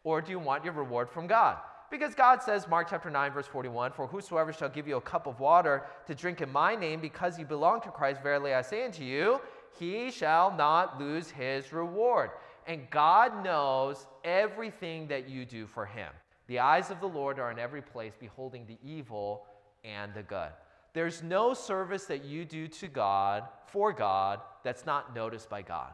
or 0.03 0.19
do 0.19 0.31
you 0.31 0.39
want 0.39 0.65
your 0.65 0.73
reward 0.73 1.09
from 1.09 1.27
God? 1.27 1.57
Because 1.91 2.15
God 2.15 2.41
says, 2.41 2.67
Mark 2.67 2.87
chapter 2.89 3.09
9, 3.09 3.31
verse 3.31 3.47
41, 3.47 3.91
For 3.91 4.07
whosoever 4.07 4.51
shall 4.51 4.69
give 4.69 4.87
you 4.87 4.95
a 4.95 5.01
cup 5.01 5.27
of 5.27 5.39
water 5.39 5.83
to 6.07 6.15
drink 6.15 6.41
in 6.41 6.51
my 6.51 6.73
name, 6.73 7.01
because 7.01 7.37
you 7.37 7.45
belong 7.45 7.81
to 7.81 7.89
Christ, 7.89 8.23
verily 8.23 8.53
I 8.53 8.61
say 8.61 8.85
unto 8.85 9.03
you, 9.03 9.41
he 9.77 10.09
shall 10.09 10.55
not 10.55 10.99
lose 10.99 11.29
his 11.29 11.71
reward. 11.73 12.31
And 12.65 12.89
God 12.89 13.43
knows 13.43 14.07
everything 14.23 15.07
that 15.07 15.29
you 15.29 15.45
do 15.45 15.67
for 15.67 15.85
him. 15.85 16.09
The 16.47 16.59
eyes 16.59 16.91
of 16.91 17.01
the 17.01 17.07
Lord 17.07 17.39
are 17.39 17.51
in 17.51 17.59
every 17.59 17.81
place, 17.81 18.13
beholding 18.17 18.65
the 18.65 18.77
evil 18.83 19.45
and 19.83 20.13
the 20.13 20.23
good. 20.23 20.51
There's 20.93 21.21
no 21.21 21.53
service 21.53 22.05
that 22.05 22.23
you 22.23 22.45
do 22.45 22.67
to 22.67 22.87
God, 22.87 23.43
for 23.67 23.93
God, 23.93 24.39
that's 24.63 24.85
not 24.85 25.15
noticed 25.15 25.49
by 25.49 25.61
God. 25.61 25.91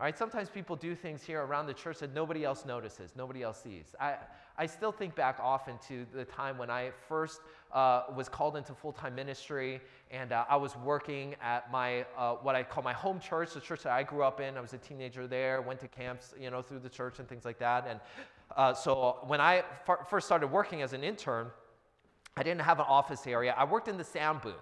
All 0.00 0.06
right, 0.06 0.16
sometimes 0.16 0.48
people 0.48 0.76
do 0.76 0.94
things 0.94 1.22
here 1.22 1.42
around 1.42 1.66
the 1.66 1.74
church 1.74 1.98
that 1.98 2.14
nobody 2.14 2.42
else 2.42 2.64
notices, 2.64 3.12
nobody 3.14 3.42
else 3.42 3.62
sees. 3.62 3.94
I, 4.00 4.16
I 4.56 4.64
still 4.64 4.92
think 4.92 5.14
back 5.14 5.38
often 5.42 5.76
to 5.88 6.06
the 6.14 6.24
time 6.24 6.56
when 6.56 6.70
I 6.70 6.92
first 7.06 7.42
uh, 7.70 8.04
was 8.16 8.26
called 8.26 8.56
into 8.56 8.72
full 8.72 8.92
time 8.92 9.14
ministry 9.14 9.78
and 10.10 10.32
uh, 10.32 10.46
I 10.48 10.56
was 10.56 10.74
working 10.74 11.34
at 11.42 11.70
my, 11.70 12.06
uh, 12.16 12.36
what 12.36 12.56
I 12.56 12.62
call 12.62 12.82
my 12.82 12.94
home 12.94 13.20
church, 13.20 13.52
the 13.52 13.60
church 13.60 13.82
that 13.82 13.92
I 13.92 14.02
grew 14.02 14.22
up 14.22 14.40
in. 14.40 14.56
I 14.56 14.62
was 14.62 14.72
a 14.72 14.78
teenager 14.78 15.26
there, 15.26 15.60
went 15.60 15.80
to 15.80 15.88
camps, 15.88 16.32
you 16.40 16.50
know, 16.50 16.62
through 16.62 16.78
the 16.78 16.88
church 16.88 17.18
and 17.18 17.28
things 17.28 17.44
like 17.44 17.58
that. 17.58 17.86
And 17.86 18.00
uh, 18.56 18.72
so 18.72 19.18
when 19.26 19.42
I 19.42 19.64
f- 19.86 20.08
first 20.08 20.26
started 20.26 20.46
working 20.46 20.80
as 20.80 20.94
an 20.94 21.04
intern, 21.04 21.48
I 22.38 22.42
didn't 22.42 22.62
have 22.62 22.78
an 22.78 22.86
office 22.88 23.26
area. 23.26 23.54
I 23.54 23.64
worked 23.64 23.88
in 23.88 23.98
the 23.98 24.04
sound 24.04 24.40
booth. 24.40 24.54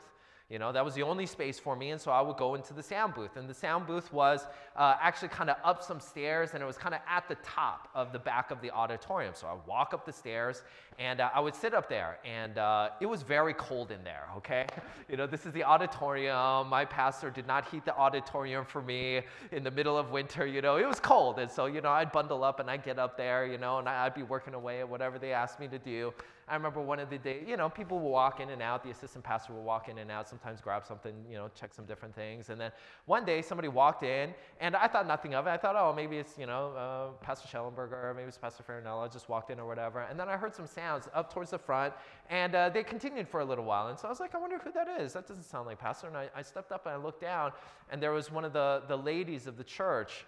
You 0.50 0.58
know, 0.58 0.72
that 0.72 0.82
was 0.82 0.94
the 0.94 1.02
only 1.02 1.26
space 1.26 1.58
for 1.58 1.76
me, 1.76 1.90
and 1.90 2.00
so 2.00 2.10
I 2.10 2.22
would 2.22 2.38
go 2.38 2.54
into 2.54 2.72
the 2.72 2.82
sound 2.82 3.14
booth. 3.14 3.36
And 3.36 3.46
the 3.46 3.52
sound 3.54 3.86
booth 3.86 4.10
was 4.10 4.46
uh, 4.76 4.96
actually 4.98 5.28
kind 5.28 5.50
of 5.50 5.56
up 5.62 5.82
some 5.82 6.00
stairs, 6.00 6.54
and 6.54 6.62
it 6.62 6.66
was 6.66 6.78
kind 6.78 6.94
of 6.94 7.02
at 7.06 7.28
the 7.28 7.34
top 7.44 7.90
of 7.94 8.12
the 8.12 8.18
back 8.18 8.50
of 8.50 8.62
the 8.62 8.70
auditorium. 8.70 9.34
So 9.34 9.46
I 9.46 9.56
walk 9.68 9.92
up 9.92 10.06
the 10.06 10.12
stairs, 10.12 10.62
and 10.98 11.20
uh, 11.20 11.28
I 11.34 11.40
would 11.40 11.54
sit 11.54 11.74
up 11.74 11.90
there, 11.90 12.18
and 12.24 12.56
uh, 12.56 12.88
it 12.98 13.04
was 13.04 13.20
very 13.20 13.52
cold 13.52 13.90
in 13.90 14.02
there, 14.04 14.24
okay? 14.38 14.64
you 15.10 15.18
know, 15.18 15.26
this 15.26 15.44
is 15.44 15.52
the 15.52 15.64
auditorium. 15.64 16.70
My 16.70 16.86
pastor 16.86 17.28
did 17.28 17.46
not 17.46 17.68
heat 17.68 17.84
the 17.84 17.94
auditorium 17.94 18.64
for 18.64 18.80
me 18.80 19.20
in 19.52 19.62
the 19.62 19.70
middle 19.70 19.98
of 19.98 20.12
winter, 20.12 20.46
you 20.46 20.62
know, 20.62 20.76
it 20.76 20.88
was 20.88 20.98
cold. 20.98 21.38
And 21.38 21.50
so, 21.50 21.66
you 21.66 21.82
know, 21.82 21.90
I'd 21.90 22.10
bundle 22.10 22.42
up 22.42 22.58
and 22.58 22.70
I'd 22.70 22.84
get 22.84 22.98
up 22.98 23.18
there, 23.18 23.44
you 23.44 23.58
know, 23.58 23.80
and 23.80 23.88
I'd 23.88 24.14
be 24.14 24.22
working 24.22 24.54
away 24.54 24.80
at 24.80 24.88
whatever 24.88 25.18
they 25.18 25.32
asked 25.34 25.60
me 25.60 25.68
to 25.68 25.78
do. 25.78 26.14
I 26.50 26.54
remember 26.54 26.80
one 26.80 26.98
of 26.98 27.10
the 27.10 27.18
days, 27.18 27.44
you 27.46 27.56
know, 27.56 27.68
people 27.68 27.98
will 27.98 28.10
walk 28.10 28.40
in 28.40 28.50
and 28.50 28.62
out. 28.62 28.82
The 28.82 28.90
assistant 28.90 29.24
pastor 29.24 29.52
will 29.52 29.62
walk 29.62 29.88
in 29.88 29.98
and 29.98 30.10
out, 30.10 30.28
sometimes 30.28 30.60
grab 30.60 30.86
something, 30.86 31.14
you 31.30 31.36
know, 31.36 31.50
check 31.54 31.74
some 31.74 31.84
different 31.84 32.14
things. 32.14 32.48
And 32.48 32.60
then 32.60 32.72
one 33.06 33.24
day 33.24 33.42
somebody 33.42 33.68
walked 33.68 34.02
in, 34.02 34.34
and 34.60 34.74
I 34.74 34.88
thought 34.88 35.06
nothing 35.06 35.34
of 35.34 35.46
it. 35.46 35.50
I 35.50 35.56
thought, 35.56 35.76
oh, 35.76 35.92
maybe 35.94 36.16
it's, 36.16 36.38
you 36.38 36.46
know, 36.46 36.72
uh, 36.72 37.24
Pastor 37.24 37.48
Schellenberger, 37.48 38.14
maybe 38.16 38.28
it's 38.28 38.38
Pastor 38.38 38.62
Farinella 38.62 39.12
just 39.12 39.28
walked 39.28 39.50
in 39.50 39.60
or 39.60 39.66
whatever. 39.66 40.00
And 40.00 40.18
then 40.18 40.28
I 40.28 40.36
heard 40.36 40.54
some 40.54 40.66
sounds 40.66 41.08
up 41.14 41.32
towards 41.32 41.50
the 41.50 41.58
front, 41.58 41.92
and 42.30 42.54
uh, 42.54 42.68
they 42.70 42.82
continued 42.82 43.28
for 43.28 43.40
a 43.40 43.44
little 43.44 43.64
while. 43.64 43.88
And 43.88 43.98
so 43.98 44.06
I 44.06 44.10
was 44.10 44.20
like, 44.20 44.34
I 44.34 44.38
wonder 44.38 44.58
who 44.58 44.72
that 44.72 44.88
is. 45.00 45.12
That 45.12 45.26
doesn't 45.26 45.44
sound 45.44 45.66
like 45.66 45.78
Pastor. 45.78 46.08
And 46.08 46.16
I, 46.16 46.28
I 46.34 46.42
stepped 46.42 46.72
up 46.72 46.86
and 46.86 46.94
I 46.94 46.98
looked 46.98 47.20
down, 47.20 47.52
and 47.90 48.02
there 48.02 48.12
was 48.12 48.30
one 48.30 48.44
of 48.44 48.52
the, 48.52 48.82
the 48.88 48.96
ladies 48.96 49.46
of 49.46 49.56
the 49.56 49.64
church 49.64 50.24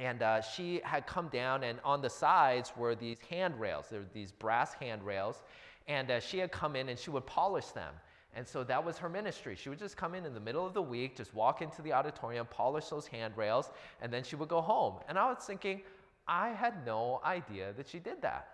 and 0.00 0.22
uh, 0.22 0.40
she 0.40 0.80
had 0.84 1.06
come 1.06 1.28
down, 1.28 1.64
and 1.64 1.78
on 1.84 2.00
the 2.02 2.10
sides 2.10 2.72
were 2.76 2.94
these 2.94 3.18
handrails. 3.30 3.86
There 3.90 4.00
were 4.00 4.06
these 4.12 4.32
brass 4.32 4.74
handrails. 4.74 5.42
And 5.88 6.10
uh, 6.10 6.20
she 6.20 6.38
had 6.38 6.50
come 6.50 6.76
in 6.76 6.88
and 6.88 6.98
she 6.98 7.10
would 7.10 7.26
polish 7.26 7.66
them. 7.66 7.94
And 8.34 8.46
so 8.46 8.64
that 8.64 8.84
was 8.84 8.98
her 8.98 9.08
ministry. 9.08 9.56
She 9.56 9.68
would 9.70 9.78
just 9.78 9.96
come 9.96 10.14
in 10.14 10.26
in 10.26 10.34
the 10.34 10.40
middle 10.40 10.66
of 10.66 10.74
the 10.74 10.82
week, 10.82 11.16
just 11.16 11.32
walk 11.32 11.62
into 11.62 11.80
the 11.80 11.92
auditorium, 11.92 12.46
polish 12.50 12.86
those 12.86 13.06
handrails, 13.06 13.70
and 14.02 14.12
then 14.12 14.22
she 14.22 14.36
would 14.36 14.48
go 14.48 14.60
home. 14.60 14.96
And 15.08 15.18
I 15.18 15.30
was 15.30 15.44
thinking, 15.44 15.80
I 16.28 16.50
had 16.50 16.84
no 16.84 17.20
idea 17.24 17.72
that 17.76 17.88
she 17.88 17.98
did 17.98 18.20
that. 18.22 18.48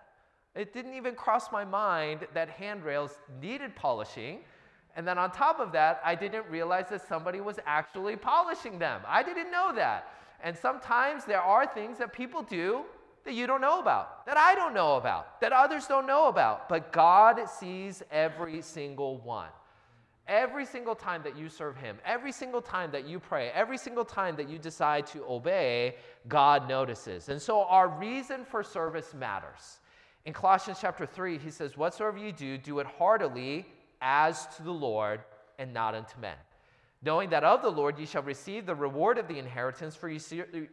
It 0.55 0.73
didn't 0.73 0.93
even 0.93 1.15
cross 1.15 1.51
my 1.51 1.65
mind 1.65 2.27
that 2.33 2.49
handrails 2.49 3.17
needed 3.41 3.75
polishing. 3.75 4.39
And 4.95 5.05
then 5.05 5.17
on 5.17 5.31
top 5.31 5.59
of 5.59 5.71
that, 5.73 5.99
I 6.05 6.15
didn't 6.15 6.45
realize 6.49 6.85
that 6.89 7.05
somebody 7.05 7.41
was 7.41 7.59
actually 7.65 8.15
polishing 8.15 8.77
them. 8.77 9.01
I 9.07 9.23
didn't 9.23 9.51
know 9.51 9.73
that. 9.75 10.13
And 10.43 10.57
sometimes 10.57 11.23
there 11.25 11.41
are 11.41 11.65
things 11.65 11.97
that 11.97 12.13
people 12.13 12.43
do 12.43 12.83
that 13.23 13.33
you 13.33 13.47
don't 13.47 13.61
know 13.61 13.79
about, 13.79 14.25
that 14.25 14.37
I 14.37 14.53
don't 14.53 14.73
know 14.73 14.97
about, 14.97 15.39
that 15.39 15.53
others 15.53 15.87
don't 15.87 16.05
know 16.05 16.27
about. 16.27 16.67
But 16.67 16.91
God 16.91 17.39
sees 17.49 18.03
every 18.11 18.61
single 18.61 19.17
one. 19.19 19.49
Every 20.27 20.65
single 20.65 20.95
time 20.95 21.21
that 21.23 21.35
you 21.37 21.49
serve 21.49 21.75
Him, 21.75 21.97
every 22.05 22.31
single 22.31 22.61
time 22.61 22.91
that 22.91 23.05
you 23.05 23.19
pray, 23.19 23.49
every 23.49 23.77
single 23.77 24.05
time 24.05 24.37
that 24.37 24.49
you 24.49 24.57
decide 24.57 25.05
to 25.07 25.23
obey, 25.25 25.95
God 26.29 26.69
notices. 26.69 27.27
And 27.27 27.41
so 27.41 27.63
our 27.63 27.89
reason 27.89 28.45
for 28.45 28.63
service 28.63 29.13
matters. 29.13 29.79
In 30.25 30.31
Colossians 30.31 30.77
chapter 30.79 31.05
3, 31.05 31.37
he 31.37 31.51
says, 31.51 31.75
Whatsoever 31.75 32.17
you 32.17 32.31
do, 32.31 32.57
do 32.57 32.79
it 32.79 32.87
heartily 32.87 33.65
as 34.01 34.47
to 34.55 34.63
the 34.63 34.71
Lord 34.71 35.21
and 35.59 35.73
not 35.73 35.93
unto 35.93 36.17
men. 36.21 36.37
Knowing 37.05 37.29
that 37.29 37.43
of 37.43 37.61
the 37.61 37.69
Lord 37.69 37.99
ye 37.99 38.05
shall 38.05 38.23
receive 38.23 38.65
the 38.65 38.75
reward 38.75 39.17
of 39.17 39.27
the 39.27 39.37
inheritance, 39.37 39.95
for 39.95 40.09
ye, 40.09 40.19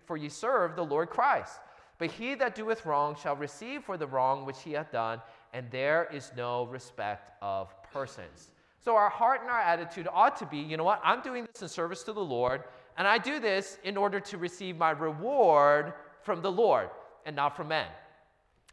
for 0.07 0.17
ye 0.17 0.29
serve 0.29 0.77
the 0.77 0.85
Lord 0.85 1.11
Christ. 1.11 1.59
But 1.99 2.11
he 2.11 2.35
that 2.37 2.55
doeth 2.55 2.87
wrong 2.87 3.17
shall 3.21 3.37
receive 3.37 3.85
for 3.85 3.97
the 3.97 4.07
wrong 4.07 4.47
which 4.47 4.63
he 4.63 4.73
hath 4.73 4.93
done, 4.93 5.21
and 5.53 5.71
there 5.71 6.09
is 6.13 6.33
no 6.37 6.65
respect 6.67 7.33
of 7.43 7.75
persons. 7.93 8.51
So 8.79 8.97
our 8.97 9.11
heart 9.11 9.43
and 9.43 9.51
our 9.51 9.61
attitude 9.61 10.09
ought 10.11 10.37
to 10.37 10.47
be 10.47 10.59
you 10.59 10.77
know 10.77 10.85
what? 10.85 11.01
I'm 11.05 11.21
doing 11.21 11.47
this 11.53 11.63
in 11.63 11.69
service 11.69 12.03
to 12.05 12.13
the 12.13 12.21
Lord, 12.21 12.65
and 12.97 13.07
I 13.07 13.19
do 13.19 13.41
this 13.41 13.79
in 13.85 13.97
order 13.97 14.21
to 14.21 14.39
receive 14.39 14.77
my 14.77 14.91
reward 14.91 15.93
from 16.23 16.41
the 16.41 16.51
Lord 16.51 16.89
and 17.27 17.37
not 17.37 17.57
from 17.57 17.69
men. 17.69 17.87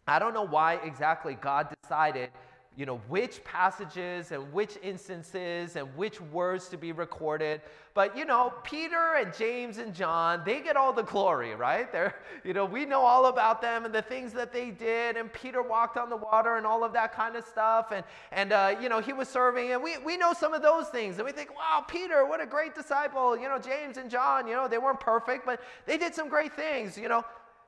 I 0.08 0.20
don't 0.20 0.34
know 0.34 0.46
why 0.46 0.76
exactly 0.76 1.36
God 1.36 1.76
decided 1.82 2.30
you 2.78 2.86
know, 2.86 3.02
which 3.08 3.44
passages 3.44 4.32
and 4.32 4.54
which 4.54 4.78
instances 4.84 5.76
and 5.76 5.88
which 5.98 6.22
words 6.22 6.68
to 6.68 6.78
be 6.78 6.92
recorded. 6.92 7.60
But, 7.96 8.16
you 8.16 8.24
know, 8.24 8.54
Peter 8.64 9.16
and 9.16 9.34
James 9.34 9.80
and 9.80 9.96
John, 9.96 10.44
they 10.46 10.62
get 10.62 10.78
all 10.78 10.94
the 10.94 11.02
glory, 11.02 11.56
right? 11.56 11.92
They're, 11.92 12.14
you 12.44 12.54
know, 12.54 12.66
we 12.66 12.86
know 12.86 13.02
all 13.02 13.26
about 13.26 13.64
them 13.64 13.86
and 13.86 13.96
the 13.96 14.04
things 14.04 14.32
that 14.34 14.54
they 14.54 14.70
did. 14.70 15.18
And 15.18 15.34
Peter 15.34 15.64
walked 15.64 15.98
on 15.98 16.12
the 16.12 16.18
water 16.18 16.58
and 16.58 16.68
all 16.68 16.84
of 16.84 16.94
that 16.94 17.16
kind 17.16 17.36
of 17.36 17.44
stuff. 17.46 17.92
And, 17.92 18.04
and 18.32 18.54
uh, 18.54 18.76
you 18.80 18.90
know, 18.90 19.00
he 19.00 19.12
was 19.12 19.28
serving. 19.28 19.72
And 19.72 19.82
we, 19.82 19.98
we 19.98 20.16
know 20.16 20.34
some 20.34 20.54
of 20.54 20.62
those 20.62 20.88
things. 20.90 21.18
And 21.18 21.26
we 21.26 21.32
think, 21.32 21.56
wow, 21.56 21.84
Peter, 21.88 22.28
what 22.28 22.42
a 22.42 22.46
great 22.46 22.76
disciple. 22.76 23.36
You 23.36 23.50
know, 23.50 23.58
James 23.58 23.98
and 23.98 24.08
John, 24.08 24.48
you 24.48 24.54
know, 24.54 24.68
they 24.68 24.78
weren't 24.78 25.00
perfect, 25.00 25.48
but 25.48 25.62
they 25.88 25.98
did 25.98 26.14
some 26.14 26.30
great 26.30 26.54
things. 26.54 26.96
You 26.96 27.10
know, 27.10 27.26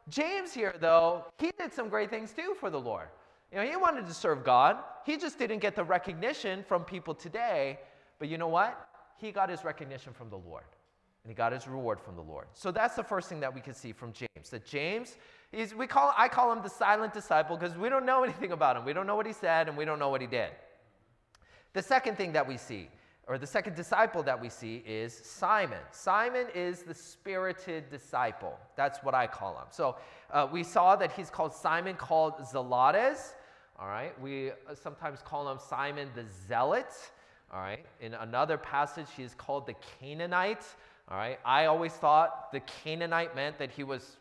James 0.07 0.53
here, 0.53 0.75
though, 0.79 1.25
he 1.39 1.49
did 1.57 1.73
some 1.73 1.89
great 1.89 2.11
things 2.11 2.31
too 2.31 2.55
for 2.59 2.69
the 2.69 2.79
Lord. 2.79 3.07
You 3.51 3.57
know, 3.57 3.65
he 3.65 3.75
wanted 3.75 4.05
to 4.07 4.13
serve 4.13 4.43
God. 4.43 4.77
He 5.05 5.17
just 5.17 5.39
didn't 5.39 5.59
get 5.59 5.75
the 5.75 5.83
recognition 5.83 6.63
from 6.63 6.83
people 6.83 7.13
today. 7.13 7.79
But 8.19 8.27
you 8.27 8.37
know 8.37 8.47
what? 8.47 8.87
He 9.17 9.31
got 9.31 9.49
his 9.49 9.63
recognition 9.63 10.13
from 10.13 10.29
the 10.29 10.37
Lord. 10.37 10.65
And 11.23 11.31
he 11.31 11.35
got 11.35 11.51
his 11.51 11.67
reward 11.67 11.99
from 11.99 12.15
the 12.15 12.21
Lord. 12.21 12.47
So 12.53 12.71
that's 12.71 12.95
the 12.95 13.03
first 13.03 13.27
thing 13.27 13.39
that 13.39 13.53
we 13.53 13.59
can 13.59 13.73
see 13.73 13.91
from 13.91 14.13
James. 14.13 14.49
That 14.51 14.65
James, 14.65 15.17
is, 15.51 15.73
we 15.73 15.87
call, 15.87 16.13
I 16.17 16.27
call 16.27 16.51
him 16.53 16.61
the 16.61 16.69
silent 16.69 17.13
disciple 17.13 17.57
because 17.57 17.75
we 17.75 17.89
don't 17.89 18.05
know 18.05 18.23
anything 18.29 18.51
about 18.51 18.77
him. 18.77 18.85
We 18.85 18.93
don't 18.93 19.07
know 19.07 19.15
what 19.15 19.25
he 19.25 19.33
said 19.33 19.67
and 19.67 19.75
we 19.75 19.83
don't 19.85 19.99
know 19.99 20.09
what 20.09 20.21
he 20.21 20.27
did. 20.27 20.51
The 21.73 21.81
second 21.81 22.17
thing 22.17 22.31
that 22.33 22.47
we 22.47 22.57
see, 22.57 22.89
or 23.27 23.37
the 23.37 23.47
second 23.47 23.75
disciple 23.75 24.23
that 24.23 24.39
we 24.39 24.49
see, 24.49 24.83
is 24.87 25.13
Simon. 25.13 25.79
Simon 25.91 26.47
is 26.55 26.81
the 26.81 26.95
spirited 26.95 27.89
disciple. 27.89 28.57
That's 28.75 28.99
what 29.03 29.13
I 29.13 29.27
call 29.27 29.55
him. 29.57 29.67
So 29.69 29.97
uh, 30.31 30.47
we 30.51 30.63
saw 30.63 30.95
that 30.95 31.11
he's 31.11 31.29
called 31.29 31.53
Simon, 31.53 31.95
called 31.95 32.39
Zelotes. 32.39 33.33
All 33.81 33.87
right, 33.87 34.19
we 34.19 34.49
uh, 34.51 34.75
sometimes 34.75 35.21
call 35.21 35.49
him 35.49 35.57
Simon 35.57 36.09
the 36.13 36.25
Zealot. 36.49 36.93
All 37.53 37.61
right, 37.61 37.85
in 38.01 38.13
another 38.13 38.57
passage, 38.57 39.07
he 39.15 39.23
is 39.23 39.33
called 39.33 39.65
the 39.65 39.75
Canaanite. 39.99 40.65
All 41.07 41.17
right, 41.17 41.39
I 41.45 41.65
always 41.65 41.93
thought 41.93 42.51
the 42.51 42.59
Canaanite 42.59 43.37
meant 43.37 43.57
that 43.57 43.71
he 43.71 43.85
was 43.85 44.17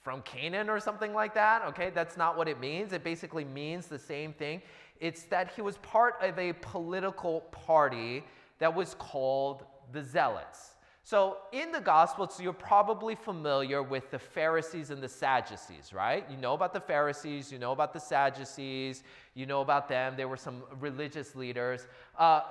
from 0.00 0.22
Canaan 0.22 0.70
or 0.70 0.80
something 0.80 1.12
like 1.12 1.34
that. 1.34 1.62
Okay, 1.66 1.90
that's 1.90 2.16
not 2.16 2.38
what 2.38 2.48
it 2.48 2.58
means. 2.58 2.94
It 2.94 3.04
basically 3.04 3.44
means 3.44 3.86
the 3.86 3.98
same 3.98 4.32
thing. 4.32 4.62
It's 4.98 5.24
that 5.24 5.52
he 5.54 5.60
was 5.60 5.76
part 5.78 6.14
of 6.22 6.38
a 6.38 6.54
political 6.54 7.42
party 7.50 8.24
that 8.60 8.74
was 8.74 8.94
called 8.98 9.66
the 9.92 10.02
Zealots. 10.02 10.70
So, 11.04 11.38
in 11.50 11.72
the 11.72 11.80
Gospels, 11.80 12.40
you're 12.40 12.52
probably 12.52 13.16
familiar 13.16 13.82
with 13.82 14.12
the 14.12 14.20
Pharisees 14.20 14.90
and 14.90 15.02
the 15.02 15.08
Sadducees, 15.08 15.92
right? 15.92 16.24
You 16.30 16.36
know 16.36 16.54
about 16.54 16.72
the 16.72 16.80
Pharisees, 16.80 17.50
you 17.50 17.58
know 17.58 17.72
about 17.72 17.92
the 17.92 17.98
Sadducees, 17.98 19.02
you 19.34 19.44
know 19.44 19.62
about 19.62 19.88
them. 19.88 20.14
They 20.16 20.26
were 20.26 20.36
some 20.36 20.62
religious 20.78 21.34
leaders. 21.34 21.88
Uh, 22.16 22.42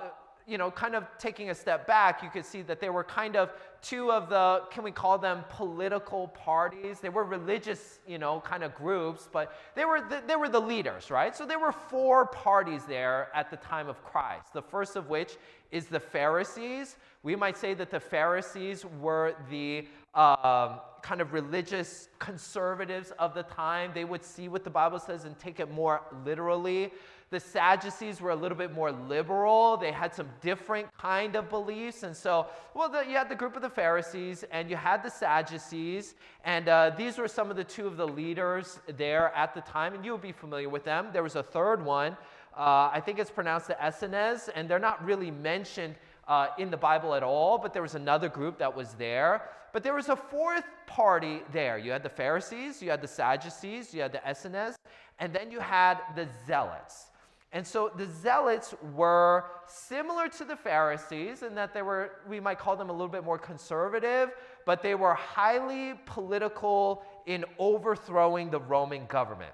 you 0.46 0.58
know, 0.58 0.70
kind 0.70 0.94
of 0.94 1.04
taking 1.18 1.50
a 1.50 1.54
step 1.54 1.86
back, 1.86 2.22
you 2.22 2.30
could 2.30 2.44
see 2.44 2.62
that 2.62 2.80
they 2.80 2.90
were 2.90 3.04
kind 3.04 3.36
of 3.36 3.52
two 3.80 4.10
of 4.10 4.28
the, 4.28 4.62
can 4.70 4.84
we 4.84 4.90
call 4.90 5.18
them 5.18 5.44
political 5.48 6.28
parties? 6.28 7.00
They 7.00 7.08
were 7.08 7.24
religious, 7.24 8.00
you 8.06 8.18
know, 8.18 8.40
kind 8.40 8.62
of 8.62 8.74
groups, 8.74 9.28
but 9.32 9.56
they 9.74 9.84
were 9.84 10.00
the, 10.00 10.22
they 10.26 10.36
were 10.36 10.48
the 10.48 10.60
leaders, 10.60 11.10
right? 11.10 11.34
So 11.34 11.46
there 11.46 11.58
were 11.58 11.72
four 11.72 12.26
parties 12.26 12.84
there 12.84 13.28
at 13.34 13.50
the 13.50 13.56
time 13.56 13.88
of 13.88 14.02
Christ. 14.04 14.52
The 14.52 14.62
first 14.62 14.96
of 14.96 15.08
which 15.08 15.36
is 15.70 15.86
the 15.86 16.00
Pharisees. 16.00 16.96
We 17.22 17.36
might 17.36 17.56
say 17.56 17.74
that 17.74 17.90
the 17.90 18.00
Pharisees 18.00 18.84
were 19.00 19.34
the 19.50 19.86
um, 20.14 20.80
kind 21.02 21.20
of 21.20 21.32
religious 21.32 22.08
conservatives 22.18 23.12
of 23.18 23.34
the 23.34 23.42
time. 23.44 23.90
They 23.94 24.04
would 24.04 24.24
see 24.24 24.48
what 24.48 24.64
the 24.64 24.70
Bible 24.70 24.98
says 24.98 25.24
and 25.24 25.38
take 25.38 25.58
it 25.60 25.70
more 25.70 26.02
literally. 26.24 26.92
The 27.32 27.40
Sadducees 27.40 28.20
were 28.20 28.30
a 28.30 28.36
little 28.36 28.58
bit 28.58 28.74
more 28.74 28.92
liberal. 28.92 29.78
They 29.78 29.90
had 29.90 30.14
some 30.14 30.28
different 30.42 30.86
kind 30.98 31.34
of 31.34 31.48
beliefs. 31.48 32.02
And 32.02 32.14
so, 32.14 32.46
well, 32.74 32.90
the, 32.90 33.06
you 33.08 33.16
had 33.16 33.30
the 33.30 33.34
group 33.34 33.56
of 33.56 33.62
the 33.62 33.70
Pharisees 33.70 34.44
and 34.52 34.68
you 34.68 34.76
had 34.76 35.02
the 35.02 35.08
Sadducees. 35.08 36.14
And 36.44 36.68
uh, 36.68 36.90
these 36.94 37.16
were 37.16 37.28
some 37.28 37.50
of 37.50 37.56
the 37.56 37.64
two 37.64 37.86
of 37.86 37.96
the 37.96 38.06
leaders 38.06 38.80
there 38.98 39.34
at 39.34 39.54
the 39.54 39.62
time. 39.62 39.94
And 39.94 40.04
you 40.04 40.12
would 40.12 40.20
be 40.20 40.32
familiar 40.32 40.68
with 40.68 40.84
them. 40.84 41.08
There 41.10 41.22
was 41.22 41.36
a 41.36 41.42
third 41.42 41.82
one. 41.82 42.18
Uh, 42.54 42.90
I 42.92 43.00
think 43.02 43.18
it's 43.18 43.30
pronounced 43.30 43.68
the 43.68 43.78
Essenes, 43.82 44.50
and 44.54 44.68
they're 44.68 44.78
not 44.78 45.02
really 45.02 45.30
mentioned 45.30 45.94
uh, 46.28 46.48
in 46.58 46.70
the 46.70 46.76
Bible 46.76 47.14
at 47.14 47.22
all, 47.22 47.56
but 47.56 47.72
there 47.72 47.80
was 47.80 47.94
another 47.94 48.28
group 48.28 48.58
that 48.58 48.76
was 48.76 48.92
there. 48.92 49.48
But 49.72 49.82
there 49.82 49.94
was 49.94 50.10
a 50.10 50.16
fourth 50.16 50.66
party 50.86 51.40
there. 51.50 51.78
You 51.78 51.92
had 51.92 52.02
the 52.02 52.10
Pharisees, 52.10 52.82
you 52.82 52.90
had 52.90 53.00
the 53.00 53.08
Sadducees, 53.08 53.94
you 53.94 54.02
had 54.02 54.12
the 54.12 54.20
Essenes, 54.30 54.76
and 55.18 55.32
then 55.32 55.50
you 55.50 55.60
had 55.60 55.98
the 56.14 56.28
Zealots. 56.46 57.06
And 57.52 57.66
so 57.66 57.92
the 57.94 58.06
Zealots 58.06 58.74
were 58.94 59.44
similar 59.66 60.28
to 60.28 60.44
the 60.44 60.56
Pharisees 60.56 61.42
in 61.42 61.54
that 61.54 61.74
they 61.74 61.82
were, 61.82 62.12
we 62.26 62.40
might 62.40 62.58
call 62.58 62.76
them 62.76 62.88
a 62.88 62.92
little 62.92 63.08
bit 63.08 63.24
more 63.24 63.38
conservative, 63.38 64.30
but 64.64 64.82
they 64.82 64.94
were 64.94 65.12
highly 65.12 65.94
political 66.06 67.02
in 67.26 67.44
overthrowing 67.58 68.50
the 68.50 68.60
Roman 68.60 69.04
government. 69.06 69.52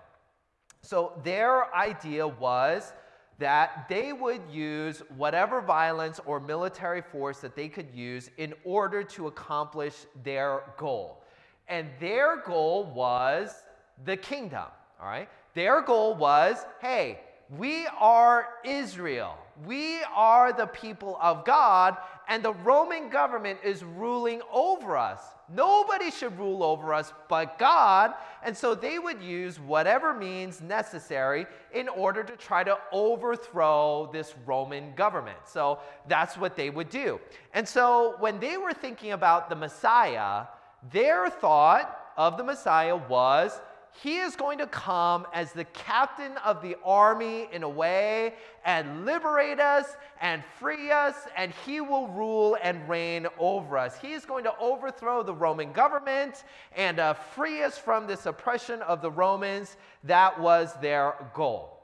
So 0.82 1.20
their 1.24 1.74
idea 1.74 2.26
was 2.26 2.92
that 3.38 3.88
they 3.88 4.12
would 4.12 4.42
use 4.50 5.02
whatever 5.16 5.61
violence 5.61 6.20
or 6.24 6.38
military 6.38 7.02
force 7.02 7.38
that 7.40 7.56
they 7.56 7.68
could 7.68 7.92
use 7.92 8.30
in 8.37 8.54
order 8.64 9.02
to 9.02 9.26
accomplish 9.26 9.94
their 10.22 10.62
goal. 10.76 11.22
And 11.66 11.88
their 12.00 12.42
goal 12.42 12.92
was 12.94 13.54
the 14.04 14.16
kingdom, 14.16 14.66
all 15.00 15.08
right? 15.08 15.28
Their 15.54 15.82
goal 15.82 16.14
was 16.14 16.64
hey, 16.80 17.20
we 17.56 17.87
are 17.98 18.46
Israel. 18.64 19.37
We 19.66 20.00
are 20.14 20.52
the 20.52 20.66
people 20.66 21.18
of 21.20 21.44
God, 21.44 21.96
and 22.28 22.42
the 22.42 22.52
Roman 22.52 23.08
government 23.08 23.58
is 23.64 23.82
ruling 23.82 24.40
over 24.52 24.96
us. 24.96 25.20
Nobody 25.48 26.11
should 26.11 26.38
rule 26.38 26.62
over 26.62 26.92
us 26.92 27.12
but 27.28 27.58
God. 27.58 28.12
And 28.44 28.56
so 28.56 28.74
they 28.74 28.98
would 28.98 29.22
use 29.22 29.58
whatever 29.58 30.12
means 30.12 30.61
necessary 30.61 31.46
in 31.72 31.88
order 31.88 32.22
to 32.22 32.37
try 32.37 32.62
to 32.64 32.78
overthrow 32.92 34.11
this 34.12 34.34
Roman 34.44 34.94
government. 34.94 35.38
So 35.46 35.78
that's 36.06 36.37
what 36.37 36.54
they 36.54 36.68
would 36.68 36.90
do. 36.90 37.18
And 37.54 37.66
so 37.66 38.16
when 38.18 38.38
they 38.40 38.58
were 38.58 38.74
thinking 38.74 39.12
about 39.12 39.48
the 39.48 39.56
Messiah, 39.56 40.44
their 40.92 41.30
thought 41.30 42.12
of 42.16 42.37
the 42.37 42.44
Messiah 42.44 42.96
was 42.96 43.58
he 43.92 44.18
is 44.18 44.37
going 44.37 44.59
to 44.59 44.66
come 44.66 45.27
as 45.33 45.53
the 45.53 45.64
captain 45.64 46.37
of 46.44 46.62
the 46.62 46.77
army 46.85 47.48
in 47.53 47.62
a 47.62 47.68
way 47.68 48.35
and 48.64 49.05
liberate 49.05 49.59
us 49.59 49.96
and 50.20 50.42
free 50.59 50.90
us, 50.90 51.14
and 51.37 51.53
he 51.66 51.81
will 51.81 52.09
rule 52.09 52.57
and 52.62 52.88
reign 52.88 53.27
over 53.38 53.77
us. 53.77 53.98
He 53.98 54.12
is 54.12 54.24
going 54.24 54.44
to 54.44 54.53
overthrow 54.61 55.22
the 55.22 55.35
Roman 55.35 55.72
government 55.72 56.44
and 56.77 56.98
uh, 57.01 57.14
free 57.14 57.62
us 57.62 57.77
from 57.77 58.07
this 58.07 58.27
oppression 58.27 58.83
of 58.83 59.03
the 59.03 59.11
Romans. 59.11 59.77
That 60.05 60.38
was 60.40 60.74
their 60.81 61.14
goal. 61.35 61.81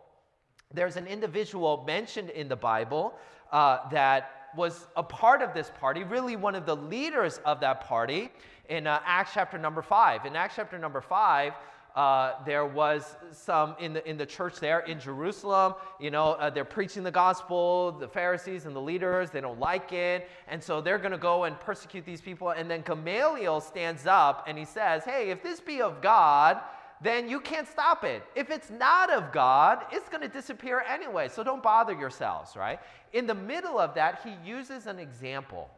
There's 0.73 0.97
an 0.97 1.07
individual 1.07 1.85
mentioned 1.87 2.31
in 2.31 2.49
the 2.49 2.57
Bible 2.57 3.15
uh, 3.53 3.89
that 3.91 4.49
was 4.57 4.87
a 4.97 5.03
part 5.03 5.43
of 5.43 5.53
this 5.55 5.71
party, 5.81 6.05
really 6.05 6.37
one 6.37 6.55
of 6.55 6.67
the 6.67 6.77
leaders 6.77 7.41
of 7.45 7.61
that 7.61 7.81
party 7.83 8.31
in 8.69 8.87
uh, 8.87 9.01
Acts 9.05 9.33
chapter 9.35 9.59
number 9.59 9.83
five. 9.83 10.25
In 10.27 10.37
Acts 10.37 10.55
chapter 10.57 10.79
number 10.79 11.01
five, 11.01 11.55
uh, 11.95 12.33
there 12.45 12.67
was 12.67 13.17
some 13.31 13.77
in 13.79 13.93
the, 13.93 14.09
in 14.09 14.17
the 14.17 14.27
church 14.27 14.59
there 14.59 14.81
in 14.81 14.99
Jerusalem. 14.99 15.75
You 16.01 16.11
know, 16.11 16.33
uh, 16.33 16.51
they're 16.51 16.65
preaching 16.65 17.05
the 17.05 17.11
gospel, 17.11 17.93
the 17.93 18.09
Pharisees 18.09 18.67
and 18.67 18.75
the 18.75 18.81
leaders, 18.81 19.31
they 19.31 19.41
don't 19.41 19.61
like 19.61 19.93
it. 19.93 20.29
And 20.49 20.63
so 20.63 20.81
they're 20.81 20.99
going 20.99 21.13
to 21.13 21.19
go 21.19 21.45
and 21.45 21.59
persecute 21.61 22.05
these 22.05 22.21
people. 22.21 22.51
And 22.51 22.69
then 22.69 22.83
Gamaliel 22.83 23.61
stands 23.61 24.07
up 24.07 24.45
and 24.49 24.59
he 24.59 24.65
says, 24.65 25.05
Hey, 25.05 25.31
if 25.31 25.43
this 25.43 25.61
be 25.61 25.81
of 25.83 26.03
God, 26.03 26.61
then 27.01 27.29
you 27.29 27.39
can't 27.39 27.69
stop 27.69 28.03
it. 28.03 28.23
If 28.35 28.51
it's 28.51 28.71
not 28.71 29.13
of 29.13 29.31
God, 29.31 29.85
it's 29.93 30.09
going 30.09 30.23
to 30.23 30.29
disappear 30.29 30.83
anyway. 30.89 31.29
So 31.29 31.45
don't 31.45 31.63
bother 31.63 31.93
yourselves, 31.93 32.57
right? 32.57 32.81
In 33.13 33.27
the 33.27 33.35
middle 33.35 33.79
of 33.79 33.95
that, 33.95 34.21
he 34.25 34.35
uses 34.49 34.87
an 34.87 34.99
example. 34.99 35.71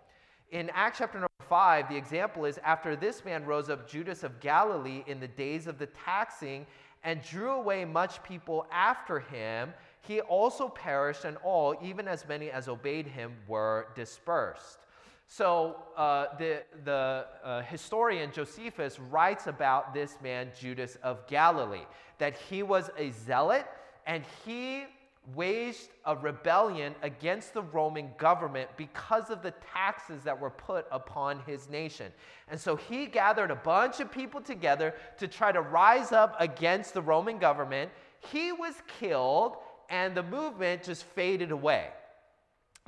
In 0.53 0.71
Acts 0.71 0.99
chapter 0.99 1.19
number 1.19 1.29
5, 1.49 1.89
the 1.89 1.97
example 1.97 2.45
is 2.45 2.59
after 2.59 2.95
this 2.95 3.25
man 3.25 3.45
rose 3.45 3.69
up 3.69 3.89
Judas 3.89 4.23
of 4.23 4.39
Galilee 4.41 5.03
in 5.09 5.19
the 5.19 5.27
days 5.27 5.67
of 5.67 5.79
the 5.79 5.87
taxing 5.87 6.67
and 7.03 7.21
drew 7.23 7.51
away 7.51 7.85
much 7.85 8.23
people 8.23 8.67
after 8.71 9.19
him, 9.21 9.73
he 10.03 10.21
also 10.21 10.69
perished, 10.69 11.25
and 11.25 11.37
all, 11.39 11.77
even 11.83 12.07
as 12.07 12.29
many 12.29 12.51
as 12.51 12.69
obeyed 12.69 13.09
him, 13.09 13.33
were 13.49 13.89
dispersed. 13.97 14.79
So 15.27 15.83
uh, 15.97 16.27
the, 16.39 16.63
the 16.85 17.27
uh, 17.43 17.63
historian 17.63 18.31
Josephus 18.33 19.01
writes 19.01 19.49
about 19.49 19.93
this 19.93 20.17
man, 20.23 20.53
Judas 20.59 20.97
of 21.03 21.27
Galilee, 21.27 21.87
that 22.19 22.37
he 22.37 22.63
was 22.63 22.91
a 22.97 23.11
zealot 23.11 23.67
and 24.07 24.23
he 24.45 24.85
waged 25.35 25.89
a 26.05 26.17
rebellion 26.17 26.95
against 27.03 27.53
the 27.53 27.63
Roman 27.63 28.11
government 28.17 28.71
because 28.77 29.31
of 29.31 29.43
the 29.43 29.53
taxes 29.73 30.23
that 30.23 30.41
were 30.41 30.51
put 30.51 30.87
upon 30.93 31.41
his 31.47 31.69
nation. 31.69 32.13
And 32.49 32.61
so 32.61 32.77
he 32.77 33.07
gathered 33.07 33.51
a 33.51 33.57
bunch 33.57 33.99
of 34.01 34.13
people 34.13 34.41
together 34.41 34.95
to 35.19 35.27
try 35.27 35.51
to 35.51 35.61
rise 35.61 36.13
up 36.13 36.37
against 36.39 36.95
the 36.95 37.03
Roman 37.03 37.39
government. 37.39 37.91
He 38.31 38.53
was 38.53 38.75
killed, 39.01 39.57
and 39.91 40.15
the 40.15 40.23
movement 40.23 40.85
just 40.85 41.05
faded 41.05 41.51
away. 41.51 41.89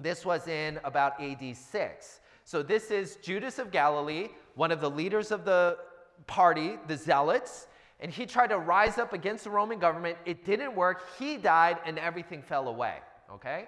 This 0.01 0.24
was 0.24 0.46
in 0.46 0.79
about 0.85 1.20
AD 1.20 1.57
6. 1.57 2.20
So 2.44 2.62
this 2.62 2.90
is 2.90 3.16
Judas 3.16 3.59
of 3.59 3.72
Galilee, 3.72 4.29
one 4.55 4.70
of 4.70 4.81
the 4.81 4.90
leaders 4.90 5.33
of 5.33 5.44
the 5.44 5.77
party, 6.27 6.79
the 6.87 6.96
Zealots 6.96 7.66
and 8.00 8.12
he 8.12 8.26
tried 8.26 8.48
to 8.48 8.58
rise 8.58 8.98
up 8.98 9.12
against 9.12 9.44
the 9.44 9.50
Roman 9.50 9.78
government. 9.78 10.18
It 10.24 10.44
didn't 10.44 10.74
work. 10.74 11.02
He 11.18 11.37
died, 11.37 11.78
and 11.84 11.98
everything 11.98 12.42
fell 12.42 12.68
away. 12.68 12.96
Okay? 13.32 13.66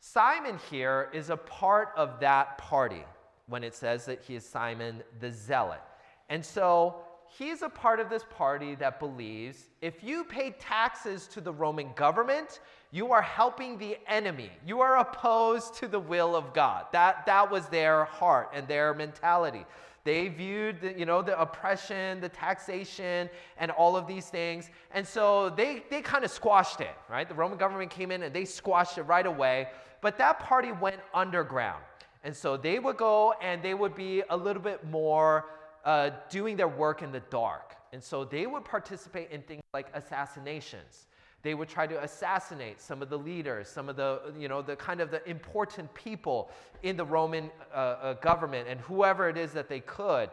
Simon 0.00 0.58
here 0.70 1.08
is 1.14 1.30
a 1.30 1.36
part 1.36 1.88
of 1.96 2.20
that 2.20 2.58
party 2.58 3.04
when 3.46 3.64
it 3.64 3.74
says 3.74 4.04
that 4.06 4.22
he 4.22 4.34
is 4.34 4.44
Simon 4.44 5.02
the 5.20 5.30
Zealot. 5.30 5.80
And 6.28 6.44
so 6.44 6.96
he's 7.38 7.62
a 7.62 7.68
part 7.68 8.00
of 8.00 8.10
this 8.10 8.24
party 8.30 8.74
that 8.76 8.98
believes 8.98 9.66
if 9.80 10.02
you 10.02 10.24
pay 10.24 10.50
taxes 10.58 11.26
to 11.28 11.40
the 11.40 11.52
Roman 11.52 11.92
government, 11.94 12.60
you 12.90 13.12
are 13.12 13.22
helping 13.22 13.78
the 13.78 13.96
enemy. 14.06 14.50
You 14.66 14.80
are 14.80 14.98
opposed 14.98 15.74
to 15.76 15.88
the 15.88 15.98
will 15.98 16.36
of 16.36 16.54
God. 16.54 16.86
That, 16.92 17.26
that 17.26 17.50
was 17.50 17.66
their 17.68 18.04
heart 18.04 18.50
and 18.54 18.66
their 18.68 18.94
mentality. 18.94 19.64
They 20.04 20.28
viewed, 20.28 20.82
the, 20.82 20.98
you 20.98 21.06
know, 21.06 21.22
the 21.22 21.38
oppression, 21.40 22.20
the 22.20 22.28
taxation, 22.28 23.30
and 23.56 23.70
all 23.70 23.96
of 23.96 24.06
these 24.06 24.28
things. 24.28 24.70
And 24.92 25.06
so 25.06 25.48
they, 25.48 25.82
they 25.90 26.02
kind 26.02 26.24
of 26.24 26.30
squashed 26.30 26.80
it, 26.82 26.94
right? 27.08 27.26
The 27.26 27.34
Roman 27.34 27.56
government 27.56 27.90
came 27.90 28.10
in 28.10 28.22
and 28.22 28.34
they 28.34 28.44
squashed 28.44 28.98
it 28.98 29.02
right 29.02 29.26
away. 29.26 29.68
But 30.02 30.18
that 30.18 30.38
party 30.40 30.72
went 30.72 31.00
underground. 31.14 31.82
And 32.22 32.36
so 32.36 32.58
they 32.58 32.78
would 32.78 32.98
go 32.98 33.34
and 33.42 33.62
they 33.62 33.72
would 33.72 33.94
be 33.94 34.22
a 34.28 34.36
little 34.36 34.62
bit 34.62 34.84
more 34.84 35.46
uh, 35.84 36.10
doing 36.28 36.56
their 36.56 36.68
work 36.68 37.02
in 37.02 37.10
the 37.10 37.20
dark. 37.30 37.74
And 37.94 38.02
so 38.02 38.24
they 38.24 38.46
would 38.46 38.64
participate 38.64 39.30
in 39.30 39.40
things 39.42 39.62
like 39.72 39.86
assassinations 39.94 41.06
they 41.44 41.54
would 41.54 41.68
try 41.68 41.86
to 41.86 42.02
assassinate 42.02 42.80
some 42.80 43.02
of 43.02 43.10
the 43.10 43.18
leaders, 43.18 43.68
some 43.68 43.90
of 43.90 43.96
the, 43.96 44.32
you 44.36 44.48
know, 44.48 44.62
the 44.62 44.74
kind 44.74 45.00
of 45.00 45.10
the 45.10 45.26
important 45.28 45.92
people 45.92 46.50
in 46.82 46.96
the 46.96 47.04
Roman 47.04 47.50
uh, 47.72 47.76
uh, 47.76 48.12
government 48.14 48.66
and 48.66 48.80
whoever 48.80 49.28
it 49.28 49.36
is 49.36 49.52
that 49.52 49.68
they 49.68 49.80
could. 49.80 50.30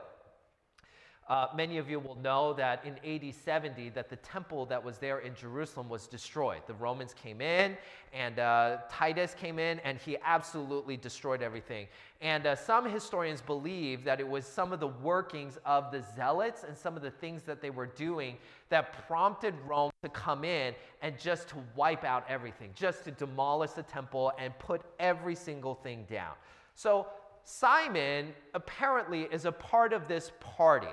Uh, 1.32 1.48
many 1.56 1.78
of 1.78 1.90
you 1.90 1.98
will 1.98 2.16
know 2.16 2.52
that 2.52 2.84
in 2.84 2.98
AD 3.10 3.34
70 3.34 3.88
that 3.92 4.10
the 4.10 4.18
temple 4.18 4.66
that 4.66 4.84
was 4.84 4.98
there 4.98 5.20
in 5.20 5.34
Jerusalem 5.34 5.88
was 5.88 6.06
destroyed. 6.06 6.60
The 6.68 6.74
Romans 6.74 7.14
came 7.14 7.40
in 7.40 7.78
and 8.12 8.38
uh, 8.38 8.80
Titus 8.90 9.34
came 9.34 9.58
in 9.58 9.80
and 9.80 9.98
he 9.98 10.18
absolutely 10.26 10.98
destroyed 10.98 11.42
everything. 11.42 11.88
And 12.20 12.46
uh, 12.46 12.58
some 12.58 12.84
historians 12.84 13.40
believe 13.40 14.04
that 14.04 14.20
it 14.20 14.28
was 14.28 14.46
some 14.46 14.74
of 14.74 14.82
the 14.82 14.90
workings 14.90 15.58
of 15.66 15.90
the 15.90 16.04
zealots 16.18 16.66
and 16.68 16.78
some 16.78 16.98
of 16.98 17.02
the 17.02 17.12
things 17.12 17.44
that 17.44 17.62
they 17.62 17.70
were 17.70 17.86
doing 17.86 18.36
that 18.68 19.08
prompted 19.08 19.54
Rome 19.66 19.92
to 20.04 20.10
come 20.10 20.44
in 20.44 20.76
and 21.02 21.18
just 21.18 21.48
to 21.48 21.56
wipe 21.78 22.04
out 22.04 22.26
everything, 22.28 22.72
just 22.76 23.06
to 23.06 23.12
demolish 23.12 23.72
the 23.72 23.84
temple 23.84 24.34
and 24.38 24.52
put 24.60 24.82
every 25.00 25.36
single 25.36 25.76
thing 25.76 26.06
down. 26.10 26.34
So 26.76 27.08
Simon 27.44 28.34
apparently 28.54 29.24
is 29.32 29.46
a 29.46 29.52
part 29.52 29.94
of 29.94 30.10
this 30.10 30.32
party. 30.40 30.88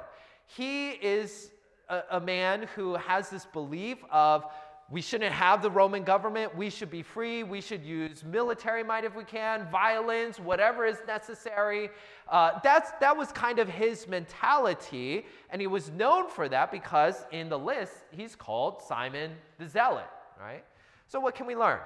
He 0.56 0.90
is 0.90 1.50
a, 1.88 2.02
a 2.12 2.20
man 2.20 2.68
who 2.74 2.94
has 2.94 3.30
this 3.30 3.46
belief 3.46 3.98
of 4.10 4.44
we 4.90 5.02
shouldn't 5.02 5.34
have 5.34 5.60
the 5.60 5.70
Roman 5.70 6.02
government. 6.02 6.56
We 6.56 6.70
should 6.70 6.90
be 6.90 7.02
free. 7.02 7.42
We 7.42 7.60
should 7.60 7.84
use 7.84 8.24
military 8.24 8.82
might 8.82 9.04
if 9.04 9.14
we 9.14 9.24
can, 9.24 9.68
violence, 9.70 10.40
whatever 10.40 10.86
is 10.86 10.96
necessary. 11.06 11.90
Uh, 12.26 12.58
that's, 12.64 12.92
that 13.00 13.14
was 13.14 13.30
kind 13.30 13.58
of 13.58 13.68
his 13.68 14.08
mentality. 14.08 15.26
And 15.50 15.60
he 15.60 15.66
was 15.66 15.90
known 15.90 16.30
for 16.30 16.48
that 16.48 16.72
because 16.72 17.26
in 17.32 17.50
the 17.50 17.58
list, 17.58 17.92
he's 18.10 18.34
called 18.34 18.80
Simon 18.80 19.32
the 19.58 19.68
Zealot, 19.68 20.08
right? 20.40 20.64
So, 21.06 21.20
what 21.20 21.34
can 21.34 21.46
we 21.46 21.54
learn? 21.54 21.80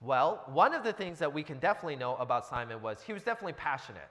Well, 0.00 0.44
one 0.46 0.72
of 0.72 0.84
the 0.84 0.92
things 0.92 1.18
that 1.18 1.32
we 1.32 1.42
can 1.42 1.58
definitely 1.58 1.96
know 1.96 2.14
about 2.16 2.46
Simon 2.46 2.80
was 2.80 3.02
he 3.02 3.12
was 3.12 3.24
definitely 3.24 3.54
passionate, 3.54 4.08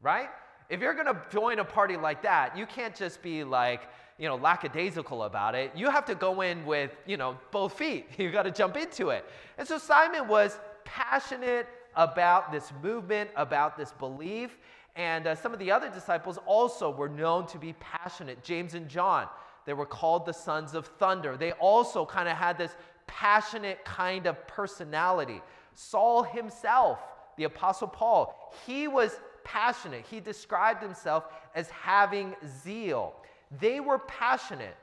right? 0.00 0.30
If 0.68 0.80
you're 0.80 0.94
going 0.94 1.06
to 1.06 1.20
join 1.30 1.58
a 1.58 1.64
party 1.64 1.96
like 1.96 2.22
that, 2.22 2.56
you 2.56 2.66
can't 2.66 2.94
just 2.94 3.22
be 3.22 3.44
like, 3.44 3.82
you 4.18 4.28
know, 4.28 4.36
lackadaisical 4.36 5.24
about 5.24 5.54
it. 5.54 5.72
You 5.74 5.90
have 5.90 6.04
to 6.06 6.14
go 6.14 6.40
in 6.40 6.64
with, 6.64 6.90
you 7.06 7.16
know, 7.16 7.36
both 7.50 7.76
feet. 7.76 8.06
You 8.18 8.30
got 8.30 8.44
to 8.44 8.50
jump 8.50 8.76
into 8.76 9.10
it. 9.10 9.24
And 9.58 9.66
so 9.66 9.78
Simon 9.78 10.28
was 10.28 10.58
passionate 10.84 11.66
about 11.96 12.52
this 12.52 12.72
movement, 12.82 13.30
about 13.36 13.76
this 13.76 13.92
belief. 13.92 14.58
And 14.96 15.26
uh, 15.26 15.34
some 15.34 15.52
of 15.52 15.58
the 15.58 15.70
other 15.70 15.90
disciples 15.90 16.38
also 16.46 16.90
were 16.90 17.08
known 17.08 17.46
to 17.48 17.58
be 17.58 17.74
passionate. 17.74 18.42
James 18.44 18.74
and 18.74 18.88
John, 18.88 19.26
they 19.66 19.72
were 19.72 19.86
called 19.86 20.24
the 20.26 20.32
sons 20.32 20.74
of 20.74 20.86
thunder. 20.86 21.36
They 21.36 21.52
also 21.52 22.06
kind 22.06 22.28
of 22.28 22.36
had 22.36 22.56
this 22.56 22.76
passionate 23.06 23.84
kind 23.84 24.26
of 24.26 24.46
personality. 24.46 25.42
Saul 25.74 26.22
himself, 26.22 27.00
the 27.36 27.44
Apostle 27.44 27.88
Paul, 27.88 28.54
he 28.66 28.86
was 28.86 29.18
passionate. 29.44 30.04
He 30.10 30.20
described 30.20 30.82
himself 30.82 31.24
as 31.54 31.68
having 31.70 32.34
zeal. 32.62 33.14
They 33.60 33.80
were 33.80 33.98
passionate. 34.00 34.76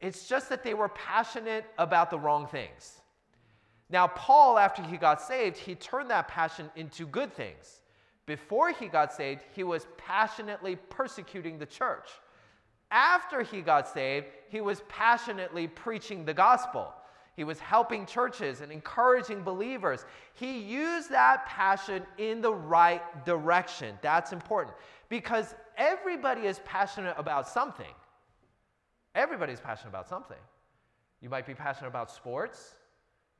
It's 0.00 0.28
just 0.28 0.48
that 0.48 0.64
they 0.64 0.74
were 0.74 0.88
passionate 0.88 1.64
about 1.78 2.10
the 2.10 2.18
wrong 2.18 2.46
things. 2.46 3.00
Now, 3.88 4.08
Paul, 4.08 4.58
after 4.58 4.82
he 4.82 4.96
got 4.96 5.20
saved, 5.20 5.56
he 5.56 5.74
turned 5.74 6.10
that 6.10 6.26
passion 6.26 6.70
into 6.76 7.06
good 7.06 7.32
things. 7.32 7.80
Before 8.26 8.70
he 8.70 8.88
got 8.88 9.12
saved, 9.12 9.42
he 9.54 9.64
was 9.64 9.86
passionately 9.98 10.76
persecuting 10.76 11.58
the 11.58 11.66
church. 11.66 12.08
After 12.90 13.42
he 13.42 13.60
got 13.60 13.88
saved, 13.88 14.26
he 14.48 14.60
was 14.60 14.82
passionately 14.88 15.66
preaching 15.66 16.24
the 16.24 16.34
gospel. 16.34 16.92
He 17.34 17.44
was 17.44 17.58
helping 17.58 18.04
churches 18.04 18.60
and 18.60 18.70
encouraging 18.70 19.42
believers. 19.42 20.04
He 20.34 20.58
used 20.58 21.10
that 21.10 21.46
passion 21.46 22.02
in 22.18 22.40
the 22.40 22.52
right 22.52 23.24
direction. 23.24 23.98
That's 24.02 24.32
important 24.32 24.76
because 25.08 25.54
everybody 25.76 26.42
is 26.42 26.60
passionate 26.64 27.14
about 27.16 27.48
something. 27.48 27.94
Everybody's 29.14 29.60
passionate 29.60 29.90
about 29.90 30.08
something. 30.08 30.36
You 31.20 31.30
might 31.30 31.46
be 31.46 31.54
passionate 31.54 31.88
about 31.88 32.10
sports. 32.10 32.74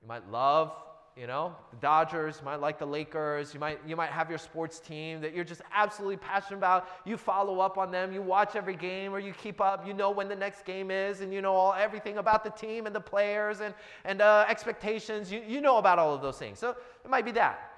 You 0.00 0.08
might 0.08 0.28
love 0.30 0.72
you 1.16 1.26
know, 1.26 1.54
the 1.70 1.76
Dodgers, 1.76 2.38
you 2.38 2.44
might 2.46 2.56
like 2.60 2.78
the 2.78 2.86
Lakers, 2.86 3.52
you 3.52 3.60
might, 3.60 3.78
you 3.86 3.96
might 3.96 4.10
have 4.10 4.30
your 4.30 4.38
sports 4.38 4.78
team 4.78 5.20
that 5.20 5.34
you're 5.34 5.44
just 5.44 5.60
absolutely 5.74 6.16
passionate 6.16 6.56
about. 6.56 6.88
You 7.04 7.18
follow 7.18 7.60
up 7.60 7.76
on 7.76 7.90
them, 7.90 8.12
you 8.12 8.22
watch 8.22 8.56
every 8.56 8.76
game 8.76 9.12
or 9.12 9.18
you 9.18 9.34
keep 9.34 9.60
up, 9.60 9.86
you 9.86 9.92
know 9.92 10.10
when 10.10 10.28
the 10.28 10.36
next 10.36 10.64
game 10.64 10.90
is, 10.90 11.20
and 11.20 11.32
you 11.32 11.42
know 11.42 11.54
all, 11.54 11.74
everything 11.74 12.16
about 12.16 12.44
the 12.44 12.50
team 12.50 12.86
and 12.86 12.94
the 12.94 13.00
players 13.00 13.60
and, 13.60 13.74
and 14.06 14.22
uh, 14.22 14.46
expectations. 14.48 15.30
You, 15.30 15.42
you 15.46 15.60
know 15.60 15.76
about 15.76 15.98
all 15.98 16.14
of 16.14 16.22
those 16.22 16.38
things. 16.38 16.58
So 16.58 16.70
it 16.70 17.10
might 17.10 17.26
be 17.26 17.32
that. 17.32 17.70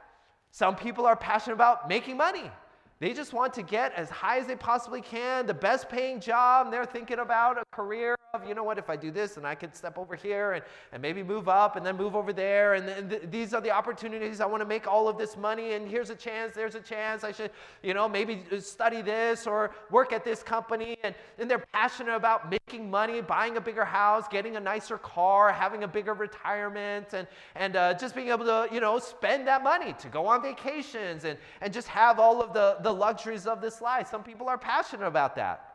Some 0.52 0.76
people 0.76 1.04
are 1.04 1.16
passionate 1.16 1.54
about 1.54 1.88
making 1.88 2.16
money. 2.16 2.50
They 3.00 3.12
just 3.12 3.32
want 3.32 3.52
to 3.54 3.62
get 3.62 3.92
as 3.94 4.08
high 4.08 4.38
as 4.38 4.46
they 4.46 4.54
possibly 4.54 5.00
can, 5.00 5.46
the 5.46 5.54
best 5.54 5.88
paying 5.88 6.20
job, 6.20 6.66
and 6.66 6.72
they're 6.72 6.86
thinking 6.86 7.18
about 7.18 7.58
a 7.58 7.64
career 7.72 8.14
of, 8.32 8.46
you 8.48 8.54
know 8.54 8.62
what, 8.62 8.78
if 8.78 8.88
I 8.88 8.96
do 8.96 9.10
this, 9.10 9.36
and 9.36 9.46
I 9.46 9.56
could 9.56 9.74
step 9.74 9.98
over 9.98 10.14
here 10.14 10.52
and, 10.52 10.64
and 10.92 11.02
maybe 11.02 11.22
move 11.22 11.48
up 11.48 11.74
and 11.74 11.84
then 11.84 11.96
move 11.96 12.14
over 12.14 12.32
there, 12.32 12.74
and, 12.74 12.88
and 12.88 13.10
th- 13.10 13.22
these 13.30 13.52
are 13.52 13.60
the 13.60 13.72
opportunities. 13.72 14.40
I 14.40 14.46
want 14.46 14.60
to 14.60 14.66
make 14.66 14.86
all 14.86 15.08
of 15.08 15.18
this 15.18 15.36
money, 15.36 15.72
and 15.72 15.88
here's 15.88 16.10
a 16.10 16.14
chance, 16.14 16.54
there's 16.54 16.76
a 16.76 16.80
chance. 16.80 17.24
I 17.24 17.32
should, 17.32 17.50
you 17.82 17.94
know, 17.94 18.08
maybe 18.08 18.44
study 18.60 19.02
this 19.02 19.46
or 19.46 19.72
work 19.90 20.12
at 20.12 20.24
this 20.24 20.42
company. 20.42 20.96
And, 21.02 21.16
and 21.38 21.50
they're 21.50 21.64
passionate 21.72 22.14
about 22.14 22.48
making 22.48 22.90
money, 22.90 23.20
buying 23.20 23.56
a 23.56 23.60
bigger 23.60 23.84
house, 23.84 24.26
getting 24.28 24.56
a 24.56 24.60
nicer 24.60 24.98
car, 24.98 25.52
having 25.52 25.82
a 25.82 25.88
bigger 25.88 26.14
retirement, 26.14 27.12
and, 27.12 27.26
and 27.56 27.74
uh, 27.74 27.94
just 27.94 28.14
being 28.14 28.28
able 28.28 28.44
to, 28.44 28.68
you 28.72 28.80
know, 28.80 29.00
spend 29.00 29.48
that 29.48 29.64
money 29.64 29.94
to 29.98 30.08
go 30.08 30.26
on 30.26 30.42
vacations 30.42 31.24
and, 31.24 31.38
and 31.60 31.72
just 31.72 31.88
have 31.88 32.20
all 32.20 32.40
of 32.40 32.52
the 32.52 32.76
the 32.84 32.94
luxuries 32.94 33.46
of 33.48 33.60
this 33.60 33.80
life. 33.80 34.08
Some 34.08 34.22
people 34.22 34.48
are 34.48 34.58
passionate 34.58 35.06
about 35.06 35.34
that. 35.34 35.73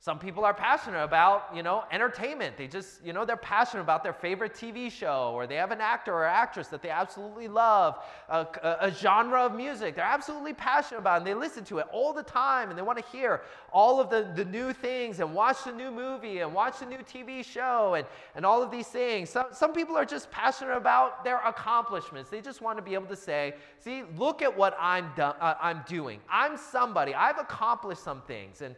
Some 0.00 0.20
people 0.20 0.44
are 0.44 0.54
passionate 0.54 1.02
about, 1.02 1.48
you 1.52 1.64
know, 1.64 1.82
entertainment. 1.90 2.56
They 2.56 2.68
just, 2.68 3.04
you 3.04 3.12
know, 3.12 3.24
they're 3.24 3.36
passionate 3.36 3.82
about 3.82 4.04
their 4.04 4.12
favorite 4.12 4.54
TV 4.54 4.92
show, 4.92 5.32
or 5.34 5.48
they 5.48 5.56
have 5.56 5.72
an 5.72 5.80
actor 5.80 6.12
or 6.12 6.24
actress 6.24 6.68
that 6.68 6.82
they 6.82 6.88
absolutely 6.88 7.48
love, 7.48 7.98
a, 8.28 8.46
a, 8.80 8.92
genre 8.92 9.40
of 9.40 9.56
music 9.56 9.96
they're 9.96 10.04
absolutely 10.04 10.54
passionate 10.54 11.00
about, 11.00 11.18
and 11.18 11.26
they 11.26 11.34
listen 11.34 11.64
to 11.64 11.78
it 11.78 11.86
all 11.92 12.12
the 12.12 12.22
time, 12.22 12.70
and 12.70 12.78
they 12.78 12.82
want 12.82 12.96
to 12.96 13.04
hear 13.10 13.42
all 13.72 14.00
of 14.00 14.08
the, 14.08 14.30
the 14.36 14.44
new 14.44 14.72
things, 14.72 15.18
and 15.18 15.34
watch 15.34 15.64
the 15.64 15.72
new 15.72 15.90
movie, 15.90 16.38
and 16.38 16.54
watch 16.54 16.78
the 16.78 16.86
new 16.86 16.98
TV 16.98 17.44
show, 17.44 17.94
and, 17.94 18.06
and 18.36 18.46
all 18.46 18.62
of 18.62 18.70
these 18.70 18.86
things. 18.86 19.28
Some, 19.28 19.46
some 19.50 19.72
people 19.72 19.96
are 19.96 20.04
just 20.04 20.30
passionate 20.30 20.76
about 20.76 21.24
their 21.24 21.40
accomplishments. 21.44 22.30
They 22.30 22.40
just 22.40 22.62
want 22.62 22.78
to 22.78 22.82
be 22.82 22.94
able 22.94 23.06
to 23.06 23.16
say, 23.16 23.54
see, 23.80 24.04
look 24.16 24.42
at 24.42 24.56
what 24.56 24.76
I'm, 24.78 25.10
do- 25.16 25.22
uh, 25.22 25.56
I'm 25.60 25.82
doing. 25.88 26.20
I'm 26.30 26.56
somebody. 26.56 27.14
I've 27.14 27.38
accomplished 27.38 28.04
some 28.04 28.22
things. 28.22 28.62
And, 28.62 28.76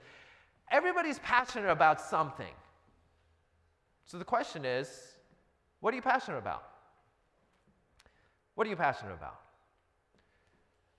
Everybody's 0.70 1.18
passionate 1.20 1.70
about 1.70 2.00
something. 2.00 2.54
So 4.04 4.18
the 4.18 4.24
question 4.24 4.64
is 4.64 4.88
what 5.80 5.92
are 5.94 5.96
you 5.96 6.02
passionate 6.02 6.38
about? 6.38 6.62
What 8.54 8.66
are 8.66 8.70
you 8.70 8.76
passionate 8.76 9.14
about? 9.14 9.40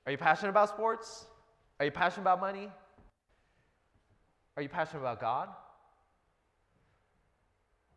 Are 0.05 0.11
you 0.11 0.17
passionate 0.17 0.49
about 0.49 0.69
sports? 0.69 1.25
Are 1.79 1.85
you 1.85 1.91
passionate 1.91 2.23
about 2.23 2.39
money? 2.39 2.71
Are 4.57 4.63
you 4.63 4.69
passionate 4.69 5.01
about 5.01 5.21
God? 5.21 5.49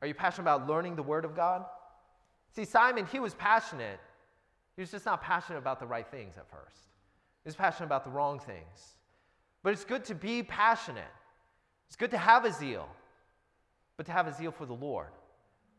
Are 0.02 0.06
you 0.06 0.14
passionate 0.14 0.42
about 0.42 0.68
learning 0.68 0.96
the 0.96 1.02
Word 1.02 1.24
of 1.24 1.34
God? 1.34 1.64
See, 2.54 2.64
Simon, 2.64 3.06
he 3.10 3.20
was 3.20 3.34
passionate. 3.34 3.98
He 4.76 4.82
was 4.82 4.90
just 4.90 5.06
not 5.06 5.22
passionate 5.22 5.58
about 5.58 5.80
the 5.80 5.86
right 5.86 6.06
things 6.06 6.36
at 6.36 6.48
first. 6.50 6.90
He 7.42 7.48
was 7.48 7.56
passionate 7.56 7.86
about 7.86 8.04
the 8.04 8.10
wrong 8.10 8.38
things. 8.38 8.96
But 9.62 9.72
it's 9.72 9.84
good 9.84 10.04
to 10.04 10.14
be 10.14 10.42
passionate. 10.42 11.04
It's 11.94 12.00
good 12.00 12.10
to 12.10 12.18
have 12.18 12.44
a 12.44 12.50
zeal, 12.50 12.88
but 13.96 14.04
to 14.06 14.10
have 14.10 14.26
a 14.26 14.34
zeal 14.34 14.50
for 14.50 14.66
the 14.66 14.74
Lord. 14.74 15.10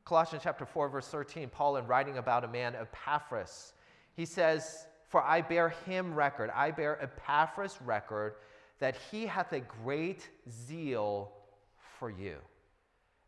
Colossians 0.06 0.43
chapter 0.45 0.65
4, 0.65 0.88
verse 0.88 1.10
13, 1.10 1.49
Paul, 1.49 1.75
in 1.75 1.88
writing 1.88 2.19
about 2.19 2.45
a 2.45 2.47
man, 2.47 2.73
Epaphras, 2.73 3.73
he 4.15 4.25
says, 4.25 4.88
For 5.10 5.21
I 5.21 5.41
bear 5.41 5.73
him 5.86 6.15
record, 6.15 6.51
I 6.56 6.71
bear 6.71 7.04
Epaphras 7.04 7.80
record 7.84 8.36
that 8.80 8.95
he 9.12 9.25
hath 9.25 9.51
a 9.51 9.60
great 9.60 10.30
zeal 10.49 11.34
for 11.99 12.10
you, 12.10 12.38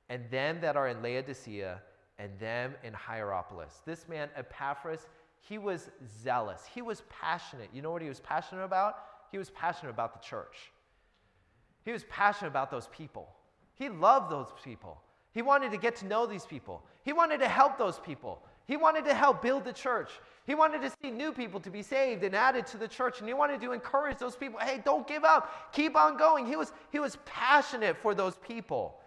and 0.08 0.24
them 0.32 0.62
that 0.62 0.78
are 0.78 0.88
in 0.88 1.02
Laodicea, 1.02 1.82
and 2.20 2.40
them 2.40 2.74
in 2.86 2.94
Hierapolis. 2.94 3.82
This 3.86 4.08
man, 4.08 4.30
Epaphras, 4.38 5.08
he 5.42 5.58
was 5.58 5.90
zealous. 6.24 6.62
He 6.74 6.82
was 6.82 7.04
passionate. 7.10 7.68
You 7.74 7.82
know 7.82 7.92
what 7.92 8.02
he 8.02 8.08
was 8.08 8.22
passionate 8.22 8.64
about? 8.64 8.96
He 9.30 9.38
was 9.38 9.50
passionate 9.50 9.90
about 9.90 10.14
the 10.14 10.26
church. 10.26 10.72
He 11.88 11.94
was 11.94 12.04
passionate 12.10 12.50
about 12.50 12.70
those 12.70 12.88
people. 12.88 13.30
He 13.76 13.88
loved 13.88 14.30
those 14.30 14.50
people. 14.62 15.02
He 15.32 15.42
wanted 15.42 15.72
to 15.72 15.78
get 15.78 15.96
to 15.98 16.06
know 16.06 16.26
these 16.26 16.46
people. 16.46 16.84
He 17.04 17.14
wanted 17.14 17.40
to 17.40 17.48
help 17.48 17.78
those 17.78 17.98
people. 17.98 18.44
He 18.66 18.76
wanted 18.76 19.06
to 19.06 19.14
help 19.14 19.42
build 19.42 19.64
the 19.64 19.72
church. 19.72 20.10
He 20.46 20.54
wanted 20.54 20.82
to 20.82 20.92
see 21.02 21.12
new 21.12 21.32
people 21.32 21.62
to 21.62 21.70
be 21.70 21.82
saved 21.82 22.26
and 22.26 22.36
added 22.36 22.68
to 22.68 22.78
the 22.78 22.90
church. 22.90 23.20
And 23.20 23.28
he 23.30 23.34
wanted 23.34 23.62
to 23.62 23.72
encourage 23.72 24.18
those 24.18 24.36
people 24.36 24.60
hey, 24.60 24.82
don't 24.84 25.08
give 25.08 25.24
up, 25.24 25.72
keep 25.72 25.96
on 25.96 26.18
going. 26.18 26.46
He 26.46 26.58
was, 26.58 26.74
he 26.92 27.00
was 27.00 27.18
passionate 27.24 27.96
for 27.96 28.14
those 28.14 28.36
people. 28.36 29.00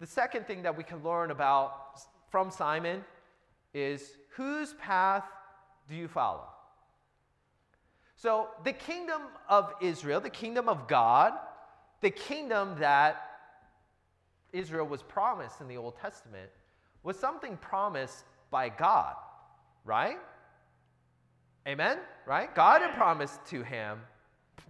The 0.00 0.06
second 0.06 0.46
thing 0.46 0.62
that 0.62 0.74
we 0.74 0.84
can 0.84 1.04
learn 1.04 1.30
about 1.30 2.00
from 2.30 2.50
Simon 2.50 3.04
is 3.74 4.12
whose 4.30 4.72
path 4.80 5.24
do 5.86 5.96
you 5.96 6.08
follow? 6.08 6.44
So, 8.16 8.48
the 8.64 8.72
kingdom 8.72 9.22
of 9.48 9.74
Israel, 9.82 10.20
the 10.20 10.30
kingdom 10.30 10.68
of 10.68 10.88
God, 10.88 11.34
the 12.00 12.10
kingdom 12.10 12.76
that 12.78 13.22
Israel 14.52 14.86
was 14.86 15.02
promised 15.02 15.60
in 15.60 15.68
the 15.68 15.76
Old 15.76 15.98
Testament, 15.98 16.50
was 17.02 17.18
something 17.18 17.58
promised 17.58 18.24
by 18.50 18.70
God, 18.70 19.14
right? 19.84 20.16
Amen? 21.68 21.98
Right? 22.26 22.52
God 22.54 22.80
had 22.80 22.94
promised 22.94 23.44
to 23.46 23.62
him, 23.62 24.00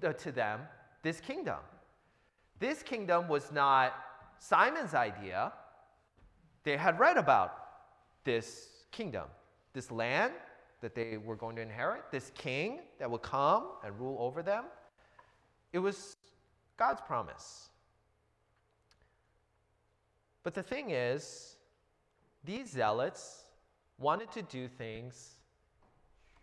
uh, 0.02 0.12
to 0.12 0.32
them, 0.32 0.60
this 1.02 1.20
kingdom. 1.20 1.58
This 2.58 2.82
kingdom 2.82 3.28
was 3.28 3.52
not 3.52 3.94
Simon's 4.38 4.94
idea. 4.94 5.52
They 6.64 6.76
had 6.76 6.98
read 6.98 7.16
about 7.16 7.54
this 8.24 8.70
kingdom, 8.90 9.26
this 9.72 9.90
land, 9.92 10.32
that 10.80 10.94
they 10.94 11.16
were 11.16 11.36
going 11.36 11.56
to 11.56 11.62
inherit, 11.62 12.02
this 12.10 12.30
king 12.34 12.80
that 12.98 13.10
would 13.10 13.22
come 13.22 13.68
and 13.84 13.98
rule 13.98 14.16
over 14.20 14.42
them. 14.42 14.64
It 15.72 15.78
was 15.78 16.16
God's 16.76 17.00
promise. 17.00 17.70
But 20.42 20.54
the 20.54 20.62
thing 20.62 20.90
is, 20.90 21.56
these 22.44 22.70
zealots 22.70 23.44
wanted 23.98 24.30
to 24.32 24.42
do 24.42 24.68
things 24.68 25.36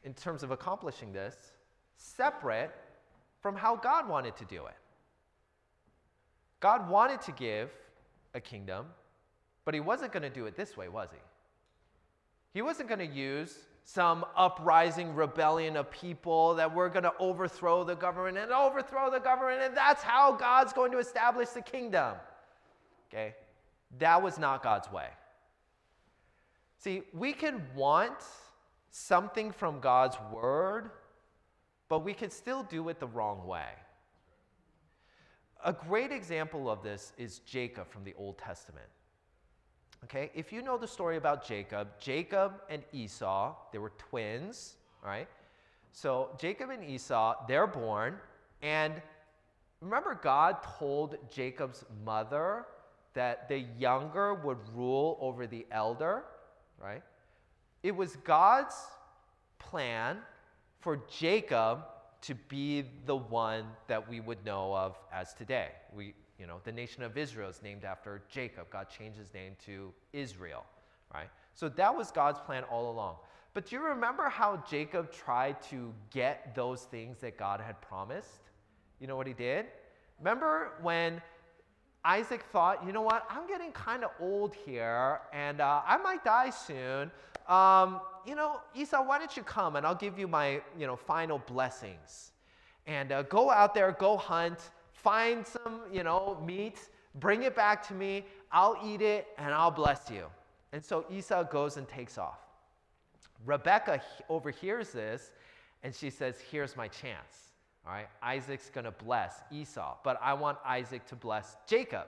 in 0.04 0.14
terms 0.14 0.44
of 0.44 0.52
accomplishing 0.52 1.14
this 1.14 1.36
separate 1.96 2.72
from 3.40 3.56
how 3.56 3.76
God 3.76 4.10
wanted 4.10 4.36
to 4.38 4.46
do 4.46 4.66
it. 4.66 4.76
God 6.60 6.90
wanted 6.90 7.22
to 7.22 7.32
give 7.32 7.70
a 8.34 8.42
kingdom, 8.42 8.88
but 9.66 9.74
he 9.74 9.80
wasn't 9.80 10.12
going 10.12 10.24
to 10.24 10.30
do 10.30 10.46
it 10.46 10.56
this 10.56 10.76
way, 10.76 10.90
was 10.90 11.10
he? 11.12 11.20
He 12.54 12.62
wasn't 12.62 12.90
going 12.90 13.00
to 13.00 13.16
use 13.16 13.60
some 13.84 14.26
uprising 14.36 15.14
rebellion 15.14 15.76
of 15.76 15.92
people 15.92 16.56
that 16.56 16.74
we're 16.74 16.90
going 16.90 17.04
to 17.04 17.14
overthrow 17.20 17.84
the 17.84 17.96
government 17.96 18.38
and 18.38 18.52
overthrow 18.52 19.12
the 19.12 19.20
government, 19.20 19.62
and 19.62 19.76
that's 19.76 20.02
how 20.02 20.32
God's 20.32 20.72
going 20.72 20.92
to 20.94 21.00
establish 21.00 21.50
the 21.50 21.62
kingdom. 21.62 22.16
Okay? 23.10 23.36
That 24.00 24.22
was 24.22 24.40
not 24.40 24.64
God's 24.64 24.92
way. 24.92 25.08
See, 26.78 27.04
we 27.14 27.34
can 27.34 27.62
want 27.76 28.18
something 28.90 29.52
from 29.52 29.80
God's 29.80 30.18
word, 30.32 30.92
but 31.90 32.00
we 32.04 32.14
can 32.14 32.30
still 32.30 32.64
do 32.64 32.90
it 32.90 33.00
the 33.00 33.08
wrong 33.08 33.46
way. 33.46 33.70
A 35.66 35.74
great 35.74 36.12
example 36.12 36.70
of 36.70 36.84
this 36.84 37.14
is 37.18 37.40
Jacob 37.40 37.90
from 37.90 38.04
the 38.04 38.14
Old 38.18 38.38
Testament. 38.38 38.88
Okay, 40.06 40.32
if 40.36 40.52
you 40.52 40.62
know 40.62 40.78
the 40.78 40.88
story 40.88 41.16
about 41.18 41.46
Jacob, 41.46 41.88
Jacob 41.98 42.54
and 42.70 42.84
Esau, 42.92 43.56
they 43.72 43.78
were 43.78 43.94
twins, 43.98 44.76
right? 45.04 45.28
So 45.94 46.32
Jacob 46.38 46.72
and 46.72 46.84
Esau, 46.84 47.46
they're 47.48 47.68
born, 47.68 48.16
and 48.62 49.02
remember, 49.80 50.20
God 50.22 50.58
told 50.78 51.18
Jacob's 51.32 51.86
mother 52.04 52.66
that 53.14 53.48
the 53.48 53.60
younger 53.78 54.34
would 54.34 54.58
rule 54.74 55.18
over 55.22 55.48
the 55.48 55.66
elder, 55.72 56.24
right? 56.82 57.04
It 57.82 57.96
was 57.96 58.16
God's 58.18 58.76
plan 59.60 60.18
for 60.80 61.00
Jacob 61.10 61.86
to 62.24 62.36
be 62.36 62.86
the 63.06 63.16
one 63.16 63.66
that 63.88 64.10
we 64.10 64.20
would 64.20 64.44
know 64.46 64.76
of 64.76 64.98
as 65.14 65.34
today. 65.34 65.70
We, 65.94 66.14
you 66.40 66.48
know, 66.48 66.60
the 66.64 66.72
nation 66.72 67.04
of 67.04 67.18
Israel 67.18 67.50
is 67.50 67.62
named 67.62 67.84
after 67.84 68.22
Jacob. 68.30 68.70
God 68.70 68.88
changed 68.90 69.18
his 69.18 69.34
name 69.34 69.54
to 69.66 69.94
Israel, 70.12 70.66
right? 71.14 71.30
So 71.54 71.70
that 71.70 71.96
was 71.96 72.12
God's 72.12 72.40
plan 72.40 72.64
all 72.64 72.92
along. 72.92 73.16
But 73.54 73.68
do 73.68 73.76
you 73.76 73.84
remember 73.84 74.30
how 74.30 74.64
Jacob 74.68 75.12
tried 75.12 75.62
to 75.70 75.94
get 76.12 76.56
those 76.56 76.84
things 76.84 77.20
that 77.20 77.38
God 77.38 77.62
had 77.62 77.80
promised? 77.82 78.50
You 79.00 79.08
know 79.08 79.16
what 79.16 79.28
he 79.28 79.34
did? 79.34 79.68
Remember 80.20 80.72
when 80.82 81.22
Isaac 82.04 82.44
thought, 82.52 82.86
you 82.86 82.92
know 82.92 83.02
what, 83.02 83.26
I'm 83.30 83.48
getting 83.48 83.72
kind 83.72 84.04
of 84.04 84.12
old 84.20 84.56
here 84.56 85.20
and 85.32 85.62
uh, 85.62 85.82
I 85.86 85.98
might 85.98 86.24
die 86.24 86.50
soon. 86.50 87.12
Um, 87.48 88.02
you 88.26 88.36
know, 88.36 88.62
Esau, 88.74 89.04
why 89.04 89.20
don't 89.20 89.36
you 89.38 89.44
come 89.44 89.76
and 89.76 89.86
I'll 89.86 89.96
give 89.96 90.18
you 90.18 90.28
my, 90.28 90.62
you 90.78 90.88
know, 90.88 90.96
final 90.96 91.38
blessings. 91.40 92.32
And 92.88 93.12
uh, 93.12 93.22
go 93.24 93.52
out 93.52 93.74
there, 93.74 93.92
go 93.92 94.18
hunt, 94.18 94.72
find 95.04 95.46
some, 95.46 95.82
you 95.92 96.04
know, 96.04 96.42
meat, 96.46 96.80
bring 97.16 97.44
it 97.44 97.56
back 97.56 97.86
to 97.90 97.94
me. 97.94 98.26
I'll 98.52 98.78
eat 98.84 99.02
it 99.02 99.28
and 99.38 99.54
I'll 99.54 99.72
bless 99.72 100.10
you. 100.10 100.26
And 100.72 100.84
so 100.84 101.06
Esau 101.12 101.44
goes 101.44 101.78
and 101.78 101.88
takes 101.88 102.18
off. 102.18 102.40
Rebecca 103.46 104.02
overhears 104.30 104.92
this 104.92 105.32
and 105.84 105.94
she 105.94 106.10
says, 106.10 106.40
Here's 106.50 106.76
my 106.76 106.88
chance. 106.88 107.52
All 107.86 107.92
right, 107.92 108.08
Isaac's 108.22 108.70
going 108.70 108.86
to 108.86 108.92
bless 108.92 109.42
Esau, 109.52 109.98
but 110.06 110.18
I 110.22 110.34
want 110.34 110.58
Isaac 110.66 111.06
to 111.08 111.16
bless 111.16 111.58
Jacob. 111.68 112.08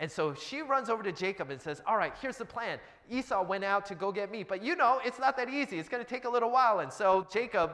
And 0.00 0.10
so 0.10 0.34
she 0.34 0.62
runs 0.62 0.88
over 0.88 1.02
to 1.04 1.12
Jacob 1.12 1.50
and 1.50 1.60
says, 1.62 1.80
All 1.86 1.96
right, 1.96 2.12
here's 2.20 2.36
the 2.36 2.44
plan. 2.44 2.80
Esau 3.08 3.44
went 3.44 3.62
out 3.62 3.86
to 3.86 3.94
go 3.94 4.10
get 4.10 4.32
meat, 4.32 4.48
but 4.48 4.62
you 4.62 4.74
know, 4.74 5.00
it's 5.04 5.20
not 5.20 5.36
that 5.36 5.48
easy. 5.48 5.78
It's 5.78 5.88
going 5.88 6.02
to 6.02 6.08
take 6.08 6.24
a 6.24 6.30
little 6.30 6.50
while. 6.50 6.80
And 6.80 6.92
so, 6.92 7.26
Jacob, 7.32 7.72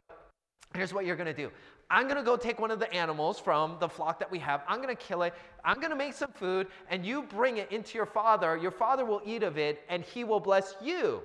here's 0.75 0.93
what 0.93 1.07
you're 1.07 1.17
going 1.17 1.27
to 1.27 1.33
do. 1.33 1.51
I'm 1.91 2.05
going 2.05 2.17
to 2.17 2.23
go 2.23 2.37
take 2.37 2.61
one 2.61 2.71
of 2.71 2.81
the 2.81 2.93
animals 2.93 3.39
from 3.39 3.77
the 3.81 3.89
flock 3.89 4.19
that 4.19 4.31
we 4.31 4.39
have. 4.41 4.63
I'm 4.69 4.83
going 4.83 4.95
to 4.95 5.03
kill 5.03 5.23
it. 5.23 5.33
I'm 5.65 5.77
going 5.77 5.91
to 5.91 5.97
make 5.97 6.13
some 6.13 6.33
food, 6.33 6.67
and 6.91 7.05
you 7.05 7.23
bring 7.23 7.57
it 7.57 7.73
into 7.73 7.97
your 7.97 8.07
father. 8.07 8.57
Your 8.57 8.71
father 8.71 9.07
will 9.07 9.23
eat 9.25 9.43
of 9.43 9.57
it, 9.57 9.83
and 9.89 10.05
he 10.05 10.23
will 10.23 10.41
bless 10.41 10.75
you. 10.83 11.23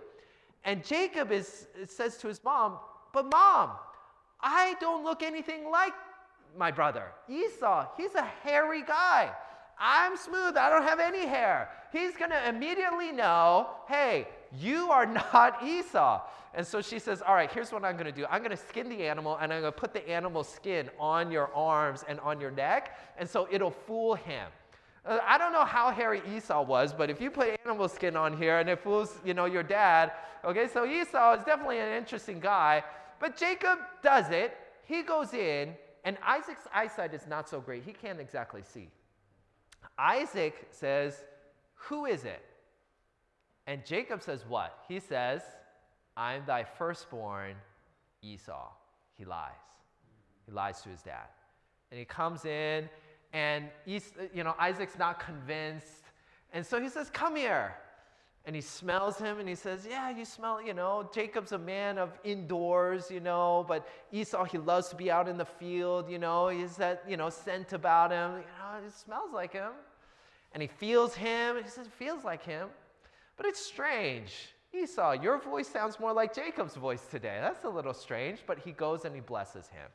And 0.63 0.84
Jacob 0.84 1.32
is, 1.32 1.67
says 1.88 2.17
to 2.17 2.28
his 2.28 2.41
mom, 2.43 2.78
But 3.13 3.30
mom, 3.30 3.71
I 4.39 4.76
don't 4.80 5.04
look 5.04 5.21
anything 5.21 5.69
like 5.69 5.93
my 6.58 6.71
brother. 6.71 7.12
Esau, 7.28 7.88
he's 7.97 8.15
a 8.15 8.23
hairy 8.23 8.84
guy. 8.84 9.32
I'm 9.86 10.15
smooth. 10.15 10.56
I 10.56 10.69
don't 10.69 10.84
have 10.84 11.02
any 11.02 11.28
hair. 11.28 11.67
He's 11.91 12.15
going 12.15 12.32
to 12.32 12.48
immediately 12.48 13.12
know, 13.12 13.67
hey, 13.89 14.30
you 14.58 14.89
are 14.89 15.06
not 15.34 15.62
Esau. 15.62 16.22
And 16.54 16.65
so 16.65 16.82
she 16.82 17.00
says, 17.00 17.22
All 17.22 17.36
right, 17.36 17.52
here's 17.52 17.72
what 17.74 17.84
I'm 17.84 17.96
going 17.96 18.06
to 18.06 18.13
do. 18.13 18.26
I'm 18.30 18.39
going 18.39 18.56
to 18.56 18.63
skin 18.69 18.88
the 18.88 19.06
animal 19.06 19.38
and 19.41 19.52
I'm 19.52 19.60
going 19.60 19.74
to 19.74 19.78
put 19.78 19.91
the 19.91 20.08
animal 20.10 20.46
skin 20.46 20.89
on 20.98 21.32
your 21.32 21.54
arms 21.54 22.06
and 22.08 22.17
on 22.22 22.39
your 22.39 22.52
neck. 22.52 22.98
And 23.17 23.30
so 23.30 23.46
it'll 23.52 23.72
fool 23.72 24.15
him. 24.15 24.48
Uh, 25.06 25.19
I 25.28 25.38
don't 25.38 25.52
know 25.52 25.65
how 25.65 25.91
hairy 25.91 26.22
Esau 26.34 26.63
was, 26.63 26.93
but 26.93 27.10
if 27.10 27.19
you 27.19 27.30
put 27.30 27.60
animal 27.65 27.89
skin 27.89 28.15
on 28.15 28.38
here 28.38 28.60
and 28.60 28.69
it 28.69 28.80
fools, 28.80 29.19
you 29.26 29.34
know, 29.34 29.46
your 29.46 29.63
dad, 29.63 30.13
okay, 30.46 30.69
so 30.72 30.86
Esau 30.86 31.34
is 31.34 31.43
definitely 31.43 31.80
an 31.80 31.91
interesting 31.91 32.39
guy. 32.39 32.84
But 33.19 33.36
Jacob 33.36 33.80
does 34.02 34.30
it. 34.30 34.56
He 34.86 35.02
goes 35.04 35.34
in 35.34 35.74
and 36.06 36.17
Isaac's 36.26 36.67
eyesight 36.74 37.13
is 37.13 37.28
not 37.28 37.50
so 37.50 37.60
great. 37.60 37.84
He 37.84 37.91
can't 37.91 38.22
exactly 38.22 38.62
see. 38.63 38.88
Isaac 39.97 40.67
says, 40.71 41.23
Who 41.75 42.06
is 42.06 42.25
it? 42.25 42.43
And 43.67 43.86
Jacob 43.86 44.21
says, 44.21 44.45
What? 44.47 44.77
He 44.88 44.99
says, 44.99 45.41
I'm 46.15 46.45
thy 46.45 46.63
firstborn, 46.63 47.56
Esau. 48.21 48.69
He 49.17 49.25
lies. 49.25 49.51
He 50.45 50.51
lies 50.51 50.82
to 50.82 50.89
his 50.89 51.01
dad. 51.01 51.27
And 51.91 51.99
he 51.99 52.06
comes 52.06 52.45
in, 52.45 52.89
and 53.34 53.69
you 53.86 54.43
know, 54.43 54.56
Isaac's 54.60 54.97
not 54.97 55.19
convinced. 55.19 56.03
And 56.51 56.65
so 56.65 56.82
he 56.82 56.89
says, 56.89 57.10
Come 57.10 57.36
here 57.36 57.75
and 58.45 58.56
he 58.56 58.62
smells 58.62 59.17
him 59.17 59.39
and 59.39 59.47
he 59.47 59.56
says, 59.56 59.88
Yeah, 59.89 60.10
you 60.10 60.25
smell, 60.25 60.62
you 60.62 60.73
know, 60.73 61.10
Jacob's 61.13 61.53
a 61.53 61.58
man 61.58 61.97
of 61.97 62.10
indoors, 62.23 63.10
you 63.10 63.19
know, 63.19 63.65
but 63.67 63.88
Esau, 64.12 64.43
he 64.43 64.58
loves 64.58 64.89
to 64.89 64.95
be 64.95 65.10
out 65.10 65.27
in 65.27 65.38
the 65.38 65.45
field, 65.45 66.10
you 66.10 66.19
know, 66.19 66.49
he's 66.49 66.75
that, 66.77 67.03
you 67.08 67.15
know, 67.15 67.29
scent 67.29 67.71
about 67.73 68.12
him, 68.12 68.32
you 68.32 68.38
know, 68.38 68.86
it 68.86 68.93
smells 68.93 69.32
like 69.34 69.53
him. 69.53 69.71
And 70.51 70.62
he 70.62 70.67
feels 70.67 71.15
him, 71.15 71.58
he 71.63 71.69
says, 71.69 71.88
Feels 71.97 72.23
like 72.23 72.43
him. 72.43 72.67
But 73.38 73.45
it's 73.45 73.65
strange. 73.65 74.53
Esau, 74.73 75.12
your 75.13 75.38
voice 75.39 75.67
sounds 75.67 75.99
more 75.99 76.13
like 76.13 76.34
Jacob's 76.34 76.75
voice 76.75 77.06
today. 77.06 77.38
That's 77.41 77.63
a 77.63 77.69
little 77.69 77.93
strange, 77.93 78.39
but 78.45 78.60
he 78.60 78.71
goes 78.71 79.06
and 79.06 79.13
he 79.13 79.21
blesses 79.21 79.67
him. 79.67 79.88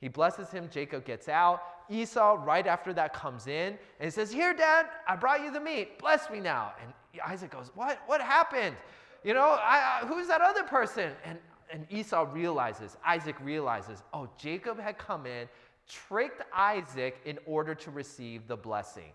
He 0.00 0.08
blesses 0.08 0.50
him. 0.50 0.68
Jacob 0.70 1.04
gets 1.04 1.28
out. 1.28 1.62
Esau, 1.92 2.42
right 2.44 2.66
after 2.66 2.92
that, 2.94 3.12
comes 3.12 3.46
in 3.46 3.76
and 3.98 4.04
he 4.04 4.10
says, 4.10 4.32
Here, 4.32 4.54
Dad, 4.54 4.86
I 5.06 5.16
brought 5.16 5.42
you 5.42 5.52
the 5.52 5.60
meat. 5.60 5.98
Bless 5.98 6.30
me 6.30 6.40
now. 6.40 6.72
And 6.82 6.92
Isaac 7.26 7.50
goes, 7.50 7.70
What? 7.74 8.00
What 8.06 8.20
happened? 8.20 8.76
You 9.24 9.34
know, 9.34 9.56
I, 9.60 10.00
I, 10.02 10.06
who's 10.06 10.26
that 10.28 10.40
other 10.40 10.64
person? 10.64 11.12
And, 11.24 11.38
and 11.70 11.86
Esau 11.90 12.28
realizes, 12.32 12.96
Isaac 13.06 13.36
realizes, 13.40 14.02
oh, 14.12 14.28
Jacob 14.36 14.80
had 14.80 14.98
come 14.98 15.26
in, 15.26 15.48
tricked 15.88 16.42
Isaac 16.52 17.20
in 17.24 17.38
order 17.46 17.74
to 17.74 17.90
receive 17.90 18.48
the 18.48 18.56
blessing. 18.56 19.12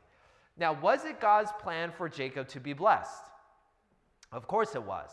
Now, 0.58 0.74
was 0.74 1.06
it 1.06 1.20
God's 1.20 1.52
plan 1.60 1.92
for 1.92 2.10
Jacob 2.10 2.48
to 2.50 2.60
be 2.60 2.74
blessed? 2.74 3.24
Of 4.32 4.48
course 4.48 4.76
it 4.76 4.84
was. 4.84 5.10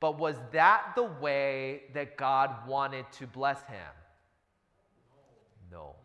But 0.00 0.18
was 0.18 0.36
that 0.52 0.92
the 0.94 1.04
way 1.04 1.82
that 1.94 2.16
God 2.16 2.66
wanted 2.66 3.10
to 3.12 3.26
bless 3.26 3.60
him? 3.62 3.92
No. 5.72 5.96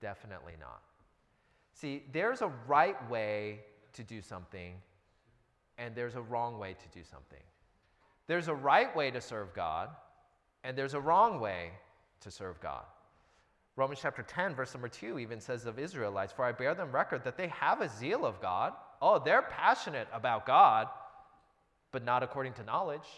Definitely 0.00 0.54
not. 0.60 0.82
See, 1.74 2.04
there's 2.12 2.42
a 2.42 2.52
right 2.66 3.10
way 3.10 3.60
to 3.92 4.02
do 4.02 4.20
something, 4.20 4.74
and 5.76 5.94
there's 5.94 6.16
a 6.16 6.22
wrong 6.22 6.58
way 6.58 6.74
to 6.74 6.98
do 6.98 7.04
something. 7.04 7.42
There's 8.26 8.48
a 8.48 8.54
right 8.54 8.94
way 8.94 9.10
to 9.10 9.20
serve 9.20 9.54
God, 9.54 9.90
and 10.64 10.76
there's 10.76 10.94
a 10.94 11.00
wrong 11.00 11.40
way 11.40 11.70
to 12.20 12.30
serve 12.30 12.60
God. 12.60 12.84
Romans 13.76 14.00
chapter 14.02 14.22
10, 14.22 14.54
verse 14.54 14.74
number 14.74 14.88
2 14.88 15.20
even 15.20 15.40
says 15.40 15.64
of 15.64 15.78
Israelites, 15.78 16.32
For 16.32 16.44
I 16.44 16.50
bear 16.50 16.74
them 16.74 16.90
record 16.90 17.22
that 17.24 17.36
they 17.36 17.46
have 17.48 17.80
a 17.80 17.88
zeal 17.88 18.26
of 18.26 18.40
God. 18.42 18.72
Oh, 19.00 19.20
they're 19.24 19.42
passionate 19.42 20.08
about 20.12 20.46
God, 20.46 20.88
but 21.92 22.04
not 22.04 22.24
according 22.24 22.54
to 22.54 22.64
knowledge. 22.64 23.08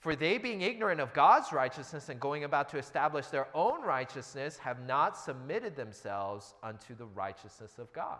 For 0.00 0.16
they, 0.16 0.38
being 0.38 0.62
ignorant 0.62 0.98
of 0.98 1.12
God's 1.12 1.52
righteousness 1.52 2.08
and 2.08 2.18
going 2.18 2.44
about 2.44 2.70
to 2.70 2.78
establish 2.78 3.26
their 3.26 3.48
own 3.54 3.82
righteousness, 3.82 4.56
have 4.56 4.80
not 4.86 5.16
submitted 5.16 5.76
themselves 5.76 6.54
unto 6.62 6.94
the 6.94 7.04
righteousness 7.04 7.78
of 7.78 7.92
God. 7.92 8.18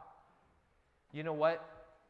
You 1.12 1.22
know 1.22 1.32
what, 1.32 1.66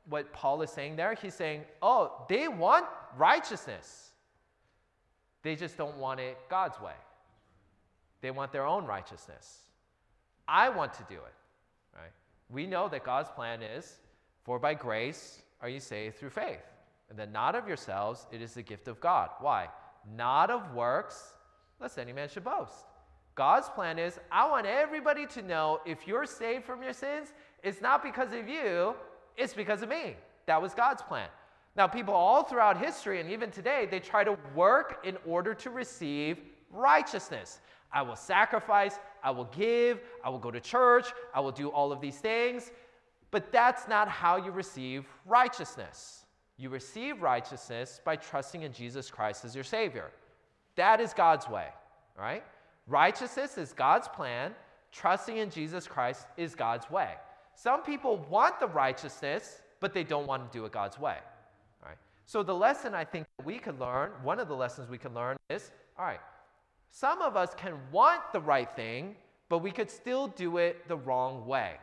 what 0.08 0.32
Paul 0.32 0.60
is 0.62 0.70
saying 0.70 0.96
there? 0.96 1.14
He's 1.14 1.34
saying, 1.34 1.62
oh, 1.82 2.24
they 2.28 2.48
want 2.48 2.84
righteousness. 3.16 4.10
They 5.42 5.54
just 5.54 5.76
don't 5.76 5.96
want 5.96 6.18
it 6.18 6.36
God's 6.48 6.80
way. 6.80 6.98
They 8.22 8.32
want 8.32 8.50
their 8.50 8.66
own 8.66 8.84
righteousness. 8.86 9.60
I 10.48 10.68
want 10.68 10.94
to 10.94 11.04
do 11.08 11.14
it, 11.14 11.96
right? 11.96 12.10
We 12.50 12.66
know 12.66 12.88
that 12.88 13.04
God's 13.04 13.30
plan 13.30 13.62
is, 13.62 13.98
for 14.42 14.58
by 14.58 14.74
grace 14.74 15.42
are 15.62 15.68
you 15.68 15.78
saved 15.78 16.16
through 16.16 16.30
faith. 16.30 16.58
And 17.10 17.18
then 17.18 17.32
not 17.32 17.54
of 17.56 17.66
yourselves, 17.66 18.26
it 18.30 18.40
is 18.40 18.54
the 18.54 18.62
gift 18.62 18.88
of 18.88 19.00
God. 19.00 19.30
Why? 19.40 19.68
Not 20.16 20.50
of 20.50 20.72
works, 20.74 21.34
lest 21.80 21.98
any 21.98 22.12
man 22.12 22.28
should 22.28 22.44
boast. 22.44 22.86
God's 23.34 23.68
plan 23.68 23.98
is, 23.98 24.18
I 24.30 24.48
want 24.48 24.66
everybody 24.66 25.26
to 25.26 25.42
know 25.42 25.80
if 25.84 26.06
you're 26.06 26.26
saved 26.26 26.64
from 26.64 26.82
your 26.82 26.92
sins, 26.92 27.32
it's 27.62 27.80
not 27.80 28.02
because 28.02 28.32
of 28.32 28.48
you, 28.48 28.94
it's 29.36 29.54
because 29.54 29.82
of 29.82 29.88
me. 29.88 30.16
That 30.46 30.62
was 30.62 30.74
God's 30.74 31.02
plan. 31.02 31.28
Now, 31.76 31.86
people 31.86 32.14
all 32.14 32.42
throughout 32.42 32.78
history 32.78 33.20
and 33.20 33.30
even 33.30 33.50
today, 33.50 33.86
they 33.90 34.00
try 34.00 34.24
to 34.24 34.36
work 34.54 35.04
in 35.04 35.16
order 35.26 35.54
to 35.54 35.70
receive 35.70 36.38
righteousness. 36.70 37.60
I 37.92 38.02
will 38.02 38.16
sacrifice, 38.16 38.98
I 39.22 39.30
will 39.30 39.48
give, 39.56 40.00
I 40.24 40.30
will 40.30 40.38
go 40.38 40.50
to 40.50 40.60
church, 40.60 41.06
I 41.34 41.40
will 41.40 41.52
do 41.52 41.68
all 41.68 41.92
of 41.92 42.00
these 42.00 42.18
things. 42.18 42.70
But 43.30 43.52
that's 43.52 43.88
not 43.88 44.08
how 44.08 44.36
you 44.36 44.50
receive 44.50 45.06
righteousness. 45.24 46.19
You 46.60 46.68
receive 46.68 47.22
righteousness 47.22 48.02
by 48.04 48.16
trusting 48.16 48.64
in 48.64 48.74
Jesus 48.74 49.10
Christ 49.10 49.46
as 49.46 49.54
your 49.54 49.64
Savior. 49.64 50.10
That 50.76 51.00
is 51.00 51.14
God's 51.14 51.48
way, 51.48 51.68
right? 52.18 52.44
Righteousness 52.86 53.56
is 53.56 53.72
God's 53.72 54.08
plan. 54.08 54.54
Trusting 54.92 55.38
in 55.38 55.48
Jesus 55.48 55.86
Christ 55.86 56.26
is 56.36 56.54
God's 56.54 56.90
way. 56.90 57.14
Some 57.54 57.82
people 57.82 58.18
want 58.28 58.60
the 58.60 58.66
righteousness, 58.66 59.62
but 59.80 59.94
they 59.94 60.04
don't 60.04 60.26
want 60.26 60.52
to 60.52 60.58
do 60.58 60.66
it 60.66 60.72
God's 60.72 60.98
way. 60.98 61.16
Right? 61.82 61.96
So 62.26 62.42
the 62.42 62.54
lesson 62.54 62.94
I 62.94 63.06
think 63.06 63.26
we 63.42 63.58
could 63.58 63.80
learn, 63.80 64.10
one 64.22 64.38
of 64.38 64.46
the 64.46 64.54
lessons 64.54 64.90
we 64.90 64.98
can 64.98 65.14
learn 65.14 65.38
is, 65.48 65.70
all 65.98 66.04
right, 66.04 66.20
some 66.90 67.22
of 67.22 67.36
us 67.36 67.54
can 67.54 67.72
want 67.90 68.20
the 68.34 68.40
right 68.40 68.68
thing, 68.76 69.16
but 69.48 69.58
we 69.60 69.70
could 69.70 69.90
still 69.90 70.26
do 70.28 70.58
it 70.58 70.86
the 70.88 70.96
wrong 70.96 71.46
way. 71.46 71.76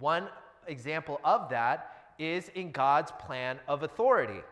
One 0.00 0.26
example 0.66 1.20
of 1.22 1.48
that 1.50 1.89
is 2.20 2.50
in 2.54 2.70
God's 2.70 3.10
plan 3.12 3.58
of 3.66 3.82
authority. 3.82 4.42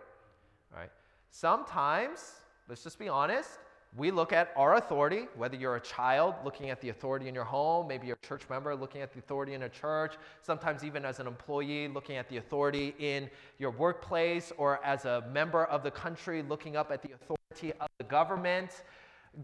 Right? 0.75 0.91
Sometimes, 1.31 2.33
let's 2.69 2.83
just 2.83 2.99
be 2.99 3.09
honest, 3.09 3.59
we 3.97 4.11
look 4.11 4.33
at 4.33 4.53
our 4.57 4.77
authority, 4.77 5.27
whether 5.37 5.57
you're 5.57 5.77
a 5.77 5.81
child 5.81 6.35
looking 6.45 6.71
at 6.71 6.81
the 6.81 6.91
authority 6.91 7.29
in 7.29 7.35
your 7.35 7.45
home, 7.45 7.89
maybe 7.89 8.07
you're 8.07 8.19
a 8.23 8.27
church 8.27 8.43
member 8.51 8.75
looking 8.75 9.01
at 9.01 9.13
the 9.13 9.19
authority 9.19 9.55
in 9.55 9.63
a 9.63 9.69
church, 9.69 10.15
sometimes 10.43 10.85
even 10.85 11.05
as 11.05 11.21
an 11.21 11.27
employee 11.27 11.89
looking 11.89 12.17
at 12.17 12.29
the 12.29 12.37
authority 12.37 12.95
in 12.99 13.31
your 13.59 13.71
workplace, 13.71 14.53
or 14.59 14.85
as 14.85 15.05
a 15.05 15.25
member 15.33 15.65
of 15.65 15.83
the 15.83 15.91
country 15.91 16.43
looking 16.43 16.77
up 16.77 16.91
at 16.91 17.03
the 17.03 17.11
authority 17.13 17.73
of 17.81 17.89
the 17.99 18.05
government. 18.05 18.83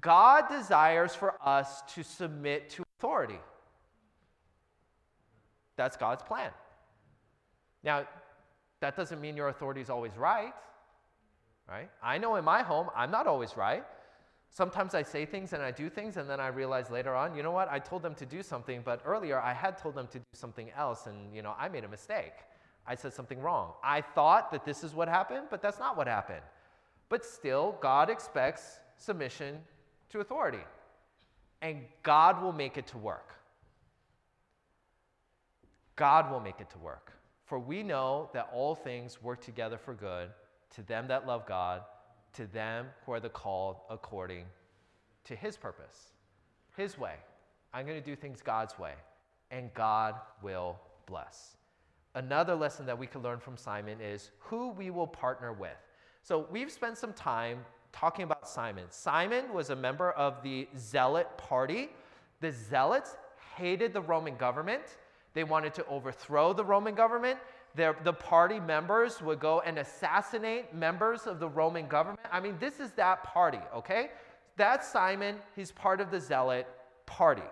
God 0.00 0.48
desires 0.48 1.14
for 1.14 1.34
us 1.42 1.82
to 1.94 2.02
submit 2.02 2.68
to 2.70 2.84
authority. 2.98 3.38
That's 5.76 5.96
God's 5.96 6.22
plan. 6.22 6.50
Now, 7.84 8.06
that 8.80 8.96
doesn't 8.96 9.20
mean 9.20 9.36
your 9.36 9.48
authority 9.48 9.80
is 9.80 9.90
always 9.90 10.16
right, 10.16 10.54
right? 11.68 11.90
I 12.02 12.18
know 12.18 12.36
in 12.36 12.44
my 12.44 12.62
home, 12.62 12.88
I'm 12.96 13.10
not 13.10 13.26
always 13.26 13.56
right. 13.56 13.84
Sometimes 14.50 14.94
I 14.94 15.02
say 15.02 15.26
things 15.26 15.52
and 15.52 15.62
I 15.62 15.70
do 15.70 15.90
things, 15.90 16.16
and 16.16 16.28
then 16.28 16.40
I 16.40 16.48
realize 16.48 16.90
later 16.90 17.14
on, 17.14 17.34
you 17.34 17.42
know 17.42 17.50
what? 17.50 17.68
I 17.70 17.78
told 17.78 18.02
them 18.02 18.14
to 18.16 18.26
do 18.26 18.42
something, 18.42 18.82
but 18.84 19.00
earlier 19.04 19.38
I 19.38 19.52
had 19.52 19.76
told 19.78 19.94
them 19.94 20.06
to 20.08 20.18
do 20.18 20.24
something 20.32 20.70
else, 20.76 21.06
and 21.06 21.34
you 21.34 21.42
know, 21.42 21.54
I 21.58 21.68
made 21.68 21.84
a 21.84 21.88
mistake. 21.88 22.34
I 22.86 22.94
said 22.94 23.12
something 23.12 23.40
wrong. 23.40 23.72
I 23.82 24.00
thought 24.00 24.50
that 24.52 24.64
this 24.64 24.84
is 24.84 24.94
what 24.94 25.08
happened, 25.08 25.46
but 25.50 25.62
that's 25.62 25.78
not 25.78 25.96
what 25.96 26.06
happened. 26.06 26.42
But 27.08 27.24
still, 27.24 27.76
God 27.80 28.10
expects 28.10 28.78
submission 28.96 29.58
to 30.10 30.20
authority, 30.20 30.64
and 31.62 31.80
God 32.02 32.42
will 32.42 32.52
make 32.52 32.76
it 32.76 32.86
to 32.88 32.98
work. 32.98 33.34
God 35.96 36.30
will 36.30 36.40
make 36.40 36.60
it 36.60 36.70
to 36.70 36.78
work. 36.78 37.12
For 37.44 37.58
we 37.58 37.82
know 37.82 38.30
that 38.32 38.48
all 38.52 38.74
things 38.74 39.22
work 39.22 39.40
together 39.40 39.78
for 39.78 39.94
good 39.94 40.30
to 40.74 40.82
them 40.82 41.06
that 41.08 41.26
love 41.26 41.46
God 41.46 41.82
to 42.34 42.46
them 42.46 42.86
who 43.04 43.12
are 43.12 43.20
the 43.20 43.28
called 43.28 43.76
according 43.88 44.46
to 45.24 45.36
his 45.36 45.56
purpose, 45.56 46.12
his 46.76 46.98
way. 46.98 47.14
I'm 47.72 47.86
going 47.86 48.00
to 48.00 48.04
do 48.04 48.16
things 48.16 48.40
God's 48.42 48.78
way, 48.78 48.94
and 49.50 49.72
God 49.74 50.16
will 50.42 50.78
bless. 51.06 51.56
Another 52.14 52.54
lesson 52.54 52.86
that 52.86 52.98
we 52.98 53.06
can 53.06 53.22
learn 53.22 53.40
from 53.40 53.56
Simon 53.56 54.00
is 54.00 54.30
who 54.38 54.70
we 54.70 54.90
will 54.90 55.06
partner 55.06 55.52
with. 55.52 55.76
So 56.22 56.46
we've 56.50 56.70
spent 56.70 56.96
some 56.96 57.12
time 57.12 57.58
talking 57.92 58.24
about 58.24 58.48
Simon. 58.48 58.84
Simon 58.90 59.52
was 59.52 59.70
a 59.70 59.76
member 59.76 60.12
of 60.12 60.42
the 60.42 60.68
Zealot 60.76 61.36
party. 61.36 61.90
The 62.40 62.52
Zealots 62.52 63.16
hated 63.56 63.92
the 63.92 64.00
Roman 64.00 64.36
government. 64.36 64.82
They 65.34 65.44
wanted 65.44 65.74
to 65.74 65.86
overthrow 65.86 66.52
the 66.52 66.64
Roman 66.64 66.94
government 66.94 67.38
the, 67.74 67.94
the 68.04 68.12
party 68.12 68.60
members 68.60 69.20
would 69.20 69.40
go 69.40 69.60
and 69.60 69.78
assassinate 69.78 70.74
members 70.74 71.26
of 71.26 71.40
the 71.40 71.48
Roman 71.48 71.88
government. 71.88 72.20
I 72.30 72.40
mean, 72.40 72.56
this 72.60 72.78
is 72.78 72.92
that 72.92 73.24
party, 73.24 73.58
okay? 73.74 74.10
That's 74.56 74.88
Simon. 74.88 75.36
He's 75.56 75.72
part 75.72 76.00
of 76.00 76.10
the 76.10 76.20
Zealot 76.20 76.68
party. 77.04 77.42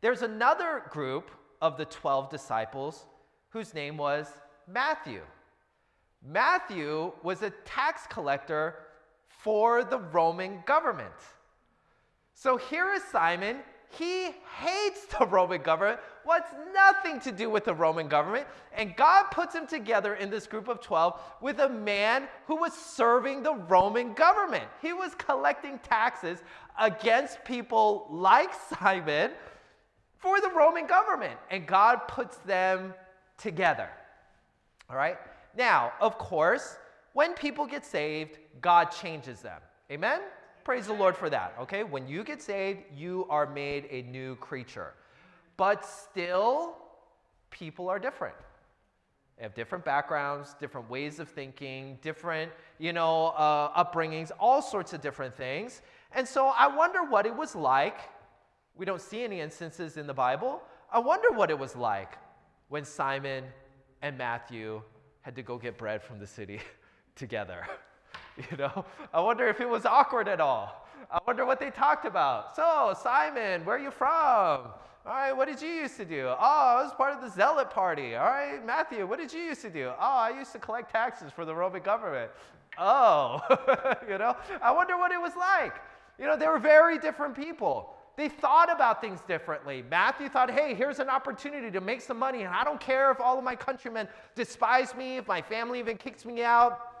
There's 0.00 0.22
another 0.22 0.82
group 0.90 1.30
of 1.62 1.76
the 1.76 1.84
12 1.84 2.30
disciples 2.30 3.06
whose 3.50 3.74
name 3.74 3.96
was 3.96 4.26
Matthew. 4.66 5.22
Matthew 6.26 7.12
was 7.22 7.42
a 7.42 7.50
tax 7.64 8.06
collector 8.08 8.74
for 9.28 9.84
the 9.84 9.98
Roman 9.98 10.62
government. 10.66 11.14
So 12.34 12.56
here 12.56 12.92
is 12.92 13.04
Simon. 13.04 13.58
He 13.98 14.30
hates 14.58 15.06
the 15.06 15.26
Roman 15.30 15.62
government, 15.62 16.00
wants 16.24 16.48
nothing 16.72 17.20
to 17.20 17.32
do 17.32 17.50
with 17.50 17.64
the 17.64 17.74
Roman 17.74 18.08
government. 18.08 18.46
And 18.76 18.96
God 18.96 19.24
puts 19.30 19.54
him 19.54 19.66
together 19.66 20.14
in 20.14 20.30
this 20.30 20.46
group 20.46 20.68
of 20.68 20.80
12 20.80 21.20
with 21.40 21.60
a 21.60 21.68
man 21.68 22.28
who 22.46 22.56
was 22.56 22.72
serving 22.72 23.42
the 23.42 23.54
Roman 23.54 24.14
government. 24.14 24.64
He 24.82 24.92
was 24.92 25.14
collecting 25.14 25.78
taxes 25.80 26.42
against 26.78 27.44
people 27.44 28.06
like 28.10 28.50
Simon 28.80 29.32
for 30.18 30.40
the 30.40 30.50
Roman 30.50 30.86
government. 30.86 31.38
And 31.50 31.66
God 31.66 32.08
puts 32.08 32.36
them 32.38 32.94
together. 33.38 33.88
All 34.90 34.96
right? 34.96 35.18
Now, 35.56 35.92
of 36.00 36.18
course, 36.18 36.76
when 37.12 37.34
people 37.34 37.66
get 37.66 37.84
saved, 37.84 38.38
God 38.60 38.86
changes 38.86 39.40
them. 39.40 39.60
Amen? 39.90 40.20
Praise 40.64 40.86
the 40.86 40.94
Lord 40.94 41.14
for 41.14 41.28
that, 41.28 41.54
okay? 41.60 41.84
When 41.84 42.08
you 42.08 42.24
get 42.24 42.40
saved, 42.40 42.80
you 42.96 43.26
are 43.28 43.46
made 43.46 43.86
a 43.90 44.00
new 44.02 44.36
creature. 44.36 44.94
But 45.58 45.84
still, 45.84 46.76
people 47.50 47.90
are 47.90 47.98
different. 47.98 48.34
They 49.36 49.42
have 49.42 49.54
different 49.54 49.84
backgrounds, 49.84 50.54
different 50.58 50.88
ways 50.88 51.18
of 51.18 51.28
thinking, 51.28 51.98
different, 52.00 52.50
you 52.78 52.94
know, 52.94 53.28
uh, 53.36 53.84
upbringings, 53.84 54.30
all 54.40 54.62
sorts 54.62 54.94
of 54.94 55.02
different 55.02 55.36
things. 55.36 55.82
And 56.12 56.26
so 56.26 56.46
I 56.46 56.66
wonder 56.66 57.04
what 57.04 57.26
it 57.26 57.36
was 57.36 57.54
like. 57.54 57.98
We 58.74 58.86
don't 58.86 59.02
see 59.02 59.22
any 59.22 59.40
instances 59.40 59.98
in 59.98 60.06
the 60.06 60.14
Bible. 60.14 60.62
I 60.90 60.98
wonder 60.98 61.30
what 61.30 61.50
it 61.50 61.58
was 61.58 61.76
like 61.76 62.16
when 62.68 62.86
Simon 62.86 63.44
and 64.00 64.16
Matthew 64.16 64.80
had 65.20 65.36
to 65.36 65.42
go 65.42 65.58
get 65.58 65.76
bread 65.76 66.02
from 66.02 66.18
the 66.18 66.26
city 66.26 66.60
together. 67.16 67.66
You 68.50 68.56
know, 68.56 68.84
I 69.12 69.20
wonder 69.20 69.46
if 69.46 69.60
it 69.60 69.68
was 69.68 69.86
awkward 69.86 70.28
at 70.28 70.40
all. 70.40 70.88
I 71.10 71.20
wonder 71.26 71.46
what 71.46 71.60
they 71.60 71.70
talked 71.70 72.04
about. 72.04 72.56
So, 72.56 72.92
Simon, 73.00 73.64
where 73.64 73.76
are 73.76 73.78
you 73.78 73.90
from? 73.92 74.08
All 75.06 75.12
right, 75.12 75.32
what 75.32 75.48
did 75.48 75.60
you 75.60 75.68
used 75.68 75.96
to 75.98 76.04
do? 76.04 76.28
Oh, 76.28 76.36
I 76.40 76.82
was 76.82 76.92
part 76.94 77.14
of 77.14 77.20
the 77.20 77.28
zealot 77.28 77.70
party. 77.70 78.16
All 78.16 78.24
right, 78.24 78.64
Matthew, 78.64 79.06
what 79.06 79.18
did 79.18 79.32
you 79.32 79.40
used 79.40 79.60
to 79.62 79.70
do? 79.70 79.92
Oh, 80.00 80.00
I 80.00 80.30
used 80.30 80.50
to 80.52 80.58
collect 80.58 80.90
taxes 80.90 81.30
for 81.30 81.44
the 81.44 81.54
Roman 81.54 81.82
government. 81.82 82.30
Oh, 82.78 83.40
you 84.08 84.18
know, 84.18 84.34
I 84.62 84.72
wonder 84.72 84.96
what 84.96 85.12
it 85.12 85.20
was 85.20 85.36
like. 85.36 85.74
You 86.18 86.26
know, 86.26 86.36
they 86.36 86.46
were 86.46 86.58
very 86.58 86.98
different 86.98 87.36
people. 87.36 87.94
They 88.16 88.28
thought 88.28 88.72
about 88.72 89.00
things 89.00 89.20
differently. 89.28 89.84
Matthew 89.90 90.28
thought, 90.28 90.50
hey, 90.50 90.74
here's 90.74 91.00
an 91.00 91.08
opportunity 91.08 91.70
to 91.70 91.80
make 91.80 92.00
some 92.00 92.18
money, 92.18 92.42
and 92.42 92.54
I 92.54 92.64
don't 92.64 92.80
care 92.80 93.10
if 93.10 93.20
all 93.20 93.36
of 93.36 93.44
my 93.44 93.56
countrymen 93.56 94.08
despise 94.34 94.94
me, 94.94 95.18
if 95.18 95.28
my 95.28 95.42
family 95.42 95.80
even 95.80 95.96
kicks 95.96 96.24
me 96.24 96.42
out. 96.42 96.93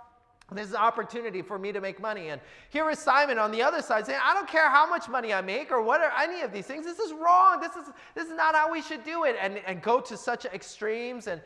This 0.52 0.68
is 0.68 0.72
an 0.72 0.80
opportunity 0.80 1.40
for 1.40 1.58
me 1.58 1.72
to 1.72 1.80
make 1.80 2.00
money. 2.00 2.28
And 2.28 2.40
here 2.68 2.90
is 2.90 2.98
Simon 2.98 3.38
on 3.38 3.50
the 3.50 3.62
other 3.62 3.80
side 3.80 4.06
saying, 4.06 4.20
I 4.22 4.34
don't 4.34 4.48
care 4.48 4.68
how 4.68 4.88
much 4.88 5.08
money 5.08 5.32
I 5.32 5.40
make 5.40 5.72
or 5.72 5.82
what 5.82 6.00
are 6.00 6.12
any 6.20 6.42
of 6.42 6.52
these 6.52 6.66
things. 6.66 6.84
This 6.84 6.98
is 6.98 7.12
wrong. 7.12 7.60
This 7.60 7.74
is, 7.76 7.92
this 8.14 8.28
is 8.28 8.36
not 8.36 8.54
how 8.54 8.70
we 8.70 8.82
should 8.82 9.04
do 9.04 9.24
it. 9.24 9.36
And, 9.40 9.58
and 9.66 9.80
go 9.82 10.00
to 10.00 10.16
such 10.16 10.44
extremes. 10.44 11.28
And 11.28 11.40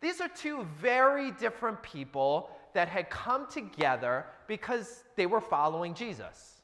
these 0.00 0.20
are 0.20 0.28
two 0.28 0.66
very 0.80 1.32
different 1.32 1.82
people 1.82 2.50
that 2.74 2.88
had 2.88 3.10
come 3.10 3.50
together 3.50 4.26
because 4.46 5.02
they 5.16 5.26
were 5.26 5.40
following 5.40 5.92
Jesus. 5.92 6.62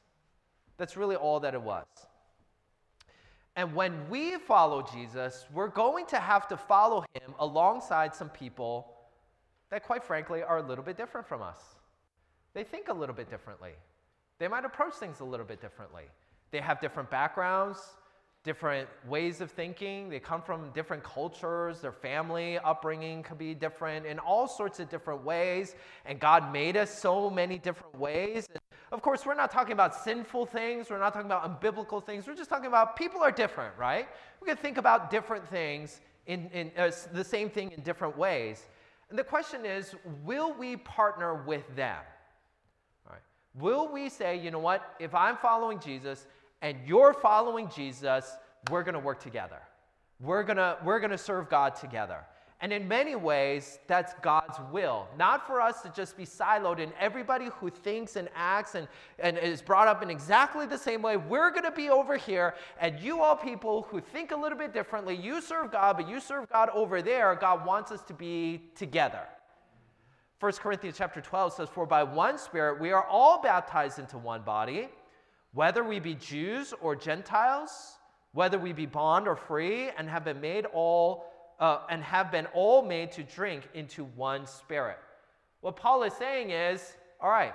That's 0.77 0.95
really 0.95 1.17
all 1.17 1.41
that 1.41 1.53
it 1.53 1.61
was. 1.61 1.85
And 3.57 3.75
when 3.75 4.09
we 4.09 4.37
follow 4.37 4.81
Jesus, 4.81 5.45
we're 5.53 5.67
going 5.67 6.05
to 6.07 6.19
have 6.19 6.47
to 6.47 6.57
follow 6.57 7.01
him 7.13 7.33
alongside 7.37 8.15
some 8.15 8.29
people 8.29 8.93
that, 9.69 9.83
quite 9.83 10.03
frankly, 10.03 10.41
are 10.41 10.57
a 10.57 10.63
little 10.63 10.83
bit 10.83 10.95
different 10.95 11.27
from 11.27 11.41
us. 11.41 11.57
They 12.53 12.63
think 12.63 12.89
a 12.89 12.93
little 12.93 13.15
bit 13.15 13.29
differently. 13.29 13.71
They 14.39 14.47
might 14.47 14.65
approach 14.65 14.93
things 14.95 15.19
a 15.19 15.23
little 15.25 15.45
bit 15.45 15.61
differently. 15.61 16.03
They 16.51 16.59
have 16.59 16.81
different 16.81 17.09
backgrounds, 17.09 17.79
different 18.43 18.89
ways 19.07 19.39
of 19.39 19.51
thinking. 19.51 20.09
They 20.09 20.19
come 20.19 20.41
from 20.41 20.71
different 20.71 21.03
cultures. 21.03 21.79
Their 21.79 21.91
family 21.91 22.57
upbringing 22.59 23.23
could 23.23 23.37
be 23.37 23.53
different 23.53 24.05
in 24.05 24.19
all 24.19 24.47
sorts 24.47 24.79
of 24.79 24.89
different 24.89 25.23
ways. 25.23 25.75
And 26.05 26.19
God 26.19 26.51
made 26.51 26.75
us 26.75 26.95
so 26.97 27.29
many 27.29 27.57
different 27.57 27.97
ways. 27.97 28.47
And 28.49 28.59
of 28.91 29.01
course, 29.01 29.25
we're 29.25 29.35
not 29.35 29.51
talking 29.51 29.73
about 29.73 29.95
sinful 29.95 30.47
things. 30.47 30.89
We're 30.89 30.99
not 30.99 31.13
talking 31.13 31.27
about 31.27 31.61
unbiblical 31.61 32.03
things. 32.03 32.27
We're 32.27 32.35
just 32.35 32.49
talking 32.49 32.67
about 32.67 32.95
people 32.95 33.21
are 33.21 33.31
different, 33.31 33.77
right? 33.77 34.07
We 34.41 34.47
can 34.47 34.57
think 34.57 34.77
about 34.77 35.09
different 35.09 35.47
things 35.47 36.01
in, 36.25 36.49
in 36.49 36.71
uh, 36.77 36.91
the 37.13 37.23
same 37.23 37.49
thing 37.49 37.71
in 37.71 37.81
different 37.81 38.17
ways. 38.17 38.65
And 39.09 39.19
the 39.19 39.23
question 39.23 39.65
is, 39.65 39.93
will 40.23 40.53
we 40.53 40.77
partner 40.77 41.43
with 41.43 41.63
them? 41.75 41.99
Will 43.55 43.91
we 43.91 44.09
say, 44.09 44.39
you 44.39 44.51
know 44.51 44.59
what, 44.59 44.95
if 44.99 45.13
I'm 45.13 45.37
following 45.37 45.79
Jesus 45.79 46.25
and 46.61 46.77
you're 46.85 47.13
following 47.13 47.69
Jesus, 47.69 48.37
we're 48.69 48.83
going 48.83 48.93
to 48.93 48.99
work 48.99 49.19
together. 49.19 49.59
We're 50.19 50.43
going 50.43 50.57
to 50.57 50.77
we're 50.83 50.99
going 50.99 51.11
to 51.11 51.17
serve 51.17 51.49
God 51.49 51.75
together. 51.75 52.23
And 52.63 52.71
in 52.71 52.87
many 52.87 53.15
ways, 53.15 53.79
that's 53.87 54.13
God's 54.21 54.59
will. 54.71 55.07
Not 55.17 55.47
for 55.47 55.59
us 55.59 55.81
to 55.81 55.89
just 55.89 56.15
be 56.15 56.25
siloed 56.25 56.77
in 56.77 56.93
everybody 56.99 57.49
who 57.59 57.71
thinks 57.71 58.17
and 58.17 58.29
acts 58.35 58.75
and, 58.75 58.87
and 59.17 59.35
is 59.39 59.63
brought 59.63 59.87
up 59.87 60.03
in 60.03 60.11
exactly 60.11 60.67
the 60.67 60.77
same 60.77 61.01
way. 61.01 61.17
We're 61.17 61.49
going 61.49 61.63
to 61.63 61.71
be 61.71 61.89
over 61.89 62.17
here, 62.17 62.53
and 62.79 62.99
you 62.99 63.21
all 63.21 63.35
people 63.35 63.87
who 63.89 63.99
think 63.99 64.29
a 64.29 64.35
little 64.35 64.59
bit 64.59 64.73
differently, 64.73 65.15
you 65.15 65.41
serve 65.41 65.71
God, 65.71 65.97
but 65.97 66.07
you 66.07 66.19
serve 66.19 66.47
God 66.51 66.69
over 66.71 67.01
there. 67.01 67.33
God 67.33 67.65
wants 67.65 67.91
us 67.91 68.03
to 68.03 68.13
be 68.13 68.61
together. 68.75 69.23
1 70.41 70.53
Corinthians 70.53 70.97
chapter 70.97 71.21
12 71.21 71.53
says, 71.53 71.69
For 71.69 71.85
by 71.85 72.01
one 72.01 72.39
Spirit 72.39 72.81
we 72.81 72.91
are 72.91 73.05
all 73.05 73.39
baptized 73.43 73.99
into 73.99 74.17
one 74.17 74.41
body, 74.41 74.89
whether 75.53 75.83
we 75.83 75.99
be 75.99 76.15
Jews 76.15 76.73
or 76.81 76.95
Gentiles, 76.95 77.99
whether 78.33 78.57
we 78.57 78.73
be 78.73 78.87
bond 78.87 79.27
or 79.27 79.35
free, 79.35 79.89
and 79.95 80.09
have 80.09 80.25
been 80.25 80.41
made 80.41 80.65
all 80.65 81.25
uh, 81.59 81.81
and 81.91 82.03
have 82.03 82.31
been 82.31 82.47
all 82.47 82.81
made 82.81 83.11
to 83.11 83.21
drink 83.21 83.69
into 83.75 84.05
one 84.15 84.47
spirit. 84.47 84.97
What 85.59 85.75
Paul 85.75 86.01
is 86.01 86.13
saying 86.13 86.49
is, 86.49 86.95
all 87.21 87.29
right, 87.29 87.53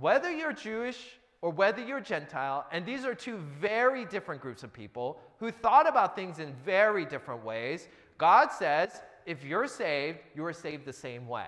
whether 0.00 0.28
you're 0.28 0.52
Jewish 0.52 0.98
or 1.40 1.50
whether 1.50 1.80
you're 1.80 2.00
Gentile, 2.00 2.66
and 2.72 2.84
these 2.84 3.04
are 3.04 3.14
two 3.14 3.36
very 3.60 4.04
different 4.06 4.40
groups 4.40 4.64
of 4.64 4.72
people 4.72 5.20
who 5.38 5.52
thought 5.52 5.88
about 5.88 6.16
things 6.16 6.40
in 6.40 6.52
very 6.64 7.04
different 7.04 7.44
ways, 7.44 7.86
God 8.18 8.50
says, 8.50 9.02
if 9.24 9.44
you're 9.44 9.68
saved, 9.68 10.18
you 10.34 10.44
are 10.44 10.52
saved 10.52 10.84
the 10.84 10.92
same 10.92 11.28
way, 11.28 11.46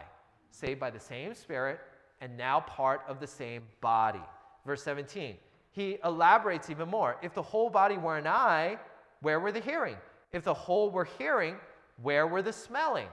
saved 0.56 0.80
by 0.80 0.90
the 0.90 1.00
same 1.00 1.34
Spirit, 1.34 1.80
and 2.20 2.36
now 2.36 2.60
part 2.60 3.02
of 3.08 3.20
the 3.20 3.26
same 3.26 3.62
body. 3.80 4.22
Verse 4.64 4.82
17, 4.82 5.36
he 5.70 5.98
elaborates 6.04 6.70
even 6.70 6.88
more. 6.88 7.16
If 7.22 7.34
the 7.34 7.42
whole 7.42 7.68
body 7.68 7.98
were 7.98 8.16
an 8.16 8.26
eye, 8.26 8.78
where 9.20 9.38
were 9.38 9.52
the 9.52 9.60
hearing? 9.60 9.96
If 10.32 10.44
the 10.44 10.54
whole 10.54 10.90
were 10.90 11.04
hearing, 11.18 11.56
where 12.02 12.26
were 12.26 12.42
the 12.42 12.52
smelling? 12.52 13.08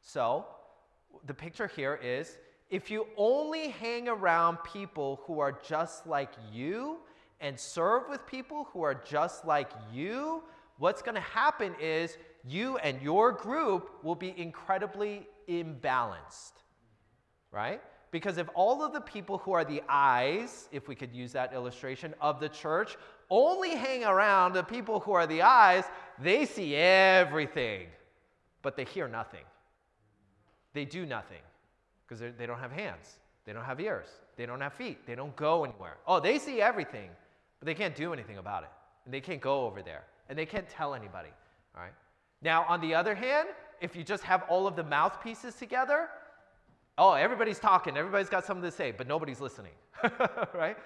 So, 0.00 0.46
the 1.26 1.34
picture 1.34 1.66
here 1.66 2.00
is 2.02 2.38
if 2.70 2.90
you 2.90 3.06
only 3.16 3.68
hang 3.68 4.08
around 4.08 4.58
people 4.64 5.20
who 5.26 5.40
are 5.40 5.52
just 5.62 6.06
like 6.06 6.30
you 6.50 6.98
and 7.40 7.58
serve 7.58 8.04
with 8.08 8.26
people 8.26 8.68
who 8.72 8.82
are 8.82 8.94
just 8.94 9.44
like 9.44 9.70
you, 9.92 10.42
what's 10.78 11.02
going 11.02 11.14
to 11.14 11.20
happen 11.20 11.74
is 11.80 12.16
you 12.44 12.78
and 12.78 13.00
your 13.02 13.30
group 13.30 14.02
will 14.02 14.14
be 14.14 14.34
incredibly 14.38 15.28
imbalanced, 15.48 16.52
right? 17.50 17.80
Because 18.10 18.36
if 18.36 18.48
all 18.54 18.82
of 18.82 18.92
the 18.92 19.00
people 19.00 19.38
who 19.38 19.52
are 19.52 19.64
the 19.64 19.82
eyes, 19.88 20.68
if 20.70 20.86
we 20.86 20.94
could 20.94 21.14
use 21.14 21.32
that 21.32 21.52
illustration, 21.54 22.14
of 22.20 22.40
the 22.40 22.48
church 22.48 22.96
only 23.30 23.70
hang 23.70 24.04
around 24.04 24.52
the 24.52 24.62
people 24.62 25.00
who 25.00 25.12
are 25.12 25.26
the 25.26 25.40
eyes, 25.40 25.84
they 26.18 26.44
see 26.44 26.76
everything, 26.76 27.86
but 28.60 28.76
they 28.76 28.84
hear 28.84 29.08
nothing. 29.08 29.44
They 30.74 30.84
do 30.84 31.06
nothing 31.06 31.40
because 32.06 32.20
they 32.20 32.46
don't 32.46 32.58
have 32.58 32.72
hands, 32.72 33.18
they 33.46 33.54
don't 33.54 33.64
have 33.64 33.80
ears, 33.80 34.08
they 34.36 34.44
don't 34.44 34.60
have 34.60 34.74
feet, 34.74 35.06
they 35.06 35.14
don't 35.14 35.34
go 35.34 35.64
anywhere. 35.64 35.96
Oh, 36.06 36.20
they 36.20 36.38
see 36.38 36.60
everything, 36.60 37.08
but 37.58 37.66
they 37.66 37.74
can't 37.74 37.94
do 37.94 38.12
anything 38.12 38.36
about 38.36 38.64
it. 38.64 38.70
And 39.04 39.12
they 39.12 39.20
can't 39.20 39.40
go 39.40 39.64
over 39.64 39.82
there, 39.82 40.04
and 40.28 40.38
they 40.38 40.46
can't 40.46 40.68
tell 40.68 40.94
anybody. 40.94 41.30
All 41.74 41.82
right? 41.82 41.94
Now, 42.42 42.66
on 42.68 42.80
the 42.80 42.94
other 42.94 43.14
hand, 43.14 43.48
if 43.82 43.96
you 43.96 44.04
just 44.04 44.22
have 44.22 44.44
all 44.48 44.66
of 44.66 44.76
the 44.76 44.84
mouthpieces 44.84 45.54
together, 45.56 46.08
oh, 46.96 47.12
everybody's 47.12 47.58
talking, 47.58 47.96
everybody's 47.96 48.28
got 48.28 48.44
something 48.44 48.62
to 48.62 48.74
say, 48.74 48.92
but 48.92 49.08
nobody's 49.08 49.40
listening, 49.40 49.72
right? 50.54 50.76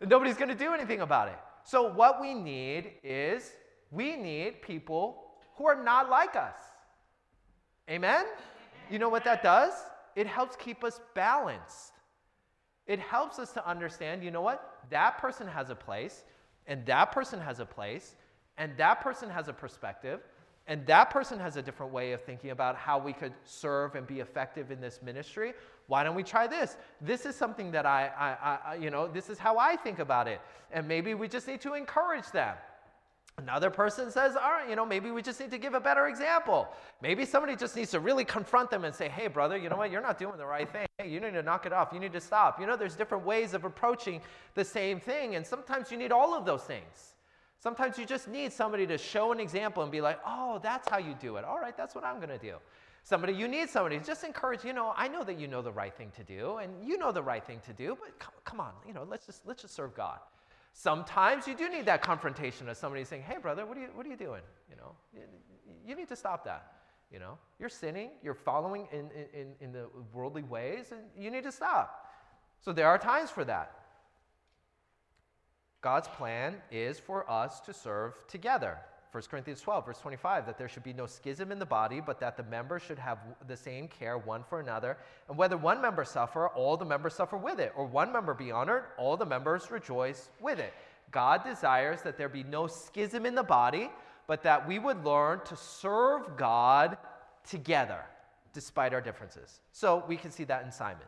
Nobody's 0.00 0.36
going 0.36 0.48
to 0.48 0.54
do 0.54 0.72
anything 0.72 1.02
about 1.02 1.28
it. 1.28 1.38
So, 1.64 1.92
what 1.92 2.20
we 2.20 2.32
need 2.32 2.92
is 3.04 3.52
we 3.90 4.16
need 4.16 4.62
people 4.62 5.24
who 5.56 5.66
are 5.66 5.80
not 5.80 6.08
like 6.08 6.36
us. 6.36 6.56
Amen? 7.90 8.24
You 8.90 8.98
know 8.98 9.08
what 9.08 9.24
that 9.24 9.42
does? 9.42 9.72
It 10.16 10.26
helps 10.26 10.56
keep 10.56 10.82
us 10.82 11.00
balanced. 11.14 11.92
It 12.86 12.98
helps 12.98 13.38
us 13.38 13.52
to 13.52 13.68
understand, 13.68 14.24
you 14.24 14.30
know 14.30 14.40
what? 14.40 14.78
That 14.88 15.18
person 15.18 15.46
has 15.46 15.68
a 15.68 15.74
place, 15.74 16.24
and 16.66 16.86
that 16.86 17.12
person 17.12 17.40
has 17.40 17.60
a 17.60 17.66
place, 17.66 18.14
and 18.56 18.74
that 18.78 19.02
person 19.02 19.28
has 19.28 19.48
a 19.48 19.52
perspective, 19.52 20.20
and 20.68 20.86
that 20.86 21.08
person 21.10 21.40
has 21.40 21.56
a 21.56 21.62
different 21.62 21.92
way 21.92 22.12
of 22.12 22.22
thinking 22.22 22.50
about 22.50 22.76
how 22.76 22.98
we 22.98 23.14
could 23.14 23.32
serve 23.44 23.94
and 23.94 24.06
be 24.06 24.20
effective 24.20 24.70
in 24.70 24.80
this 24.82 25.00
ministry. 25.02 25.54
Why 25.86 26.04
don't 26.04 26.14
we 26.14 26.22
try 26.22 26.46
this? 26.46 26.76
This 27.00 27.24
is 27.24 27.34
something 27.34 27.70
that 27.70 27.86
I, 27.86 28.10
I, 28.18 28.72
I, 28.72 28.74
you 28.74 28.90
know, 28.90 29.08
this 29.08 29.30
is 29.30 29.38
how 29.38 29.56
I 29.56 29.76
think 29.76 29.98
about 29.98 30.28
it. 30.28 30.42
And 30.70 30.86
maybe 30.86 31.14
we 31.14 31.26
just 31.26 31.48
need 31.48 31.62
to 31.62 31.72
encourage 31.72 32.30
them. 32.32 32.54
Another 33.38 33.70
person 33.70 34.10
says, 34.10 34.36
all 34.36 34.50
right, 34.50 34.68
you 34.68 34.76
know, 34.76 34.84
maybe 34.84 35.10
we 35.10 35.22
just 35.22 35.40
need 35.40 35.50
to 35.52 35.58
give 35.58 35.72
a 35.72 35.80
better 35.80 36.08
example. 36.08 36.68
Maybe 37.00 37.24
somebody 37.24 37.56
just 37.56 37.74
needs 37.74 37.92
to 37.92 38.00
really 38.00 38.24
confront 38.24 38.68
them 38.68 38.84
and 38.84 38.94
say, 38.94 39.08
hey, 39.08 39.28
brother, 39.28 39.56
you 39.56 39.70
know 39.70 39.76
what? 39.76 39.90
You're 39.90 40.02
not 40.02 40.18
doing 40.18 40.36
the 40.36 40.44
right 40.44 40.70
thing. 40.70 40.86
Hey, 40.98 41.08
you 41.08 41.20
need 41.20 41.32
to 41.32 41.42
knock 41.42 41.64
it 41.64 41.72
off. 41.72 41.90
You 41.94 42.00
need 42.00 42.12
to 42.12 42.20
stop. 42.20 42.60
You 42.60 42.66
know, 42.66 42.76
there's 42.76 42.96
different 42.96 43.24
ways 43.24 43.54
of 43.54 43.64
approaching 43.64 44.20
the 44.54 44.64
same 44.64 45.00
thing. 45.00 45.36
And 45.36 45.46
sometimes 45.46 45.90
you 45.90 45.96
need 45.96 46.12
all 46.12 46.34
of 46.34 46.44
those 46.44 46.64
things. 46.64 47.14
Sometimes 47.58 47.98
you 47.98 48.06
just 48.06 48.28
need 48.28 48.52
somebody 48.52 48.86
to 48.86 48.96
show 48.96 49.32
an 49.32 49.40
example 49.40 49.82
and 49.82 49.90
be 49.90 50.00
like, 50.00 50.20
oh, 50.24 50.60
that's 50.62 50.88
how 50.88 50.98
you 50.98 51.14
do 51.20 51.36
it. 51.36 51.44
All 51.44 51.58
right, 51.58 51.76
that's 51.76 51.94
what 51.94 52.04
I'm 52.04 52.16
going 52.16 52.28
to 52.28 52.38
do. 52.38 52.54
Somebody, 53.02 53.32
you 53.32 53.48
need 53.48 53.68
somebody. 53.68 53.98
Just 53.98 54.22
encourage, 54.22 54.64
you 54.64 54.72
know, 54.72 54.92
I 54.96 55.08
know 55.08 55.24
that 55.24 55.38
you 55.38 55.48
know 55.48 55.62
the 55.62 55.72
right 55.72 55.94
thing 55.94 56.12
to 56.16 56.22
do, 56.22 56.58
and 56.58 56.70
you 56.86 56.98
know 56.98 57.10
the 57.10 57.22
right 57.22 57.44
thing 57.44 57.60
to 57.66 57.72
do, 57.72 57.96
but 58.00 58.18
come, 58.18 58.34
come 58.44 58.60
on, 58.60 58.72
you 58.86 58.92
know, 58.92 59.06
let's 59.08 59.26
just, 59.26 59.46
let's 59.46 59.62
just 59.62 59.74
serve 59.74 59.94
God. 59.94 60.18
Sometimes 60.72 61.48
you 61.48 61.56
do 61.56 61.68
need 61.68 61.86
that 61.86 62.02
confrontation 62.02 62.68
of 62.68 62.76
somebody 62.76 63.04
saying, 63.04 63.22
hey, 63.22 63.38
brother, 63.40 63.66
what 63.66 63.76
are 63.76 63.80
you, 63.80 63.88
what 63.94 64.06
are 64.06 64.10
you 64.10 64.16
doing? 64.16 64.42
You 64.70 64.76
know, 64.76 64.92
you, 65.14 65.22
you 65.86 65.96
need 65.96 66.08
to 66.08 66.16
stop 66.16 66.44
that. 66.44 66.72
You 67.10 67.18
know, 67.18 67.38
you're 67.58 67.70
sinning, 67.70 68.10
you're 68.22 68.34
following 68.34 68.86
in, 68.92 69.10
in, 69.32 69.54
in 69.60 69.72
the 69.72 69.88
worldly 70.12 70.42
ways, 70.42 70.92
and 70.92 71.00
you 71.16 71.30
need 71.30 71.44
to 71.44 71.52
stop. 71.52 72.06
So 72.60 72.72
there 72.72 72.86
are 72.86 72.98
times 72.98 73.30
for 73.30 73.44
that. 73.46 73.72
God's 75.80 76.08
plan 76.08 76.56
is 76.70 76.98
for 76.98 77.28
us 77.30 77.60
to 77.60 77.72
serve 77.72 78.14
together. 78.26 78.78
1 79.12 79.22
Corinthians 79.30 79.60
12, 79.62 79.86
verse 79.86 79.98
25, 79.98 80.44
that 80.44 80.58
there 80.58 80.68
should 80.68 80.82
be 80.82 80.92
no 80.92 81.06
schism 81.06 81.50
in 81.50 81.58
the 81.58 81.64
body, 81.66 82.00
but 82.00 82.20
that 82.20 82.36
the 82.36 82.42
members 82.44 82.82
should 82.82 82.98
have 82.98 83.18
the 83.46 83.56
same 83.56 83.88
care 83.88 84.18
one 84.18 84.44
for 84.48 84.60
another. 84.60 84.98
And 85.28 85.38
whether 85.38 85.56
one 85.56 85.80
member 85.80 86.04
suffer, 86.04 86.48
all 86.48 86.76
the 86.76 86.84
members 86.84 87.14
suffer 87.14 87.36
with 87.36 87.58
it, 87.58 87.72
or 87.74 87.86
one 87.86 88.12
member 88.12 88.34
be 88.34 88.52
honored, 88.52 88.84
all 88.98 89.16
the 89.16 89.24
members 89.24 89.70
rejoice 89.70 90.28
with 90.40 90.58
it. 90.58 90.74
God 91.10 91.42
desires 91.42 92.02
that 92.02 92.18
there 92.18 92.28
be 92.28 92.42
no 92.42 92.66
schism 92.66 93.24
in 93.24 93.34
the 93.34 93.42
body, 93.42 93.90
but 94.26 94.42
that 94.42 94.68
we 94.68 94.78
would 94.78 95.02
learn 95.04 95.40
to 95.46 95.56
serve 95.56 96.36
God 96.36 96.98
together 97.48 98.04
despite 98.52 98.92
our 98.92 99.00
differences. 99.00 99.60
So 99.72 100.04
we 100.06 100.16
can 100.16 100.30
see 100.30 100.44
that 100.44 100.64
in 100.64 100.70
Simon. 100.70 101.06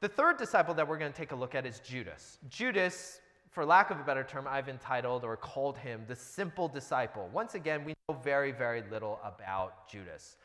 The 0.00 0.08
third 0.08 0.38
disciple 0.38 0.74
that 0.74 0.88
we're 0.88 0.98
going 0.98 1.12
to 1.12 1.16
take 1.16 1.30
a 1.30 1.36
look 1.36 1.54
at 1.54 1.64
is 1.66 1.78
Judas. 1.78 2.38
Judas 2.48 3.20
for 3.52 3.66
lack 3.66 3.90
of 3.90 4.00
a 4.00 4.02
better 4.02 4.24
term, 4.24 4.46
I've 4.48 4.70
entitled 4.70 5.24
or 5.24 5.36
called 5.36 5.76
him 5.76 6.04
the 6.08 6.16
simple 6.16 6.68
disciple. 6.68 7.28
Once 7.34 7.54
again, 7.54 7.84
we 7.84 7.92
know 8.08 8.16
very, 8.16 8.50
very 8.50 8.82
little 8.90 9.20
about 9.22 9.86
Judas. 9.88 10.36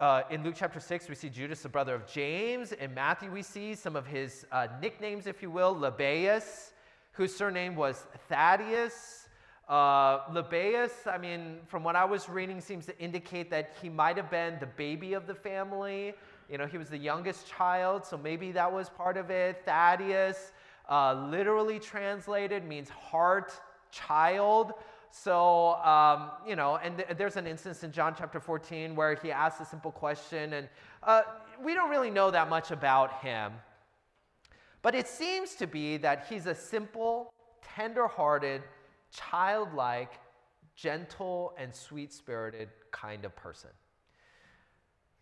Uh, 0.00 0.22
in 0.28 0.42
Luke 0.42 0.56
chapter 0.58 0.80
6, 0.80 1.08
we 1.08 1.14
see 1.14 1.28
Judas, 1.28 1.62
the 1.62 1.68
brother 1.68 1.94
of 1.94 2.04
James. 2.08 2.72
In 2.72 2.92
Matthew, 2.92 3.30
we 3.30 3.42
see 3.42 3.76
some 3.76 3.94
of 3.94 4.08
his 4.08 4.44
uh, 4.50 4.66
nicknames, 4.80 5.28
if 5.28 5.40
you 5.40 5.50
will 5.50 5.72
Lebbaeus, 5.72 6.72
whose 7.12 7.34
surname 7.34 7.76
was 7.76 8.06
Thaddeus. 8.28 9.28
Uh, 9.68 10.26
Lebbaeus, 10.32 11.06
I 11.06 11.18
mean, 11.18 11.60
from 11.68 11.84
what 11.84 11.94
I 11.94 12.04
was 12.04 12.28
reading, 12.28 12.60
seems 12.60 12.86
to 12.86 12.98
indicate 12.98 13.50
that 13.50 13.76
he 13.80 13.88
might 13.88 14.16
have 14.16 14.32
been 14.32 14.58
the 14.58 14.66
baby 14.66 15.12
of 15.12 15.28
the 15.28 15.34
family. 15.34 16.14
You 16.50 16.58
know, 16.58 16.66
he 16.66 16.76
was 16.76 16.88
the 16.88 16.98
youngest 16.98 17.46
child, 17.46 18.04
so 18.04 18.18
maybe 18.18 18.50
that 18.50 18.72
was 18.72 18.88
part 18.88 19.16
of 19.16 19.30
it. 19.30 19.62
Thaddeus, 19.64 20.50
uh, 20.88 21.26
literally 21.30 21.78
translated 21.78 22.64
means 22.64 22.88
heart 22.88 23.52
child. 23.90 24.72
So, 25.10 25.74
um, 25.82 26.30
you 26.46 26.56
know, 26.56 26.76
and 26.76 26.96
th- 26.96 27.16
there's 27.16 27.36
an 27.36 27.46
instance 27.46 27.84
in 27.84 27.92
John 27.92 28.14
chapter 28.16 28.40
14 28.40 28.96
where 28.96 29.14
he 29.14 29.30
asks 29.30 29.60
a 29.60 29.64
simple 29.64 29.92
question, 29.92 30.54
and 30.54 30.68
uh, 31.02 31.22
we 31.62 31.74
don't 31.74 31.90
really 31.90 32.10
know 32.10 32.30
that 32.30 32.48
much 32.48 32.70
about 32.70 33.20
him. 33.20 33.52
But 34.80 34.94
it 34.94 35.06
seems 35.06 35.54
to 35.56 35.66
be 35.66 35.98
that 35.98 36.26
he's 36.28 36.46
a 36.46 36.54
simple, 36.54 37.32
tender 37.76 38.08
hearted, 38.08 38.62
childlike, 39.12 40.12
gentle, 40.74 41.54
and 41.58 41.74
sweet 41.74 42.12
spirited 42.12 42.70
kind 42.90 43.24
of 43.24 43.36
person. 43.36 43.70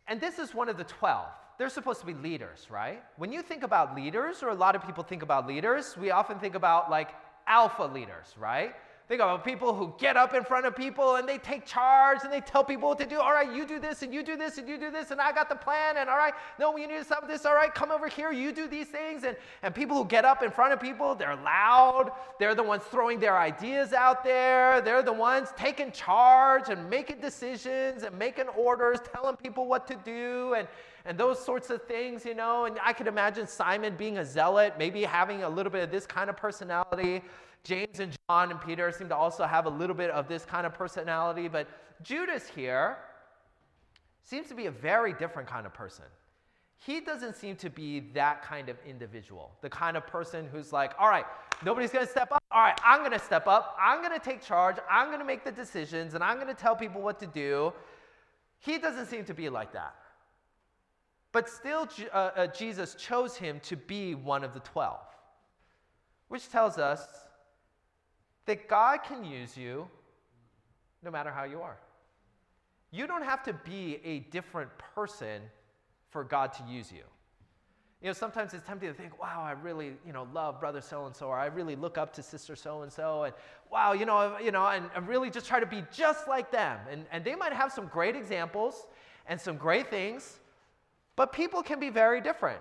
And 0.06 0.20
this 0.20 0.38
is 0.38 0.54
one 0.54 0.68
of 0.68 0.76
the 0.76 0.84
12 0.84 1.26
they're 1.60 1.68
supposed 1.68 2.00
to 2.00 2.06
be 2.06 2.14
leaders, 2.14 2.68
right? 2.70 3.02
When 3.18 3.30
you 3.30 3.42
think 3.42 3.62
about 3.62 3.94
leaders, 3.94 4.42
or 4.42 4.48
a 4.48 4.54
lot 4.54 4.74
of 4.74 4.82
people 4.82 5.04
think 5.04 5.22
about 5.22 5.46
leaders, 5.46 5.94
we 5.94 6.10
often 6.10 6.38
think 6.38 6.54
about 6.54 6.90
like 6.90 7.10
alpha 7.46 7.82
leaders, 7.82 8.34
right? 8.38 8.74
Think 9.10 9.22
about 9.22 9.44
people 9.44 9.74
who 9.74 9.92
get 9.98 10.16
up 10.16 10.34
in 10.34 10.44
front 10.44 10.66
of 10.66 10.76
people 10.76 11.16
and 11.16 11.28
they 11.28 11.38
take 11.38 11.66
charge 11.66 12.20
and 12.22 12.32
they 12.32 12.40
tell 12.40 12.62
people 12.62 12.90
what 12.90 12.98
to 13.00 13.06
do. 13.06 13.18
All 13.18 13.32
right, 13.32 13.52
you 13.52 13.66
do 13.66 13.80
this 13.80 14.02
and 14.02 14.14
you 14.14 14.22
do 14.22 14.36
this 14.36 14.56
and 14.56 14.68
you 14.68 14.78
do 14.78 14.88
this 14.88 15.10
and 15.10 15.20
I 15.20 15.32
got 15.32 15.48
the 15.48 15.56
plan. 15.56 15.96
And 15.96 16.08
all 16.08 16.16
right, 16.16 16.32
no, 16.60 16.76
you 16.76 16.86
need 16.86 16.98
to 16.98 17.04
stop 17.04 17.26
this. 17.26 17.44
All 17.44 17.56
right, 17.56 17.74
come 17.74 17.90
over 17.90 18.06
here. 18.06 18.30
You 18.30 18.52
do 18.52 18.68
these 18.68 18.86
things. 18.86 19.24
And, 19.24 19.36
and 19.64 19.74
people 19.74 19.96
who 19.96 20.04
get 20.04 20.24
up 20.24 20.44
in 20.44 20.52
front 20.52 20.74
of 20.74 20.80
people, 20.80 21.16
they're 21.16 21.34
loud. 21.34 22.12
They're 22.38 22.54
the 22.54 22.62
ones 22.62 22.84
throwing 22.84 23.18
their 23.18 23.36
ideas 23.36 23.92
out 23.92 24.22
there. 24.22 24.80
They're 24.80 25.02
the 25.02 25.12
ones 25.12 25.48
taking 25.56 25.90
charge 25.90 26.68
and 26.68 26.88
making 26.88 27.18
decisions 27.18 28.04
and 28.04 28.16
making 28.16 28.46
orders, 28.56 29.00
telling 29.12 29.34
people 29.34 29.66
what 29.66 29.88
to 29.88 29.96
do. 30.04 30.54
And, 30.54 30.68
and 31.04 31.18
those 31.18 31.44
sorts 31.44 31.68
of 31.70 31.82
things, 31.82 32.24
you 32.24 32.36
know. 32.36 32.66
And 32.66 32.78
I 32.84 32.92
could 32.92 33.08
imagine 33.08 33.48
Simon 33.48 33.96
being 33.96 34.18
a 34.18 34.24
zealot, 34.24 34.74
maybe 34.78 35.02
having 35.02 35.42
a 35.42 35.48
little 35.48 35.72
bit 35.72 35.82
of 35.82 35.90
this 35.90 36.06
kind 36.06 36.30
of 36.30 36.36
personality. 36.36 37.22
James 37.62 38.00
and 38.00 38.16
John 38.28 38.50
and 38.50 38.60
Peter 38.60 38.90
seem 38.90 39.08
to 39.08 39.16
also 39.16 39.44
have 39.44 39.66
a 39.66 39.70
little 39.70 39.96
bit 39.96 40.10
of 40.10 40.28
this 40.28 40.44
kind 40.44 40.66
of 40.66 40.74
personality, 40.74 41.48
but 41.48 41.68
Judas 42.02 42.48
here 42.48 42.96
seems 44.22 44.48
to 44.48 44.54
be 44.54 44.66
a 44.66 44.70
very 44.70 45.12
different 45.12 45.48
kind 45.48 45.66
of 45.66 45.74
person. 45.74 46.04
He 46.78 47.00
doesn't 47.00 47.36
seem 47.36 47.56
to 47.56 47.68
be 47.68 48.00
that 48.14 48.42
kind 48.42 48.70
of 48.70 48.76
individual, 48.86 49.52
the 49.60 49.68
kind 49.68 49.96
of 49.96 50.06
person 50.06 50.48
who's 50.50 50.72
like, 50.72 50.92
all 50.98 51.08
right, 51.08 51.26
nobody's 51.62 51.90
gonna 51.90 52.06
step 52.06 52.32
up. 52.32 52.42
All 52.50 52.62
right, 52.62 52.78
I'm 52.82 53.02
gonna 53.02 53.18
step 53.18 53.46
up. 53.46 53.76
I'm 53.78 54.00
gonna 54.00 54.18
take 54.18 54.40
charge. 54.40 54.76
I'm 54.90 55.10
gonna 55.10 55.24
make 55.24 55.44
the 55.44 55.52
decisions, 55.52 56.14
and 56.14 56.24
I'm 56.24 56.38
gonna 56.38 56.54
tell 56.54 56.74
people 56.74 57.02
what 57.02 57.18
to 57.20 57.26
do. 57.26 57.74
He 58.60 58.78
doesn't 58.78 59.06
seem 59.06 59.24
to 59.26 59.34
be 59.34 59.50
like 59.50 59.72
that. 59.72 59.94
But 61.32 61.48
still, 61.48 61.86
uh, 62.12 62.16
uh, 62.16 62.46
Jesus 62.48 62.94
chose 62.94 63.36
him 63.36 63.60
to 63.60 63.76
be 63.76 64.14
one 64.14 64.42
of 64.42 64.52
the 64.52 64.60
12, 64.60 64.98
which 66.28 66.48
tells 66.50 66.78
us 66.78 67.06
that 68.50 68.66
God 68.66 69.04
can 69.04 69.22
use 69.24 69.56
you 69.56 69.86
no 71.04 71.10
matter 71.12 71.30
how 71.30 71.44
you 71.44 71.60
are. 71.60 71.76
You 72.90 73.06
don't 73.06 73.22
have 73.22 73.44
to 73.44 73.52
be 73.52 74.00
a 74.04 74.18
different 74.30 74.70
person 74.96 75.42
for 76.08 76.24
God 76.24 76.52
to 76.54 76.64
use 76.64 76.90
you. 76.90 77.04
You 78.02 78.08
know, 78.08 78.12
sometimes 78.12 78.52
it's 78.52 78.66
tempting 78.66 78.88
to 78.88 78.94
think, 78.94 79.22
wow, 79.22 79.40
I 79.44 79.52
really, 79.52 79.92
you 80.04 80.12
know, 80.12 80.26
love 80.34 80.58
brother 80.58 80.80
so 80.80 81.06
and 81.06 81.14
so, 81.14 81.26
or 81.26 81.38
I 81.38 81.46
really 81.46 81.76
look 81.76 81.96
up 81.96 82.12
to 82.14 82.24
sister 82.24 82.56
so 82.56 82.82
and 82.82 82.92
so, 82.92 83.22
and 83.22 83.34
wow, 83.70 83.92
you 83.92 84.04
know, 84.04 84.36
you 84.38 84.50
know, 84.50 84.66
and, 84.66 84.90
and 84.96 85.06
really 85.06 85.30
just 85.30 85.46
try 85.46 85.60
to 85.60 85.66
be 85.66 85.84
just 85.92 86.26
like 86.26 86.50
them. 86.50 86.80
And, 86.90 87.06
and 87.12 87.24
they 87.24 87.36
might 87.36 87.52
have 87.52 87.70
some 87.70 87.86
great 87.86 88.16
examples 88.16 88.84
and 89.28 89.40
some 89.40 89.58
great 89.58 89.90
things, 89.90 90.40
but 91.14 91.32
people 91.32 91.62
can 91.62 91.78
be 91.78 91.88
very 91.88 92.20
different. 92.20 92.60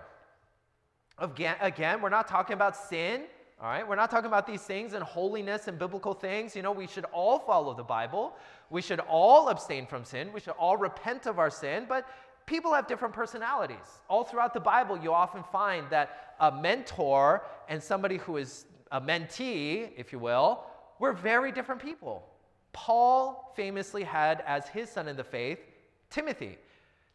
Again, 1.18 1.56
again, 1.60 2.00
we're 2.00 2.10
not 2.10 2.28
talking 2.28 2.54
about 2.54 2.76
sin 2.76 3.22
all 3.62 3.68
right, 3.68 3.86
we're 3.86 3.96
not 3.96 4.10
talking 4.10 4.26
about 4.26 4.46
these 4.46 4.62
things 4.62 4.94
and 4.94 5.04
holiness 5.04 5.68
and 5.68 5.78
biblical 5.78 6.14
things. 6.14 6.56
You 6.56 6.62
know, 6.62 6.72
we 6.72 6.86
should 6.86 7.04
all 7.12 7.38
follow 7.38 7.74
the 7.74 7.82
Bible. 7.82 8.34
We 8.70 8.80
should 8.80 9.00
all 9.00 9.50
abstain 9.50 9.86
from 9.86 10.02
sin. 10.02 10.32
We 10.32 10.40
should 10.40 10.54
all 10.54 10.78
repent 10.78 11.26
of 11.26 11.38
our 11.38 11.50
sin. 11.50 11.84
But 11.86 12.08
people 12.46 12.72
have 12.72 12.86
different 12.86 13.12
personalities. 13.12 14.00
All 14.08 14.24
throughout 14.24 14.54
the 14.54 14.60
Bible, 14.60 14.98
you 14.98 15.12
often 15.12 15.42
find 15.52 15.84
that 15.90 16.34
a 16.40 16.50
mentor 16.50 17.44
and 17.68 17.82
somebody 17.82 18.16
who 18.16 18.38
is 18.38 18.64
a 18.92 19.00
mentee, 19.00 19.90
if 19.94 20.10
you 20.10 20.18
will, 20.18 20.64
were 20.98 21.12
very 21.12 21.52
different 21.52 21.82
people. 21.82 22.26
Paul 22.72 23.52
famously 23.56 24.04
had 24.04 24.42
as 24.46 24.68
his 24.68 24.88
son 24.88 25.06
in 25.06 25.16
the 25.16 25.24
faith 25.24 25.58
Timothy. 26.08 26.56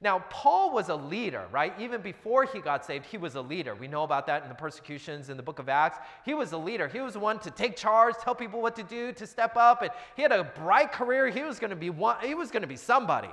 Now, 0.02 0.20
Paul 0.30 0.74
was 0.74 0.90
a 0.90 0.96
leader, 0.96 1.46
right? 1.52 1.74
Even 1.80 2.02
before 2.02 2.44
he 2.44 2.60
got 2.60 2.86
saved, 2.86 3.06
he 3.06 3.18
was 3.18 3.36
a 3.36 3.42
leader. 3.42 3.76
We 3.76 3.88
know 3.88 4.04
about 4.04 4.28
that 4.28 4.44
in 4.44 4.50
the 4.50 4.56
persecutions 4.56 5.30
in 5.30 5.38
the 5.38 5.44
book 5.44 5.58
of 5.58 5.70
Acts. 5.70 6.00
He 6.26 6.34
was 6.34 6.52
a 6.52 6.58
leader. 6.58 6.88
He 6.88 7.00
was 7.00 7.14
the 7.14 7.20
one 7.20 7.40
to 7.40 7.52
take 7.52 7.78
charge, 7.78 8.16
tell 8.22 8.36
people 8.36 8.62
what 8.62 8.76
to 8.76 8.84
do, 8.84 9.14
to 9.14 9.26
step 9.26 9.56
up, 9.56 9.82
and 9.82 9.92
he 10.16 10.22
had 10.22 10.34
a 10.34 10.44
bright 10.44 10.92
career. 10.92 11.30
He 11.30 11.44
was 11.44 11.60
going 11.60 11.70
to 11.70 11.78
be 11.78 11.90
one, 11.90 12.18
he 12.22 12.36
was 12.36 12.52
going 12.52 12.62
to 12.62 12.68
be 12.68 12.76
somebody. 12.76 13.30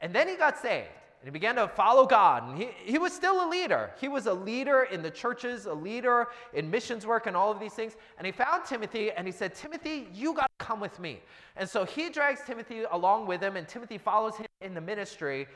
And 0.00 0.12
then 0.12 0.28
he 0.28 0.36
got 0.36 0.58
saved. 0.58 0.88
And 1.20 1.28
he 1.28 1.30
began 1.30 1.54
to 1.54 1.68
follow 1.68 2.04
God. 2.04 2.48
And 2.48 2.58
he, 2.58 2.70
he 2.84 2.98
was 2.98 3.12
still 3.12 3.46
a 3.46 3.48
leader. 3.48 3.92
He 4.00 4.08
was 4.08 4.26
a 4.26 4.34
leader 4.34 4.88
in 4.90 5.02
the 5.02 5.10
churches, 5.10 5.66
a 5.66 5.72
leader 5.72 6.26
in 6.52 6.68
missions 6.68 7.06
work, 7.06 7.28
and 7.28 7.36
all 7.36 7.52
of 7.52 7.60
these 7.60 7.74
things. 7.74 7.94
And 8.18 8.26
he 8.26 8.32
found 8.32 8.64
Timothy 8.64 9.12
and 9.12 9.24
he 9.24 9.32
said, 9.32 9.54
Timothy, 9.54 10.08
you 10.12 10.34
got 10.34 10.50
to 10.58 10.64
come 10.64 10.80
with 10.80 10.98
me. 10.98 11.20
And 11.54 11.68
so 11.68 11.84
he 11.84 12.10
drags 12.10 12.40
Timothy 12.44 12.82
along 12.90 13.28
with 13.28 13.40
him, 13.40 13.56
and 13.56 13.68
Timothy 13.68 13.98
follows 13.98 14.36
him 14.36 14.46
in 14.60 14.74
the 14.74 14.80
ministry. 14.80 15.46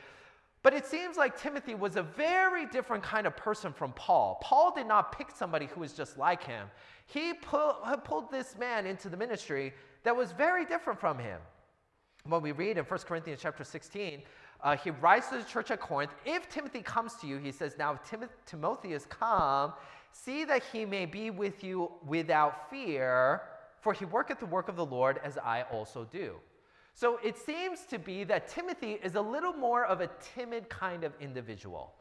But 0.63 0.73
it 0.73 0.85
seems 0.85 1.17
like 1.17 1.39
Timothy 1.39 1.75
was 1.75 1.95
a 1.95 2.03
very 2.03 2.65
different 2.65 3.03
kind 3.03 3.27
of 3.27 3.37
person 3.37 3.71
from 3.71 3.93
Paul. 3.93 4.39
Paul 4.41 4.73
did 4.75 4.87
not 4.87 5.17
pick 5.17 5.31
somebody 5.31 5.67
who 5.67 5.81
was 5.81 5.93
just 5.93 6.17
like 6.17 6.43
him. 6.43 6.67
He 7.05 7.33
pull, 7.33 7.73
pulled 8.03 8.31
this 8.31 8.57
man 8.57 8.85
into 8.85 9.07
the 9.07 9.17
ministry 9.17 9.73
that 10.03 10.15
was 10.15 10.31
very 10.31 10.65
different 10.65 10.99
from 10.99 11.19
him. 11.19 11.39
When 12.25 12.41
we 12.41 12.51
read 12.51 12.77
in 12.77 12.83
1 12.83 12.99
Corinthians 13.01 13.39
chapter 13.41 13.63
16, 13.63 14.21
uh, 14.61 14.75
he 14.75 14.89
writes 14.89 15.29
to 15.29 15.37
the 15.37 15.43
church 15.43 15.71
at 15.71 15.79
Corinth, 15.79 16.11
if 16.25 16.49
Timothy 16.49 16.81
comes 16.81 17.13
to 17.15 17.27
you, 17.27 17.37
he 17.37 17.51
says, 17.51 17.75
now 17.77 17.93
if 17.93 18.03
Tim- 18.03 18.29
Timothy 18.45 18.91
has 18.91 19.05
come, 19.05 19.73
see 20.11 20.43
that 20.45 20.63
he 20.71 20.83
may 20.83 21.05
be 21.05 21.29
with 21.29 21.63
you 21.63 21.91
without 22.05 22.69
fear, 22.69 23.43
for 23.79 23.93
he 23.93 24.05
worketh 24.05 24.39
the 24.39 24.45
work 24.45 24.67
of 24.67 24.75
the 24.75 24.85
Lord 24.85 25.19
as 25.23 25.37
I 25.37 25.61
also 25.71 26.05
do. 26.11 26.35
So 26.97 27.19
it 27.23 27.37
seems 27.37 27.81
to 27.91 27.99
be 27.99 28.23
that 28.23 28.47
Timothy 28.47 28.93
is 29.03 29.13
a 29.13 29.21
little 29.21 29.53
more 29.53 29.85
of 29.85 30.01
a 30.01 30.09
timid 30.33 30.67
kind 30.67 31.03
of 31.03 31.13
individual. 31.21 31.93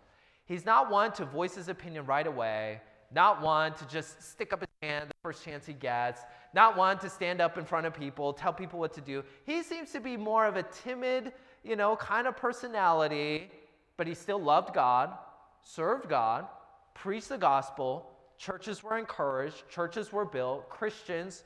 He's 0.46 0.64
not 0.64 0.90
one 0.90 1.12
to 1.12 1.26
voice 1.26 1.54
his 1.54 1.68
opinion 1.68 2.06
right 2.06 2.26
away, 2.26 2.80
not 3.12 3.42
one 3.42 3.74
to 3.74 3.86
just 3.88 4.22
stick 4.22 4.54
up 4.54 4.60
his 4.60 4.68
hand 4.80 5.10
the 5.10 5.14
first 5.22 5.44
chance 5.44 5.66
he 5.66 5.74
gets, 5.74 6.22
not 6.54 6.78
one 6.78 6.98
to 7.00 7.10
stand 7.10 7.42
up 7.42 7.58
in 7.58 7.66
front 7.66 7.84
of 7.84 7.92
people, 7.92 8.32
tell 8.32 8.54
people 8.54 8.78
what 8.78 8.94
to 8.94 9.02
do. 9.02 9.22
He 9.44 9.62
seems 9.62 9.92
to 9.92 10.00
be 10.00 10.16
more 10.16 10.46
of 10.46 10.56
a 10.56 10.62
timid, 10.62 11.34
you 11.62 11.76
know, 11.76 11.94
kind 11.96 12.26
of 12.26 12.34
personality, 12.34 13.50
but 13.98 14.06
he 14.06 14.14
still 14.14 14.40
loved 14.40 14.72
God, 14.72 15.12
served 15.60 16.08
God, 16.08 16.46
preached 16.94 17.28
the 17.28 17.36
gospel, 17.36 18.10
churches 18.38 18.82
were 18.82 18.96
encouraged, 18.96 19.68
churches 19.68 20.10
were 20.10 20.24
built, 20.24 20.70
Christians 20.70 21.42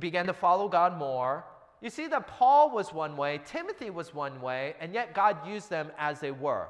began 0.00 0.26
to 0.26 0.32
follow 0.32 0.66
God 0.66 0.98
more. 0.98 1.44
You 1.80 1.90
see 1.90 2.08
that 2.08 2.26
Paul 2.26 2.70
was 2.70 2.92
one 2.92 3.16
way, 3.16 3.40
Timothy 3.44 3.90
was 3.90 4.12
one 4.12 4.40
way, 4.40 4.74
and 4.80 4.92
yet 4.92 5.14
God 5.14 5.46
used 5.46 5.70
them 5.70 5.90
as 5.98 6.20
they 6.20 6.32
were. 6.32 6.68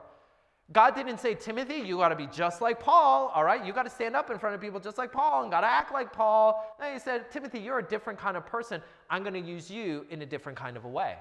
God 0.70 0.94
didn't 0.94 1.18
say, 1.18 1.34
Timothy, 1.34 1.76
you 1.76 1.96
got 1.96 2.10
to 2.10 2.16
be 2.16 2.26
just 2.26 2.60
like 2.60 2.78
Paul, 2.78 3.32
all 3.34 3.42
right? 3.42 3.64
You 3.64 3.72
got 3.72 3.84
to 3.84 3.90
stand 3.90 4.14
up 4.14 4.28
in 4.30 4.38
front 4.38 4.54
of 4.54 4.60
people 4.60 4.78
just 4.78 4.98
like 4.98 5.10
Paul 5.10 5.42
and 5.42 5.50
got 5.50 5.62
to 5.62 5.66
act 5.66 5.94
like 5.94 6.12
Paul. 6.12 6.76
No, 6.78 6.92
he 6.92 6.98
said, 6.98 7.30
Timothy, 7.30 7.58
you're 7.58 7.78
a 7.78 7.82
different 7.82 8.18
kind 8.18 8.36
of 8.36 8.44
person. 8.44 8.82
I'm 9.08 9.22
going 9.22 9.32
to 9.32 9.40
use 9.40 9.70
you 9.70 10.04
in 10.10 10.20
a 10.20 10.26
different 10.26 10.58
kind 10.58 10.76
of 10.76 10.84
a 10.84 10.88
way. 10.88 11.16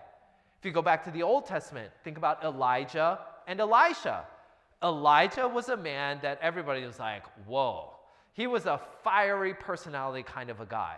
If 0.60 0.66
you 0.66 0.72
go 0.72 0.82
back 0.82 1.04
to 1.06 1.12
the 1.12 1.24
Old 1.24 1.46
Testament, 1.46 1.92
think 2.04 2.18
about 2.18 2.44
Elijah 2.44 3.20
and 3.48 3.62
Elisha. 3.62 4.26
Elijah 4.84 5.48
was 5.48 5.70
a 5.70 5.78
man 5.78 6.20
that 6.24 6.40
everybody 6.42 6.86
was 6.86 7.00
like, 7.00 7.24
whoa. 7.46 7.94
He 8.34 8.48
was 8.48 8.66
a 8.66 8.82
fiery 9.04 9.54
personality 9.54 10.24
kind 10.24 10.50
of 10.50 10.60
a 10.60 10.66
guy. 10.66 10.98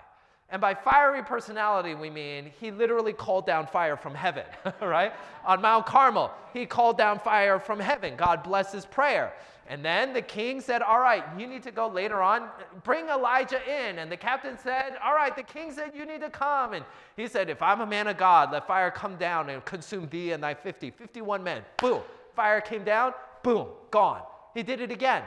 And 0.51 0.59
by 0.59 0.73
fiery 0.73 1.23
personality, 1.23 1.93
we 1.93 2.09
mean 2.09 2.51
he 2.59 2.71
literally 2.71 3.13
called 3.13 3.45
down 3.45 3.67
fire 3.67 3.95
from 3.95 4.15
heaven, 4.15 4.45
right? 4.81 5.13
On 5.45 5.61
Mount 5.61 5.85
Carmel, 5.85 6.31
he 6.53 6.65
called 6.65 6.97
down 6.97 7.19
fire 7.19 7.59
from 7.59 7.79
heaven. 7.79 8.15
God 8.17 8.41
bless 8.43 8.71
his 8.71 8.85
prayer. 8.85 9.33
And 9.67 9.85
then 9.85 10.13
the 10.13 10.21
king 10.23 10.61
said, 10.61 10.81
All 10.81 10.99
right, 10.99 11.23
you 11.37 11.45
need 11.45 11.61
to 11.63 11.71
go 11.71 11.87
later 11.87 12.23
on, 12.23 12.49
bring 12.83 13.07
Elijah 13.07 13.61
in. 13.69 13.99
And 13.99 14.11
the 14.11 14.17
captain 14.17 14.57
said, 14.57 14.97
All 15.03 15.13
right, 15.13 15.35
the 15.35 15.43
king 15.43 15.71
said, 15.71 15.91
You 15.95 16.07
need 16.07 16.21
to 16.21 16.29
come. 16.31 16.73
And 16.73 16.83
he 17.15 17.27
said, 17.27 17.51
If 17.51 17.61
I'm 17.61 17.81
a 17.81 17.85
man 17.85 18.07
of 18.07 18.17
God, 18.17 18.51
let 18.51 18.65
fire 18.65 18.89
come 18.89 19.15
down 19.17 19.49
and 19.49 19.63
consume 19.65 20.09
thee 20.09 20.31
and 20.31 20.41
thy 20.43 20.55
50. 20.55 20.89
51 20.89 21.43
men. 21.43 21.61
Boom. 21.77 22.01
Fire 22.35 22.61
came 22.61 22.83
down, 22.83 23.13
boom, 23.43 23.67
gone. 23.91 24.23
He 24.55 24.63
did 24.63 24.81
it 24.81 24.91
again. 24.91 25.23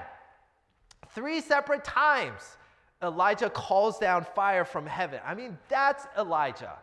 Three 1.15 1.41
separate 1.41 1.85
times. 1.85 2.57
Elijah 3.03 3.51
calls 3.51 3.99
down 3.99 4.25
fire 4.35 4.65
from 4.65 4.87
heaven. 4.87 5.21
I 5.25 5.35
mean, 5.35 5.59
that's 5.69 6.07
Elijah. 6.19 6.79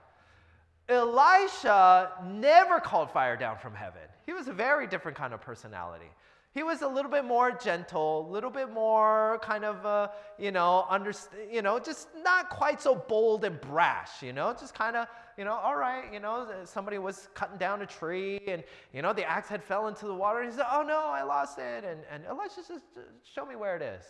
Elisha 0.88 2.12
never 2.26 2.80
called 2.80 3.12
fire 3.12 3.38
down 3.38 3.58
from 3.58 3.76
heaven. 3.76 4.02
He 4.26 4.34
was 4.34 4.48
a 4.48 4.54
very 4.54 4.88
different 4.88 5.18
kind 5.18 5.34
of 5.34 5.42
personality. 5.42 6.10
He 6.56 6.64
was 6.64 6.82
a 6.82 6.88
little 6.88 7.12
bit 7.12 7.26
more 7.26 7.52
gentle, 7.52 8.28
a 8.28 8.32
little 8.32 8.50
bit 8.50 8.72
more 8.72 9.40
kind 9.44 9.64
of, 9.64 9.86
uh, 9.86 10.08
you 10.40 10.52
know, 10.52 10.86
under, 10.90 11.14
you 11.52 11.62
know, 11.62 11.78
just 11.78 12.08
not 12.24 12.50
quite 12.50 12.82
so 12.82 12.96
bold 12.96 13.46
and 13.46 13.62
brash, 13.62 14.24
you 14.24 14.34
know, 14.34 14.56
just 14.60 14.74
kind 14.74 14.96
of, 14.96 15.08
you 15.38 15.46
know, 15.46 15.54
all 15.54 15.76
right, 15.76 16.12
you 16.12 16.20
know, 16.20 16.48
somebody 16.64 16.98
was 16.98 17.30
cutting 17.36 17.58
down 17.58 17.84
a 17.84 17.86
tree 17.86 18.42
and, 18.48 18.64
you 18.94 19.04
know, 19.04 19.14
the 19.14 19.24
axe 19.24 19.48
had 19.48 19.64
fell 19.64 19.88
into 19.88 20.08
the 20.08 20.14
water. 20.14 20.40
And 20.40 20.52
he 20.52 20.58
said, 20.58 20.66
oh 20.72 20.82
no, 20.82 21.02
I 21.06 21.22
lost 21.22 21.60
it. 21.60 21.84
And, 21.84 22.00
and 22.12 22.26
Elisha 22.26 22.64
says, 22.64 22.82
show 23.24 23.46
me 23.46 23.56
where 23.56 23.76
it 23.76 23.84
is. 23.84 24.04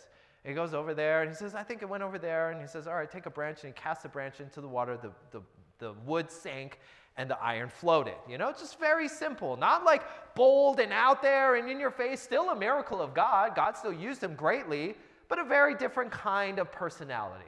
He 0.44 0.54
goes 0.54 0.72
over 0.72 0.94
there 0.94 1.22
and 1.22 1.30
he 1.30 1.36
says, 1.36 1.54
I 1.54 1.62
think 1.62 1.82
it 1.82 1.88
went 1.88 2.02
over 2.02 2.18
there. 2.18 2.50
And 2.50 2.60
he 2.60 2.66
says, 2.66 2.86
All 2.86 2.94
right, 2.94 3.10
take 3.10 3.26
a 3.26 3.30
branch. 3.30 3.64
And 3.64 3.74
he 3.74 3.80
casts 3.80 4.02
the 4.02 4.08
branch 4.08 4.40
into 4.40 4.60
the 4.60 4.68
water. 4.68 4.96
The, 4.96 5.10
the, 5.30 5.42
the 5.78 5.92
wood 6.06 6.30
sank 6.30 6.80
and 7.16 7.28
the 7.28 7.38
iron 7.42 7.68
floated. 7.68 8.14
You 8.28 8.38
know, 8.38 8.50
just 8.52 8.78
very 8.80 9.08
simple. 9.08 9.56
Not 9.56 9.84
like 9.84 10.02
bold 10.34 10.80
and 10.80 10.92
out 10.92 11.20
there 11.20 11.56
and 11.56 11.68
in 11.68 11.78
your 11.78 11.90
face. 11.90 12.20
Still 12.20 12.50
a 12.50 12.56
miracle 12.56 13.02
of 13.02 13.12
God. 13.12 13.54
God 13.54 13.76
still 13.76 13.92
used 13.92 14.22
him 14.22 14.34
greatly, 14.34 14.94
but 15.28 15.38
a 15.38 15.44
very 15.44 15.74
different 15.74 16.10
kind 16.10 16.58
of 16.58 16.72
personality. 16.72 17.44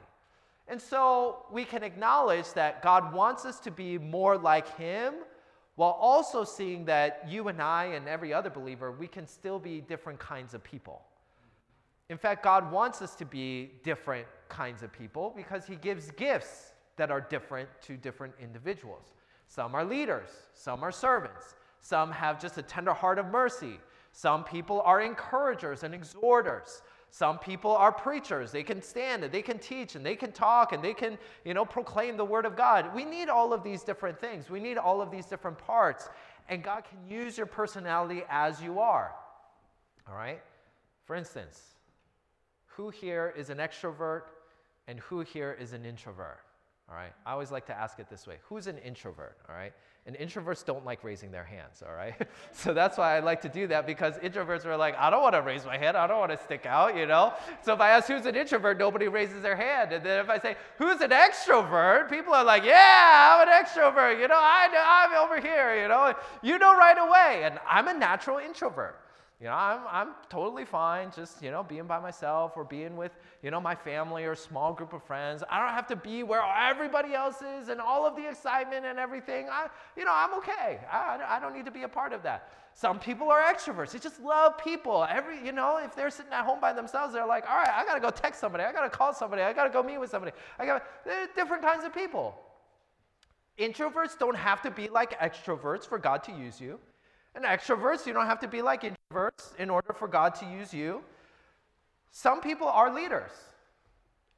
And 0.67 0.81
so 0.81 1.45
we 1.51 1.65
can 1.65 1.83
acknowledge 1.83 2.53
that 2.53 2.81
God 2.81 3.13
wants 3.13 3.45
us 3.45 3.59
to 3.61 3.71
be 3.71 3.97
more 3.97 4.37
like 4.37 4.77
Him 4.77 5.15
while 5.75 5.97
also 5.99 6.43
seeing 6.43 6.85
that 6.85 7.25
you 7.27 7.47
and 7.47 7.61
I 7.61 7.85
and 7.85 8.07
every 8.07 8.33
other 8.33 8.49
believer, 8.49 8.91
we 8.91 9.07
can 9.07 9.27
still 9.27 9.59
be 9.59 9.81
different 9.81 10.19
kinds 10.19 10.53
of 10.53 10.63
people. 10.63 11.01
In 12.09 12.17
fact, 12.17 12.43
God 12.43 12.71
wants 12.71 13.01
us 13.01 13.15
to 13.15 13.25
be 13.25 13.71
different 13.83 14.27
kinds 14.49 14.83
of 14.83 14.91
people 14.91 15.33
because 15.35 15.65
He 15.65 15.75
gives 15.75 16.11
gifts 16.11 16.73
that 16.97 17.09
are 17.11 17.21
different 17.21 17.69
to 17.83 17.97
different 17.97 18.33
individuals. 18.41 19.13
Some 19.47 19.75
are 19.75 19.85
leaders, 19.85 20.29
some 20.53 20.83
are 20.83 20.91
servants, 20.91 21.55
some 21.79 22.11
have 22.11 22.39
just 22.39 22.57
a 22.57 22.61
tender 22.61 22.93
heart 22.93 23.19
of 23.19 23.27
mercy, 23.27 23.79
some 24.13 24.43
people 24.43 24.81
are 24.81 25.01
encouragers 25.01 25.83
and 25.83 25.93
exhorters. 25.93 26.83
Some 27.09 27.37
people 27.37 27.75
are 27.75 27.91
preachers. 27.91 28.51
They 28.51 28.63
can 28.63 28.81
stand 28.81 29.23
and 29.23 29.31
they 29.31 29.43
can 29.43 29.59
teach 29.59 29.95
and 29.95 30.03
they 30.03 30.15
can 30.15 30.31
talk 30.31 30.71
and 30.71 30.83
they 30.83 30.95
can, 30.95 31.19
you 31.45 31.53
know, 31.53 31.63
proclaim 31.63 32.17
the 32.17 32.25
word 32.25 32.47
of 32.47 32.55
God. 32.55 32.93
We 32.95 33.05
need 33.05 33.29
all 33.29 33.53
of 33.53 33.63
these 33.63 33.83
different 33.83 34.19
things. 34.19 34.49
We 34.49 34.59
need 34.59 34.79
all 34.79 34.99
of 34.99 35.11
these 35.11 35.27
different 35.27 35.59
parts. 35.59 36.09
And 36.49 36.63
God 36.63 36.83
can 36.85 36.97
use 37.07 37.37
your 37.37 37.45
personality 37.45 38.23
as 38.29 38.63
you 38.63 38.79
are. 38.79 39.13
All 40.09 40.15
right? 40.15 40.41
For 41.05 41.15
instance, 41.15 41.61
who 42.75 42.89
here 42.89 43.33
is 43.37 43.49
an 43.49 43.57
extrovert 43.57 44.23
and 44.87 44.99
who 44.99 45.21
here 45.21 45.55
is 45.59 45.73
an 45.73 45.85
introvert? 45.85 46.39
All 46.89 46.95
right? 46.95 47.13
I 47.25 47.31
always 47.31 47.51
like 47.51 47.65
to 47.67 47.77
ask 47.77 47.99
it 47.99 48.09
this 48.09 48.27
way 48.27 48.37
Who's 48.49 48.67
an 48.67 48.77
introvert? 48.79 49.37
All 49.47 49.55
right? 49.55 49.73
And 50.05 50.17
introverts 50.17 50.65
don't 50.65 50.83
like 50.83 51.01
raising 51.01 51.31
their 51.31 51.45
hands, 51.45 51.81
all 51.81 51.95
right? 51.95 52.13
so 52.51 52.73
that's 52.73 52.97
why 52.97 53.15
I 53.15 53.21
like 53.21 53.39
to 53.43 53.47
do 53.47 53.67
that 53.67 53.87
because 53.87 54.17
introverts 54.17 54.65
are 54.65 54.75
like, 54.75 54.97
I 54.97 55.09
don't 55.09 55.21
want 55.21 55.33
to 55.33 55.41
raise 55.41 55.65
my 55.65 55.77
hand. 55.77 55.95
I 55.95 56.07
don't 56.07 56.19
want 56.19 56.31
to 56.31 56.37
stick 56.37 56.65
out, 56.65 56.97
you 56.97 57.05
know? 57.05 57.31
So 57.61 57.71
if 57.71 57.79
I 57.79 57.91
ask 57.91 58.09
who's 58.09 58.25
an 58.25 58.35
introvert, 58.35 58.77
nobody 58.77 59.07
raises 59.07 59.41
their 59.41 59.55
hand. 59.55 59.93
And 59.93 60.05
then 60.05 60.19
if 60.19 60.29
I 60.29 60.39
say, 60.39 60.57
who's 60.77 60.99
an 60.99 61.11
extrovert, 61.11 62.09
people 62.09 62.33
are 62.33 62.43
like, 62.43 62.65
yeah, 62.65 63.39
I'm 63.39 63.47
an 63.47 63.53
extrovert. 63.53 64.19
You 64.19 64.27
know, 64.27 64.37
I, 64.37 64.67
I'm 64.75 65.23
over 65.23 65.39
here, 65.39 65.81
you 65.81 65.87
know? 65.87 66.13
You 66.41 66.59
know 66.59 66.75
right 66.77 66.97
away. 66.97 67.43
And 67.45 67.57
I'm 67.65 67.87
a 67.87 67.93
natural 67.93 68.39
introvert. 68.39 68.99
You 69.43 69.49
know, 69.49 69.55
I'm, 69.55 69.81
I'm 69.91 70.07
totally 70.29 70.63
fine 70.63 71.11
just, 71.13 71.43
you 71.43 71.51
know, 71.51 71.63
being 71.63 71.83
by 71.83 71.99
myself 71.99 72.53
or 72.55 72.63
being 72.63 72.95
with, 72.95 73.11
you 73.41 73.51
know, 73.51 73.59
my 73.59 73.75
family 73.75 74.23
or 74.23 74.35
small 74.35 74.71
group 74.71 74.93
of 74.93 75.03
friends. 75.03 75.43
I 75.49 75.59
don't 75.59 75.75
have 75.75 75.85
to 75.87 75.97
be 75.97 76.23
where 76.23 76.41
everybody 76.41 77.13
else 77.13 77.41
is 77.41 77.67
and 77.67 77.81
all 77.81 78.07
of 78.07 78.15
the 78.15 78.25
excitement 78.25 78.85
and 78.85 78.97
everything. 78.97 79.47
I, 79.51 79.67
you 79.97 80.05
know, 80.05 80.13
I'm 80.13 80.33
okay. 80.35 80.79
I, 80.89 81.19
I 81.27 81.39
don't 81.41 81.53
need 81.53 81.65
to 81.65 81.71
be 81.71 81.83
a 81.83 81.89
part 81.89 82.13
of 82.13 82.23
that. 82.23 82.53
Some 82.73 82.99
people 82.99 83.29
are 83.29 83.41
extroverts. 83.41 83.91
They 83.91 83.99
just 83.99 84.21
love 84.21 84.57
people. 84.63 85.05
Every, 85.09 85.45
you 85.45 85.51
know, 85.51 85.75
if 85.75 85.93
they're 85.93 86.09
sitting 86.09 86.31
at 86.31 86.45
home 86.45 86.61
by 86.61 86.71
themselves, 86.71 87.13
they're 87.13 87.27
like, 87.27 87.43
all 87.49 87.57
right, 87.57 87.67
I 87.67 87.83
got 87.83 87.95
to 87.95 87.99
go 87.99 88.11
text 88.11 88.39
somebody. 88.39 88.63
I 88.63 88.71
got 88.71 88.89
to 88.89 88.97
call 88.97 89.13
somebody. 89.13 89.41
I 89.41 89.51
got 89.51 89.65
to 89.65 89.69
go 89.69 89.83
meet 89.83 89.97
with 89.97 90.09
somebody. 90.09 90.31
I 90.57 90.65
got 90.65 90.85
different 91.35 91.63
kinds 91.63 91.83
of 91.83 91.93
people. 91.93 92.33
Introverts 93.59 94.17
don't 94.17 94.37
have 94.37 94.61
to 94.61 94.71
be 94.71 94.87
like 94.87 95.19
extroverts 95.19 95.85
for 95.85 95.99
God 95.99 96.23
to 96.23 96.31
use 96.31 96.61
you. 96.61 96.79
And 97.35 97.45
extroverts, 97.45 98.05
you 98.05 98.13
don't 98.13 98.27
have 98.27 98.39
to 98.41 98.47
be 98.47 98.61
like 98.61 98.83
introverts 98.83 99.55
in 99.57 99.69
order 99.69 99.93
for 99.93 100.07
God 100.07 100.35
to 100.35 100.45
use 100.45 100.73
you. 100.73 101.01
Some 102.11 102.41
people 102.41 102.67
are 102.67 102.93
leaders, 102.93 103.31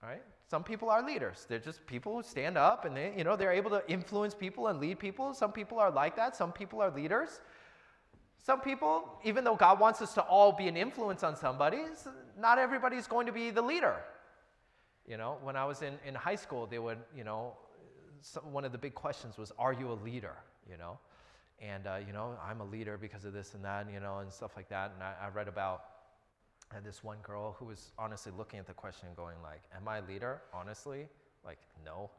right? 0.01 0.21
Some 0.49 0.63
people 0.63 0.89
are 0.89 1.05
leaders. 1.05 1.45
They're 1.49 1.59
just 1.59 1.85
people 1.87 2.15
who 2.15 2.23
stand 2.23 2.57
up 2.57 2.85
and 2.85 2.95
they, 2.95 3.13
you 3.17 3.23
know, 3.23 3.35
they're 3.35 3.51
able 3.51 3.71
to 3.71 3.83
influence 3.89 4.33
people 4.33 4.67
and 4.67 4.79
lead 4.79 4.99
people. 4.99 5.33
Some 5.33 5.51
people 5.51 5.79
are 5.79 5.91
like 5.91 6.15
that. 6.15 6.35
Some 6.35 6.51
people 6.53 6.81
are 6.81 6.91
leaders. 6.91 7.41
Some 8.37 8.61
people, 8.61 9.19
even 9.23 9.43
though 9.43 9.55
God 9.55 9.79
wants 9.79 10.01
us 10.01 10.13
to 10.13 10.21
all 10.21 10.51
be 10.51 10.67
an 10.67 10.77
influence 10.77 11.23
on 11.23 11.35
somebody, 11.35 11.79
not 12.39 12.59
everybody's 12.59 13.07
going 13.07 13.25
to 13.25 13.33
be 13.33 13.49
the 13.49 13.61
leader. 13.61 13.95
You 15.07 15.17
know, 15.17 15.37
when 15.41 15.55
I 15.55 15.65
was 15.65 15.81
in, 15.81 15.95
in 16.05 16.13
high 16.13 16.35
school, 16.35 16.67
they 16.67 16.79
would, 16.79 16.99
you 17.15 17.23
know, 17.23 17.53
some, 18.21 18.51
one 18.51 18.63
of 18.63 18.71
the 18.71 18.77
big 18.77 18.93
questions 18.93 19.37
was, 19.37 19.51
Are 19.57 19.73
you 19.73 19.91
a 19.91 19.97
leader? 20.03 20.35
You 20.69 20.77
know? 20.77 20.99
And 21.61 21.87
uh, 21.87 21.97
you 22.05 22.13
know 22.13 22.37
i'm 22.43 22.61
a 22.61 22.65
leader 22.65 22.97
because 22.97 23.25
of 23.25 23.33
this 23.33 23.53
and 23.53 23.63
that 23.63 23.87
you 23.91 23.99
know 23.99 24.19
and 24.19 24.31
stuff 24.31 24.51
like 24.55 24.69
that 24.69 24.91
and 24.93 25.03
i, 25.03 25.13
I 25.25 25.29
read 25.29 25.47
about 25.47 25.83
uh, 26.71 26.77
this 26.83 27.03
one 27.03 27.17
girl 27.23 27.55
who 27.59 27.65
was 27.65 27.91
honestly 27.97 28.31
looking 28.37 28.59
at 28.59 28.67
the 28.67 28.73
question 28.73 29.07
and 29.07 29.15
going 29.15 29.37
like 29.43 29.61
am 29.75 29.87
i 29.87 29.97
a 29.97 30.03
leader 30.03 30.41
honestly 30.53 31.07
like 31.45 31.59
no 31.85 32.09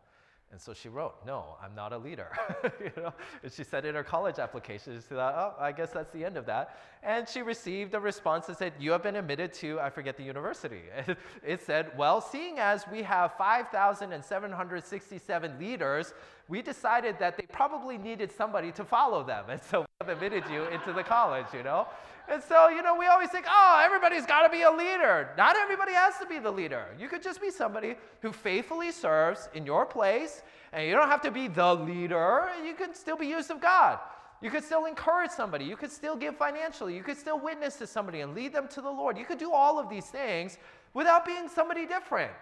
and 0.53 0.61
so 0.61 0.73
she 0.73 0.89
wrote, 0.89 1.17
No, 1.27 1.57
I'm 1.61 1.75
not 1.75 1.93
a 1.93 1.99
leader. 1.99 2.29
you 2.81 2.93
know? 2.97 3.13
And 3.43 3.53
she 3.53 3.65
said 3.65 3.85
in 3.85 3.97
her 3.97 4.05
college 4.05 4.39
application, 4.39 4.95
she 4.95 5.01
said, 5.01 5.19
Oh, 5.19 5.55
I 5.59 5.73
guess 5.73 5.91
that's 5.91 6.13
the 6.13 6.25
end 6.25 6.37
of 6.37 6.47
that. 6.47 6.79
And 7.03 7.29
she 7.29 7.43
received 7.43 7.95
a 7.95 8.01
response 8.01 8.47
that 8.47 8.59
said, 8.59 8.75
You 8.79 8.93
have 8.93 9.03
been 9.03 9.17
admitted 9.17 9.53
to, 9.55 9.81
I 9.81 9.91
forget 9.91 10.17
the 10.17 10.23
university. 10.23 10.83
it 11.45 11.63
said, 11.63 11.91
Well, 11.99 12.21
seeing 12.21 12.61
as 12.61 12.85
we 12.91 13.03
have 13.03 13.33
5,767 13.37 15.59
leaders, 15.59 16.15
we 16.49 16.63
decided 16.63 17.19
that 17.19 17.37
they 17.37 17.45
probably 17.53 17.99
needed 17.99 18.31
somebody 18.31 18.71
to 18.73 18.85
follow 18.85 19.25
them. 19.25 19.47
And 19.49 19.61
so 19.63 19.87
we 20.01 20.13
admitted 20.13 20.45
you 20.51 20.65
into 20.65 20.93
the 20.93 21.03
college, 21.03 21.47
you 21.53 21.63
know? 21.63 21.87
And 22.29 22.43
so, 22.43 22.69
you 22.69 22.83
know, 22.83 22.97
we 22.97 23.07
always 23.07 23.31
think, 23.31 23.47
oh, 23.49 23.83
everybody's 23.85 24.27
got 24.27 24.43
to 24.43 24.49
be 24.49 24.63
a 24.63 24.71
leader. 24.71 25.31
Not 25.37 25.57
everybody 25.57 25.93
has 25.93 26.19
to 26.19 26.27
be 26.27 26.39
the 26.39 26.51
leader. 26.51 26.87
You 26.99 27.09
could 27.09 27.23
just 27.23 27.41
be 27.41 27.51
somebody 27.51 27.97
who 28.21 28.33
faithfully 28.33 28.91
serves 28.91 29.49
in 29.55 29.65
your 29.65 29.87
place, 29.87 30.43
and 30.73 30.87
you 30.87 30.95
don't 30.95 31.09
have 31.09 31.23
to 31.23 31.31
be 31.31 31.47
the 31.49 31.75
leader. 31.75 32.49
You 32.65 32.75
can 32.75 32.95
still 32.95 33.17
be 33.17 33.27
used 33.27 33.51
of 33.51 33.61
God. 33.61 34.01
You 34.43 34.51
could 34.51 34.65
still 34.65 34.87
encourage 34.87 35.31
somebody. 35.31 35.65
You 35.65 35.77
could 35.77 35.91
still 35.91 36.17
give 36.17 36.37
financially. 36.37 36.95
You 36.95 37.03
could 37.03 37.17
still 37.17 37.39
witness 37.39 37.77
to 37.77 37.87
somebody 37.87 38.21
and 38.21 38.35
lead 38.35 38.53
them 38.53 38.69
to 38.69 38.81
the 38.81 38.91
Lord. 38.91 39.17
You 39.17 39.25
could 39.25 39.39
do 39.39 39.53
all 39.53 39.79
of 39.79 39.89
these 39.89 40.07
things 40.07 40.59
without 40.95 41.25
being 41.25 41.49
somebody 41.49 41.87
different. 41.87 42.33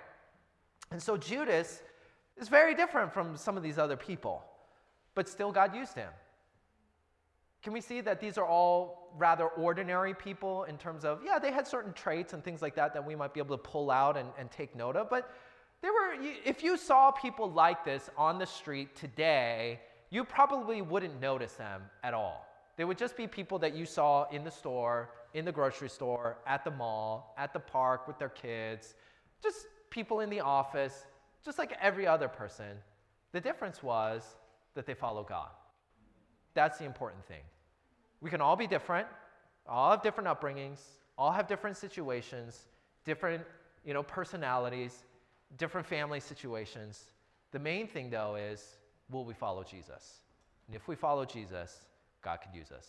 And 0.91 1.03
so 1.03 1.17
Judas 1.17 1.83
is 2.37 2.49
very 2.49 2.75
different 2.75 3.13
from 3.13 3.37
some 3.37 3.57
of 3.57 3.63
these 3.63 3.79
other 3.79 3.97
people, 3.97 4.45
but 5.15 5.29
still 5.29 5.53
God 5.53 5.75
used 5.75 5.95
him. 5.95 6.11
Can 7.63 7.73
we 7.73 7.81
see 7.81 8.01
that 8.03 8.21
these 8.21 8.37
are 8.37 8.47
all 8.47 9.13
rather 9.17 9.47
ordinary 9.47 10.13
people 10.13 10.65
in 10.65 10.77
terms 10.77 11.05
of, 11.05 11.21
yeah, 11.25 11.39
they 11.39 11.53
had 11.53 11.67
certain 11.67 11.93
traits 11.93 12.33
and 12.33 12.45
things 12.45 12.61
like 12.61 12.75
that 12.75 12.93
that 12.93 13.07
we 13.07 13.15
might 13.15 13.33
be 13.33 13.41
able 13.41 13.57
to 13.57 13.63
pull 13.63 13.91
out 13.91 14.17
and, 14.17 14.29
and 14.39 14.51
take 14.51 14.75
note 14.77 14.97
of. 14.97 15.09
But 15.09 15.31
there 15.81 15.93
were, 15.93 16.15
if 16.45 16.63
you 16.63 16.77
saw 16.77 17.11
people 17.11 17.51
like 17.51 17.85
this 17.85 18.11
on 18.19 18.39
the 18.39 18.47
street 18.47 18.97
today, 18.97 19.81
you 20.11 20.25
probably 20.25 20.83
wouldn't 20.83 21.21
notice 21.21 21.53
them 21.55 21.83
at 22.03 22.13
all. 22.15 22.47
They 22.77 22.85
would 22.85 22.99
just 22.99 23.17
be 23.17 23.27
people 23.27 23.59
that 23.61 23.75
you 23.75 23.87
saw 23.87 24.29
in 24.31 24.45
the 24.45 24.51
store, 24.51 25.11
in 25.33 25.45
the 25.45 25.53
grocery 25.53 25.89
store, 25.89 26.39
at 26.47 26.65
the 26.65 26.71
mall, 26.71 27.35
at 27.39 27.53
the 27.53 27.61
park 27.61 28.07
with 28.09 28.19
their 28.19 28.29
kids, 28.29 28.95
just 29.43 29.67
people 29.91 30.21
in 30.21 30.31
the 30.31 30.41
office, 30.41 31.07
just 31.45 31.59
like 31.59 31.77
every 31.81 32.07
other 32.07 32.29
person. 32.29 32.79
The 33.33 33.41
difference 33.41 33.83
was 33.83 34.37
that 34.75 34.87
they 34.87 34.95
follow 34.95 35.23
God. 35.23 35.49
That's 36.55 36.79
the 36.79 36.85
important 36.85 37.25
thing. 37.27 37.43
We 38.21 38.31
can 38.31 38.41
all 38.41 38.57
be 38.57 38.67
different, 38.67 39.07
all 39.67 39.91
have 39.91 40.03
different 40.03 40.29
upbringings, 40.29 40.79
all 41.19 41.33
have 41.33 41.47
different 41.47 41.77
situations, 41.77 42.67
different 43.05 43.45
you 43.85 43.93
know, 43.93 44.03
personalities, 44.03 45.05
different 45.59 45.87
family 45.87 46.21
situations. 46.21 47.05
The 47.53 47.59
main 47.59 47.87
thing, 47.87 48.11
though, 48.11 48.37
is 48.37 48.77
will 49.11 49.25
we 49.25 49.35
follow 49.35 49.63
Jesus? 49.63 50.21
And 50.67 50.75
if 50.75 50.89
we 50.89 50.97
follow 50.97 51.25
Jesus, 51.25 51.81
God 52.23 52.39
could 52.43 52.55
use 52.59 52.73
us. 52.73 52.89